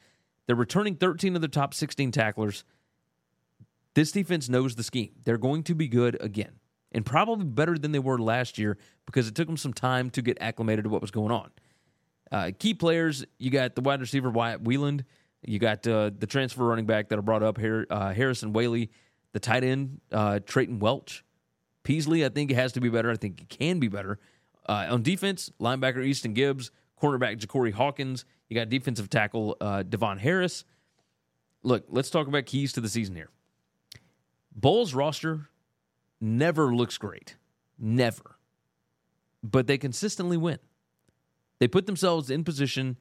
They're 0.47 0.57
returning 0.57 0.97
13 0.97 1.35
of 1.37 1.43
their 1.43 1.49
top 1.49 1.75
16 1.75 2.11
tacklers. 2.11 2.65
This 3.95 4.13
defense 4.13 4.49
knows 4.49 4.75
the 4.75 4.83
scheme. 4.83 5.13
They're 5.25 5.39
going 5.39 5.63
to 5.65 5.75
be 5.75 5.89
good 5.89 6.17
again, 6.21 6.59
and 6.93 7.07
probably 7.07 7.47
better 7.47 7.79
than 7.79 7.93
they 7.93 7.99
were 7.99 8.19
last 8.19 8.59
year 8.59 8.77
because 9.07 9.29
it 9.29 9.35
took 9.35 9.47
them 9.47 9.57
some 9.57 9.73
time 9.73 10.11
to 10.11 10.23
get 10.23 10.37
acclimated 10.41 10.85
to 10.85 10.91
what 10.91 11.01
was 11.01 11.11
going 11.11 11.31
on. 11.31 11.51
Uh, 12.33 12.51
key 12.59 12.75
players, 12.75 13.25
you 13.39 13.51
got 13.51 13.75
the 13.77 13.81
wide 13.81 14.01
receiver 14.01 14.31
Wyatt 14.31 14.63
Wieland. 14.63 15.05
You 15.47 15.59
got 15.59 15.87
uh, 15.87 16.11
the 16.19 16.27
transfer 16.27 16.65
running 16.65 16.87
back 16.87 17.11
that 17.11 17.19
I 17.19 17.23
brought 17.23 17.43
up 17.43 17.59
uh, 17.59 18.13
Harrison 18.13 18.53
Waylee, 18.53 18.89
the 19.33 19.41
tight 19.41 19.63
end, 19.63 20.01
uh, 20.11 20.41
Treyton 20.45 20.79
Welch. 20.79 21.25
Peasley, 21.85 22.25
I 22.25 22.31
think 22.31 22.51
it 22.51 22.55
has 22.55 22.73
to 22.73 22.81
be 22.81 22.89
better. 22.89 23.11
I 23.11 23.17
think 23.17 23.43
it 23.43 23.49
can 23.51 23.79
be 23.79 23.89
better. 23.89 24.19
Uh, 24.67 24.87
on 24.89 25.03
defense, 25.03 25.51
linebacker 25.61 26.05
Easton 26.05 26.33
Gibbs, 26.33 26.71
cornerback 27.05 27.39
Jakorey 27.39 27.73
Hawkins. 27.73 28.25
You 28.49 28.57
got 28.57 28.69
defensive 28.69 29.11
tackle 29.11 29.57
uh, 29.61 29.83
Devon 29.83 30.19
Harris. 30.19 30.65
Look, 31.63 31.85
let's 31.89 32.11
talk 32.11 32.27
about 32.27 32.47
keys 32.47 32.73
to 32.75 32.81
the 32.81 32.89
season 32.89 33.15
here. 33.15 33.31
Bohl's 34.59 34.95
roster 34.95 35.49
never 36.21 36.75
looks 36.75 36.97
great. 36.99 37.37
Never. 37.79 38.39
But 39.43 39.67
they 39.67 39.79
consistently 39.79 40.37
win. 40.37 40.59
They 41.59 41.69
put 41.69 41.87
themselves 41.87 42.31
in 42.31 42.45
position 42.45 42.99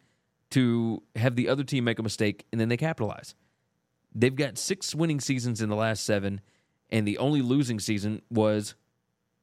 to 0.51 1.03
have 1.15 1.35
the 1.35 1.49
other 1.49 1.63
team 1.63 1.83
make 1.83 1.99
a 1.99 2.03
mistake 2.03 2.45
and 2.51 2.59
then 2.59 2.69
they 2.69 2.77
capitalize. 2.77 3.35
They've 4.13 4.35
got 4.35 4.57
six 4.57 4.93
winning 4.93 5.19
seasons 5.19 5.61
in 5.61 5.69
the 5.69 5.75
last 5.75 6.05
seven, 6.05 6.41
and 6.91 7.07
the 7.07 7.17
only 7.17 7.41
losing 7.41 7.79
season 7.79 8.21
was 8.29 8.75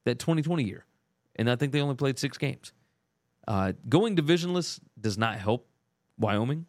that 0.05 0.21
2020 0.21 0.63
year. 0.63 0.87
And 1.35 1.51
I 1.51 1.57
think 1.57 1.73
they 1.73 1.81
only 1.81 1.97
played 1.97 2.19
six 2.19 2.39
games. 2.39 2.73
Uh, 3.49 3.73
going 3.89 4.17
divisionless 4.17 4.81
does 5.01 5.19
not 5.19 5.39
help 5.39 5.69
Wyoming, 6.19 6.67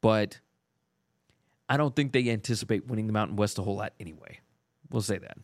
but 0.00 0.40
I 1.68 1.76
don't 1.76 1.94
think 1.94 2.12
they 2.12 2.28
anticipate 2.30 2.86
winning 2.86 3.06
the 3.06 3.12
Mountain 3.12 3.36
West 3.36 3.58
a 3.58 3.62
whole 3.62 3.76
lot 3.76 3.92
anyway. 4.00 4.40
We'll 4.90 5.02
say 5.02 5.18
that. 5.18 5.38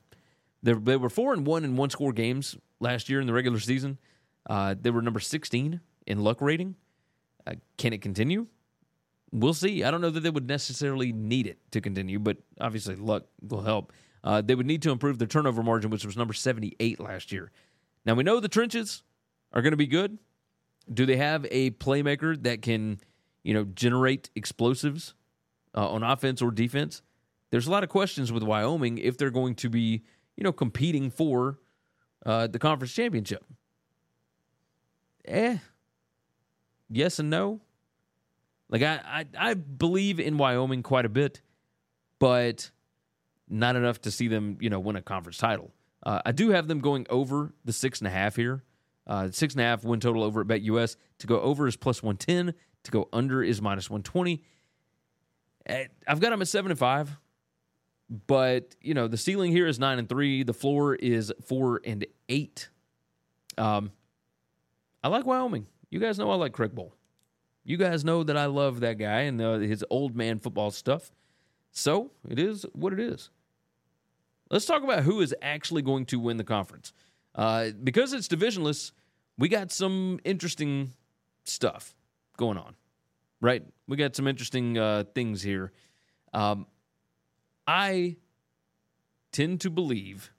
They, 0.62 0.73
they 0.73 0.97
were 0.97 1.09
four 1.09 1.33
and 1.33 1.47
one 1.47 1.64
in 1.64 1.77
one 1.77 1.91
score 1.91 2.12
games 2.12 2.57
last 2.81 3.09
year 3.09 3.21
in 3.21 3.27
the 3.27 3.33
regular 3.33 3.61
season. 3.61 3.99
Uh, 4.49 4.75
they 4.81 4.91
were 4.91 5.03
number 5.03 5.21
16 5.21 5.81
in 6.07 6.21
luck 6.25 6.41
rating. 6.41 6.75
Uh, 7.47 7.55
can 7.77 7.93
it 7.93 8.03
continue? 8.03 8.47
We'll 9.33 9.55
see. 9.55 9.85
I 9.85 9.91
don't 9.91 10.01
know 10.01 10.11
that 10.11 10.21
they 10.21 10.31
would 10.31 10.49
necessarily 10.49 11.12
need 11.12 11.47
it 11.47 11.59
to 11.73 11.81
continue, 11.81 12.19
but 12.19 12.39
obviously 12.61 12.97
luck 12.97 13.25
will 13.41 13.62
help. 13.62 13.93
Uh, 14.25 14.41
they 14.41 14.55
would 14.55 14.67
need 14.67 14.83
to 14.83 14.91
improve 14.91 15.19
their 15.19 15.29
turnover 15.29 15.62
margin, 15.62 15.91
which 15.91 16.05
was 16.05 16.17
number 16.17 16.35
78 16.35 16.99
last 16.99 17.31
year. 17.31 17.53
Now, 18.05 18.14
we 18.14 18.25
know 18.25 18.41
the 18.41 18.49
trenches 18.49 19.03
are 19.53 19.62
going 19.62 19.73
to 19.73 19.77
be 19.77 19.87
good. 19.87 20.19
Do 20.93 21.07
they 21.07 21.16
have 21.16 21.47
a 21.51 21.70
playmaker 21.72 22.41
that 22.43 22.62
can, 22.62 23.01
you 23.43 23.55
know, 23.55 23.64
generate 23.64 24.30
explosives 24.34 25.14
uh, 25.74 25.89
on 25.89 26.03
offense 26.03 26.41
or 26.41 26.51
defense? 26.51 27.03
There's 27.51 27.66
a 27.66 27.70
lot 27.70 27.82
of 27.82 27.89
questions 27.89 28.32
with 28.32 28.43
Wyoming 28.43 28.99
if 28.99 29.16
they're 29.18 29.30
going 29.30 29.55
to 29.57 29.70
be, 29.70 30.03
you 30.37 30.45
know, 30.45 30.53
competing 30.53 31.11
for 31.11 31.59
uh, 32.24 32.47
the 32.47 32.59
conference 32.59 32.93
championship. 32.93 33.45
Eh, 35.24 35.59
yes 36.89 37.18
and 37.18 37.30
no. 37.30 37.61
Like 38.68 38.82
I, 38.82 39.01
I, 39.05 39.51
I 39.51 39.55
believe 39.55 40.18
in 40.18 40.39
Wyoming 40.39 40.82
quite 40.82 41.05
a 41.05 41.09
bit, 41.09 41.41
but 42.18 42.70
not 43.49 43.76
enough 43.76 44.01
to 44.03 44.11
see 44.11 44.28
them, 44.28 44.59
you 44.61 44.70
know, 44.70 44.80
win 44.80 44.97
a 44.97 45.03
conference 45.03 45.39
title. 45.39 45.72
Uh, 46.03 46.20
I 46.24 46.32
do 46.32 46.51
have 46.51 46.68
them 46.68 46.80
going 46.80 47.07
over 47.09 47.53
the 47.64 47.72
six 47.72 48.01
and 48.01 48.09
a 48.09 48.11
half 48.11 48.37
here. 48.37 48.62
Uh, 49.07 49.30
six 49.30 49.54
and 49.54 49.61
a 49.61 49.64
half 49.64 49.84
win 49.84 50.00
total 50.00 50.24
over 50.24 50.40
at 50.40 50.46
BetUS. 50.46 50.96
To 51.18 51.26
go 51.26 51.40
over 51.40 51.66
is 51.66 51.76
plus 51.76 52.02
one 52.02 52.16
ten. 52.16 52.54
To 52.84 52.90
go 52.90 53.09
under 53.12 53.42
is 53.42 53.62
minus 53.62 53.88
one 53.88 54.02
twenty. 54.02 54.42
Eh, 55.66 55.86
I've 56.07 56.20
got 56.20 56.30
them 56.30 56.42
at 56.42 56.48
seven 56.48 56.70
and 56.70 56.78
five, 56.78 57.16
but 58.26 58.74
you 58.80 58.94
know 58.94 59.09
the 59.09 59.16
ceiling 59.16 59.52
here 59.52 59.66
is 59.66 59.78
nine 59.78 59.98
and 59.98 60.09
three. 60.09 60.42
The 60.42 60.54
floor 60.54 60.94
is 60.94 61.32
four 61.44 61.80
and 61.84 62.07
eight. 62.28 62.68
Um, 63.59 63.92
I 65.02 65.09
like 65.09 65.24
Wyoming. 65.24 65.66
You 65.90 66.00
guys 66.00 66.18
know 66.18 66.30
I 66.30 66.34
like 66.34 66.52
Craig 66.52 66.74
Bohl. 66.74 66.92
You 67.64 67.76
guys 67.76 68.04
know 68.04 68.22
that 68.22 68.37
I 68.37 68.46
love 68.46 68.80
that 68.80 68.95
guy 68.95 69.22
and 69.22 69.41
uh, 69.41 69.58
his 69.58 69.84
old 69.91 70.14
man 70.14 70.38
football 70.38 70.70
stuff. 70.70 71.11
So 71.72 72.12
it 72.28 72.38
is 72.38 72.64
what 72.72 72.92
it 72.92 73.00
is. 73.00 73.30
Let's 74.50 74.66
talk 74.66 74.84
about 74.84 75.03
who 75.03 75.20
is 75.20 75.34
actually 75.42 75.83
going 75.83 76.07
to 76.07 76.20
win 76.20 76.37
the 76.37 76.45
conference. 76.45 76.92
Uh, 77.37 77.71
because 77.84 78.13
it's 78.13 78.26
divisionless, 78.26 78.92
we 79.38 79.49
got 79.49 79.71
some 79.71 80.18
interesting 80.25 80.95
stuff 81.45 81.95
going 82.37 82.58
on, 82.58 82.75
right? 83.41 83.63
We 83.87 83.96
got 83.96 84.17
some 84.17 84.26
interesting 84.26 84.76
uh, 84.79 85.04
things 85.14 85.42
here. 85.42 85.72
Um, 86.33 86.67
I 87.67 88.17
tend 89.33 89.61
to 89.61 89.71
believe, 89.71 90.33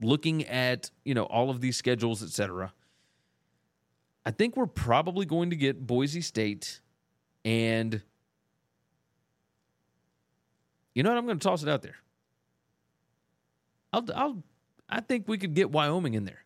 looking 0.00 0.44
at 0.46 0.90
you 1.04 1.14
know 1.14 1.24
all 1.24 1.48
of 1.48 1.60
these 1.60 1.76
schedules, 1.76 2.22
etc. 2.22 2.72
I 4.26 4.32
think 4.32 4.56
we're 4.56 4.66
probably 4.66 5.24
going 5.24 5.50
to 5.50 5.56
get 5.56 5.86
Boise 5.86 6.20
State 6.20 6.80
and 7.44 8.02
you 10.94 11.02
know 11.02 11.10
what? 11.10 11.18
I'm 11.18 11.26
going 11.26 11.38
to 11.38 11.42
toss 11.42 11.62
it 11.62 11.68
out 11.68 11.82
there. 11.82 11.96
I'll, 13.92 14.04
I'll, 14.14 14.42
I 14.92 15.00
think 15.00 15.26
we 15.26 15.38
could 15.38 15.54
get 15.54 15.70
Wyoming 15.70 16.12
in 16.12 16.26
there. 16.26 16.44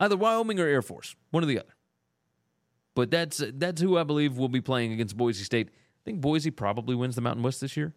Either 0.00 0.16
Wyoming 0.16 0.58
or 0.58 0.66
Air 0.66 0.82
Force, 0.82 1.14
one 1.30 1.44
or 1.44 1.46
the 1.46 1.60
other. 1.60 1.76
But 2.96 3.12
that's 3.12 3.42
that's 3.54 3.80
who 3.80 3.96
I 3.96 4.02
believe 4.02 4.36
will 4.36 4.48
be 4.48 4.60
playing 4.60 4.92
against 4.92 5.16
Boise 5.16 5.44
State. 5.44 5.68
I 5.68 6.02
think 6.04 6.20
Boise 6.20 6.50
probably 6.50 6.96
wins 6.96 7.14
the 7.14 7.20
Mountain 7.20 7.44
West 7.44 7.60
this 7.60 7.76
year. 7.76 7.94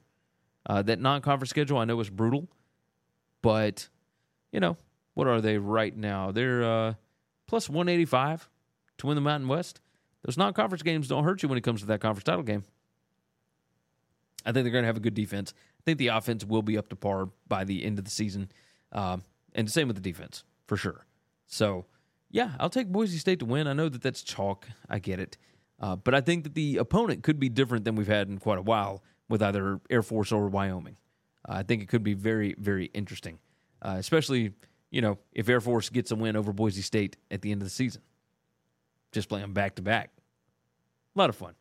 Uh, 0.68 0.84
that 0.84 1.00
non-conference 1.00 1.50
schedule 1.50 1.78
I 1.80 1.86
know 1.86 2.00
is 2.00 2.10
brutal, 2.10 2.48
but 3.42 3.90
you 4.52 4.60
know 4.60 4.78
what 5.16 5.28
are 5.28 5.42
they 5.42 5.58
right 5.58 5.96
now? 5.96 6.32
They're 6.32 6.64
uh, 6.64 6.94
plus 7.48 7.68
185 7.68 8.48
to 9.00 9.08
win 9.08 9.16
the 9.16 9.22
Mountain 9.22 9.48
West. 9.48 9.82
Those 10.24 10.38
non-conference 10.38 10.84
games 10.84 11.08
don't 11.08 11.24
hurt 11.24 11.42
you 11.42 11.50
when 11.50 11.58
it 11.58 11.64
comes 11.64 11.82
to 11.82 11.88
that 11.88 12.02
conference 12.02 12.26
title 12.26 12.44
game. 12.44 12.64
I 14.46 14.52
think 14.52 14.64
they're 14.64 14.72
going 14.72 14.84
to 14.84 14.88
have 14.88 14.98
a 14.98 15.02
good 15.02 15.16
defense. 15.16 15.54
Think 15.88 16.00
the 16.00 16.08
offense 16.08 16.44
will 16.44 16.64
be 16.64 16.78
up 16.78 16.90
to 16.90 16.98
par 16.98 17.30
by 17.48 17.64
the 17.64 17.86
end 17.86 17.98
of 17.98 18.04
the 18.04 18.12
season, 18.12 18.52
um, 18.92 19.24
and 19.56 19.70
the 19.70 19.72
same 19.72 19.88
with 19.88 19.96
the 19.96 20.02
defense 20.02 20.44
for 20.66 20.76
sure. 20.76 21.06
So, 21.46 21.86
yeah, 22.30 22.56
I'll 22.60 22.70
take 22.70 22.90
Boise 22.90 23.18
State 23.18 23.40
to 23.40 23.46
win. 23.46 23.68
I 23.68 23.72
know 23.72 23.88
that 23.88 24.02
that's 24.02 24.22
chalk. 24.22 24.68
I 24.90 25.00
get 25.00 25.22
it, 25.22 25.38
uh, 25.80 25.96
but 25.96 26.14
I 26.14 26.20
think 26.20 26.44
that 26.44 26.56
the 26.56 26.76
opponent 26.76 27.24
could 27.24 27.40
be 27.40 27.48
different 27.48 27.86
than 27.86 27.96
we've 27.96 28.06
had 28.06 28.28
in 28.28 28.38
quite 28.38 28.58
a 28.58 28.62
while 28.62 29.02
with 29.30 29.42
either 29.42 29.80
Air 29.90 30.02
Force 30.02 30.34
or 30.34 30.50
Wyoming. 30.50 30.98
Uh, 31.48 31.54
I 31.54 31.64
think 31.64 31.82
it 31.82 31.88
could 31.88 32.04
be 32.04 32.16
very, 32.16 32.54
very 32.60 32.88
interesting, 32.88 33.40
uh, 33.82 33.96
especially 33.98 34.52
you 34.92 35.00
know 35.00 35.18
if 35.32 35.48
Air 35.48 35.62
Force 35.62 35.88
gets 35.88 36.12
a 36.12 36.18
win 36.18 36.36
over 36.36 36.52
Boise 36.52 36.82
State 36.82 37.16
at 37.32 37.42
the 37.42 37.54
end 37.54 37.62
of 37.62 37.66
the 37.66 37.74
season. 37.74 38.02
Just 39.14 39.30
play 39.30 39.40
them 39.40 39.54
back 39.54 39.76
to 39.76 39.82
back. 39.82 40.12
A 41.16 41.18
lot 41.20 41.30
of 41.30 41.38
fun. 41.38 41.54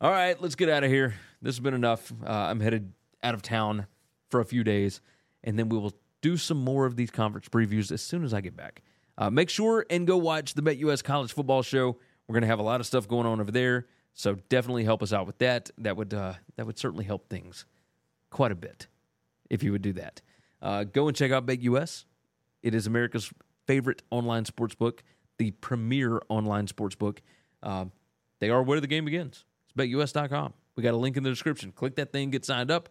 All 0.00 0.10
right, 0.10 0.42
let's 0.42 0.56
get 0.56 0.68
out 0.68 0.82
of 0.82 0.90
here. 0.90 1.14
This 1.40 1.54
has 1.54 1.60
been 1.60 1.74
enough. 1.74 2.12
Uh, 2.26 2.32
I'm 2.32 2.58
headed 2.58 2.94
out 3.22 3.34
of 3.34 3.42
town 3.42 3.86
for 4.30 4.40
a 4.40 4.44
few 4.44 4.64
days, 4.64 5.00
and 5.42 5.58
then 5.58 5.68
we 5.68 5.78
will 5.78 5.94
do 6.20 6.36
some 6.36 6.58
more 6.58 6.86
of 6.86 6.96
these 6.96 7.10
conference 7.10 7.48
previews 7.48 7.92
as 7.92 8.02
soon 8.02 8.24
as 8.24 8.34
I 8.34 8.40
get 8.40 8.56
back. 8.56 8.82
Uh, 9.16 9.30
make 9.30 9.50
sure 9.50 9.84
and 9.90 10.06
go 10.06 10.16
watch 10.16 10.54
the 10.54 10.62
BetUS 10.62 11.02
College 11.02 11.32
Football 11.32 11.62
Show. 11.62 11.98
We're 12.26 12.34
going 12.34 12.42
to 12.42 12.48
have 12.48 12.58
a 12.58 12.64
lot 12.64 12.80
of 12.80 12.86
stuff 12.86 13.08
going 13.08 13.26
on 13.26 13.40
over 13.40 13.50
there, 13.50 13.86
so 14.14 14.36
definitely 14.48 14.84
help 14.84 15.02
us 15.02 15.12
out 15.12 15.26
with 15.26 15.38
that. 15.38 15.70
That 15.78 15.96
would 15.96 16.14
uh, 16.14 16.34
that 16.56 16.66
would 16.66 16.78
certainly 16.78 17.04
help 17.04 17.28
things 17.28 17.64
quite 18.30 18.52
a 18.52 18.56
bit 18.56 18.86
if 19.50 19.62
you 19.62 19.72
would 19.72 19.82
do 19.82 19.94
that. 19.94 20.20
Uh, 20.60 20.84
go 20.84 21.08
and 21.08 21.16
check 21.16 21.32
out 21.32 21.46
BetUS. 21.46 22.04
It 22.62 22.74
is 22.74 22.86
America's 22.86 23.32
favorite 23.66 24.02
online 24.10 24.44
sports 24.44 24.74
book, 24.74 25.02
the 25.38 25.52
premier 25.52 26.20
online 26.28 26.66
sports 26.66 26.94
book. 26.94 27.22
Uh, 27.62 27.86
they 28.40 28.50
are 28.50 28.62
where 28.62 28.80
the 28.80 28.86
game 28.86 29.04
begins. 29.04 29.44
It's 29.64 29.72
betus.com. 29.74 30.52
We 30.76 30.82
got 30.82 30.94
a 30.94 30.96
link 30.96 31.16
in 31.16 31.22
the 31.22 31.30
description. 31.30 31.72
Click 31.72 31.96
that 31.96 32.12
thing, 32.12 32.30
get 32.30 32.44
signed 32.44 32.70
up. 32.70 32.88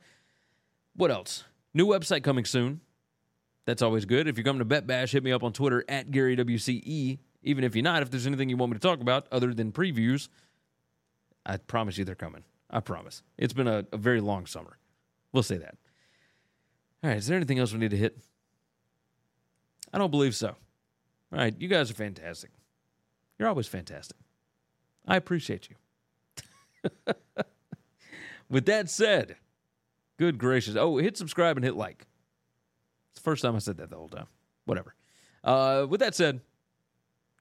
What 0.98 1.12
else? 1.12 1.46
New 1.74 1.88
website 1.88 2.24
coming 2.24 2.44
soon. 2.44 2.82
That's 3.66 3.82
always 3.82 4.06
good. 4.06 4.28
If 4.28 4.38
you're 4.38 4.44
coming 4.44 4.60
to 4.60 4.66
Bet 4.66 4.88
Bash, 4.88 5.12
hit 5.12 5.24
me 5.24 5.32
up 5.32 5.44
on 5.44 5.54
Twitter 5.54 5.86
at 5.88 6.10
GaryWCE. 6.10 7.20
Even 7.44 7.64
if 7.64 7.76
you're 7.76 7.84
not, 7.84 8.02
if 8.02 8.10
there's 8.10 8.28
anything 8.28 8.50
you 8.50 8.58
want 8.58 8.72
me 8.72 8.80
to 8.80 8.86
talk 8.86 9.00
about 9.00 9.28
other 9.32 9.54
than 9.54 9.72
previews, 9.72 10.28
I 11.46 11.58
promise 11.58 11.98
you 11.98 12.04
they're 12.04 12.16
coming. 12.16 12.44
I 12.70 12.80
promise. 12.80 13.22
It's 13.38 13.54
been 13.54 13.68
a, 13.68 13.86
a 13.92 13.98
very 13.98 14.22
long 14.22 14.46
summer. 14.48 14.78
We'll 15.32 15.44
say 15.44 15.58
that. 15.58 15.76
All 17.04 17.12
right, 17.12 17.18
is 17.18 17.28
there 17.28 17.38
anything 17.38 17.60
else 17.60 17.72
we 17.72 17.80
need 17.80 17.92
to 17.92 17.98
hit? 17.98 18.18
I 19.94 19.98
don't 19.98 20.12
believe 20.12 20.36
so. 20.36 20.50
All 20.50 21.40
right, 21.40 21.54
you 21.60 21.68
guys 21.68 21.92
are 21.92 21.94
fantastic. 21.94 22.52
You're 23.38 23.48
always 23.48 23.68
fantastic. 23.68 24.18
I 25.08 25.16
appreciate 25.16 25.70
you. 25.70 26.92
With 28.50 28.66
that 28.66 28.90
said, 28.90 29.36
good 30.18 30.38
gracious. 30.38 30.76
Oh, 30.76 30.98
hit 30.98 31.18
subscribe 31.18 31.58
and 31.58 31.64
hit 31.64 31.76
like. 31.76 32.06
It's 33.12 33.22
the 33.22 33.24
first 33.24 33.42
time 33.42 33.56
I 33.56 33.60
said 33.60 33.78
that 33.78 33.90
the 33.90 33.96
whole 33.96 34.10
time. 34.10 34.28
Whatever. 34.66 34.96
Uh, 35.44 35.86
with 35.90 36.02
that 36.02 36.16
said, 36.16 36.42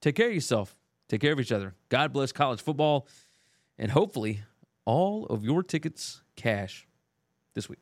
take 0.00 0.14
care 0.14 0.28
of 0.28 0.34
yourself. 0.34 0.76
Take 1.08 1.20
care 1.20 1.32
of 1.32 1.40
each 1.40 1.52
other. 1.52 1.74
God 1.88 2.12
bless 2.12 2.32
college 2.32 2.60
football. 2.60 3.08
And 3.78 3.90
hopefully, 3.90 4.42
all 4.84 5.26
of 5.26 5.44
your 5.44 5.62
tickets 5.62 6.22
cash 6.36 6.86
this 7.54 7.68
week. 7.68 7.78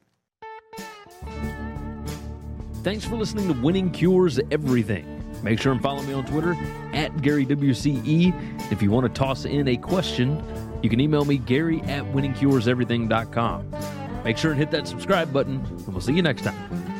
Thanks 2.83 3.05
for 3.05 3.16
listening 3.16 3.49
to 3.49 3.61
Winning 3.61 3.91
Cures 3.91 4.39
Everything. 4.51 5.23
Make 5.43 5.61
sure 5.61 5.73
and 5.73 5.83
follow 5.83 6.03
me 6.03 6.12
on 6.12 6.27
Twitter 6.27 6.53
at 6.93 7.12
GaryWCE. 7.16 8.73
If 8.73 8.83
you 8.83 8.91
want 8.91 9.07
to 9.07 9.19
toss 9.19 9.45
in 9.45 9.69
a 9.69 9.77
question, 9.77 10.43
you 10.83 10.91
can 10.91 11.01
email 11.01 11.25
me, 11.25 11.39
Gary 11.39 11.81
at 11.83 12.05
winningcureseverything.com. 12.05 14.03
Make 14.24 14.38
sure 14.38 14.52
and 14.52 14.59
hit 14.59 14.70
that 14.70 14.88
subscribe 14.88 15.32
button, 15.32 15.56
and 15.56 15.88
we'll 15.88 16.01
see 16.01 16.14
you 16.14 16.22
next 16.22 16.42
time. 16.42 16.94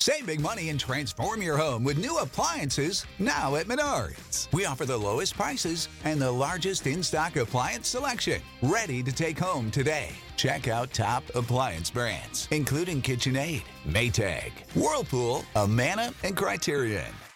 Save 0.00 0.26
big 0.26 0.40
money 0.40 0.70
and 0.70 0.78
transform 0.78 1.42
your 1.42 1.56
home 1.56 1.84
with 1.84 1.98
new 1.98 2.16
appliances 2.18 3.04
now 3.18 3.56
at 3.56 3.66
Menards. 3.66 4.50
We 4.52 4.64
offer 4.64 4.86
the 4.86 4.96
lowest 4.96 5.34
prices 5.34 5.88
and 6.04 6.20
the 6.20 6.30
largest 6.30 6.86
in 6.86 7.02
stock 7.02 7.36
appliance 7.36 7.88
selection. 7.88 8.40
Ready 8.62 9.02
to 9.02 9.12
take 9.12 9.38
home 9.38 9.70
today. 9.70 10.10
Check 10.36 10.68
out 10.68 10.92
top 10.92 11.24
appliance 11.34 11.90
brands, 11.90 12.48
including 12.50 13.02
KitchenAid, 13.02 13.64
Maytag, 13.86 14.52
Whirlpool, 14.74 15.44
Amana, 15.56 16.14
and 16.22 16.36
Criterion. 16.36 17.12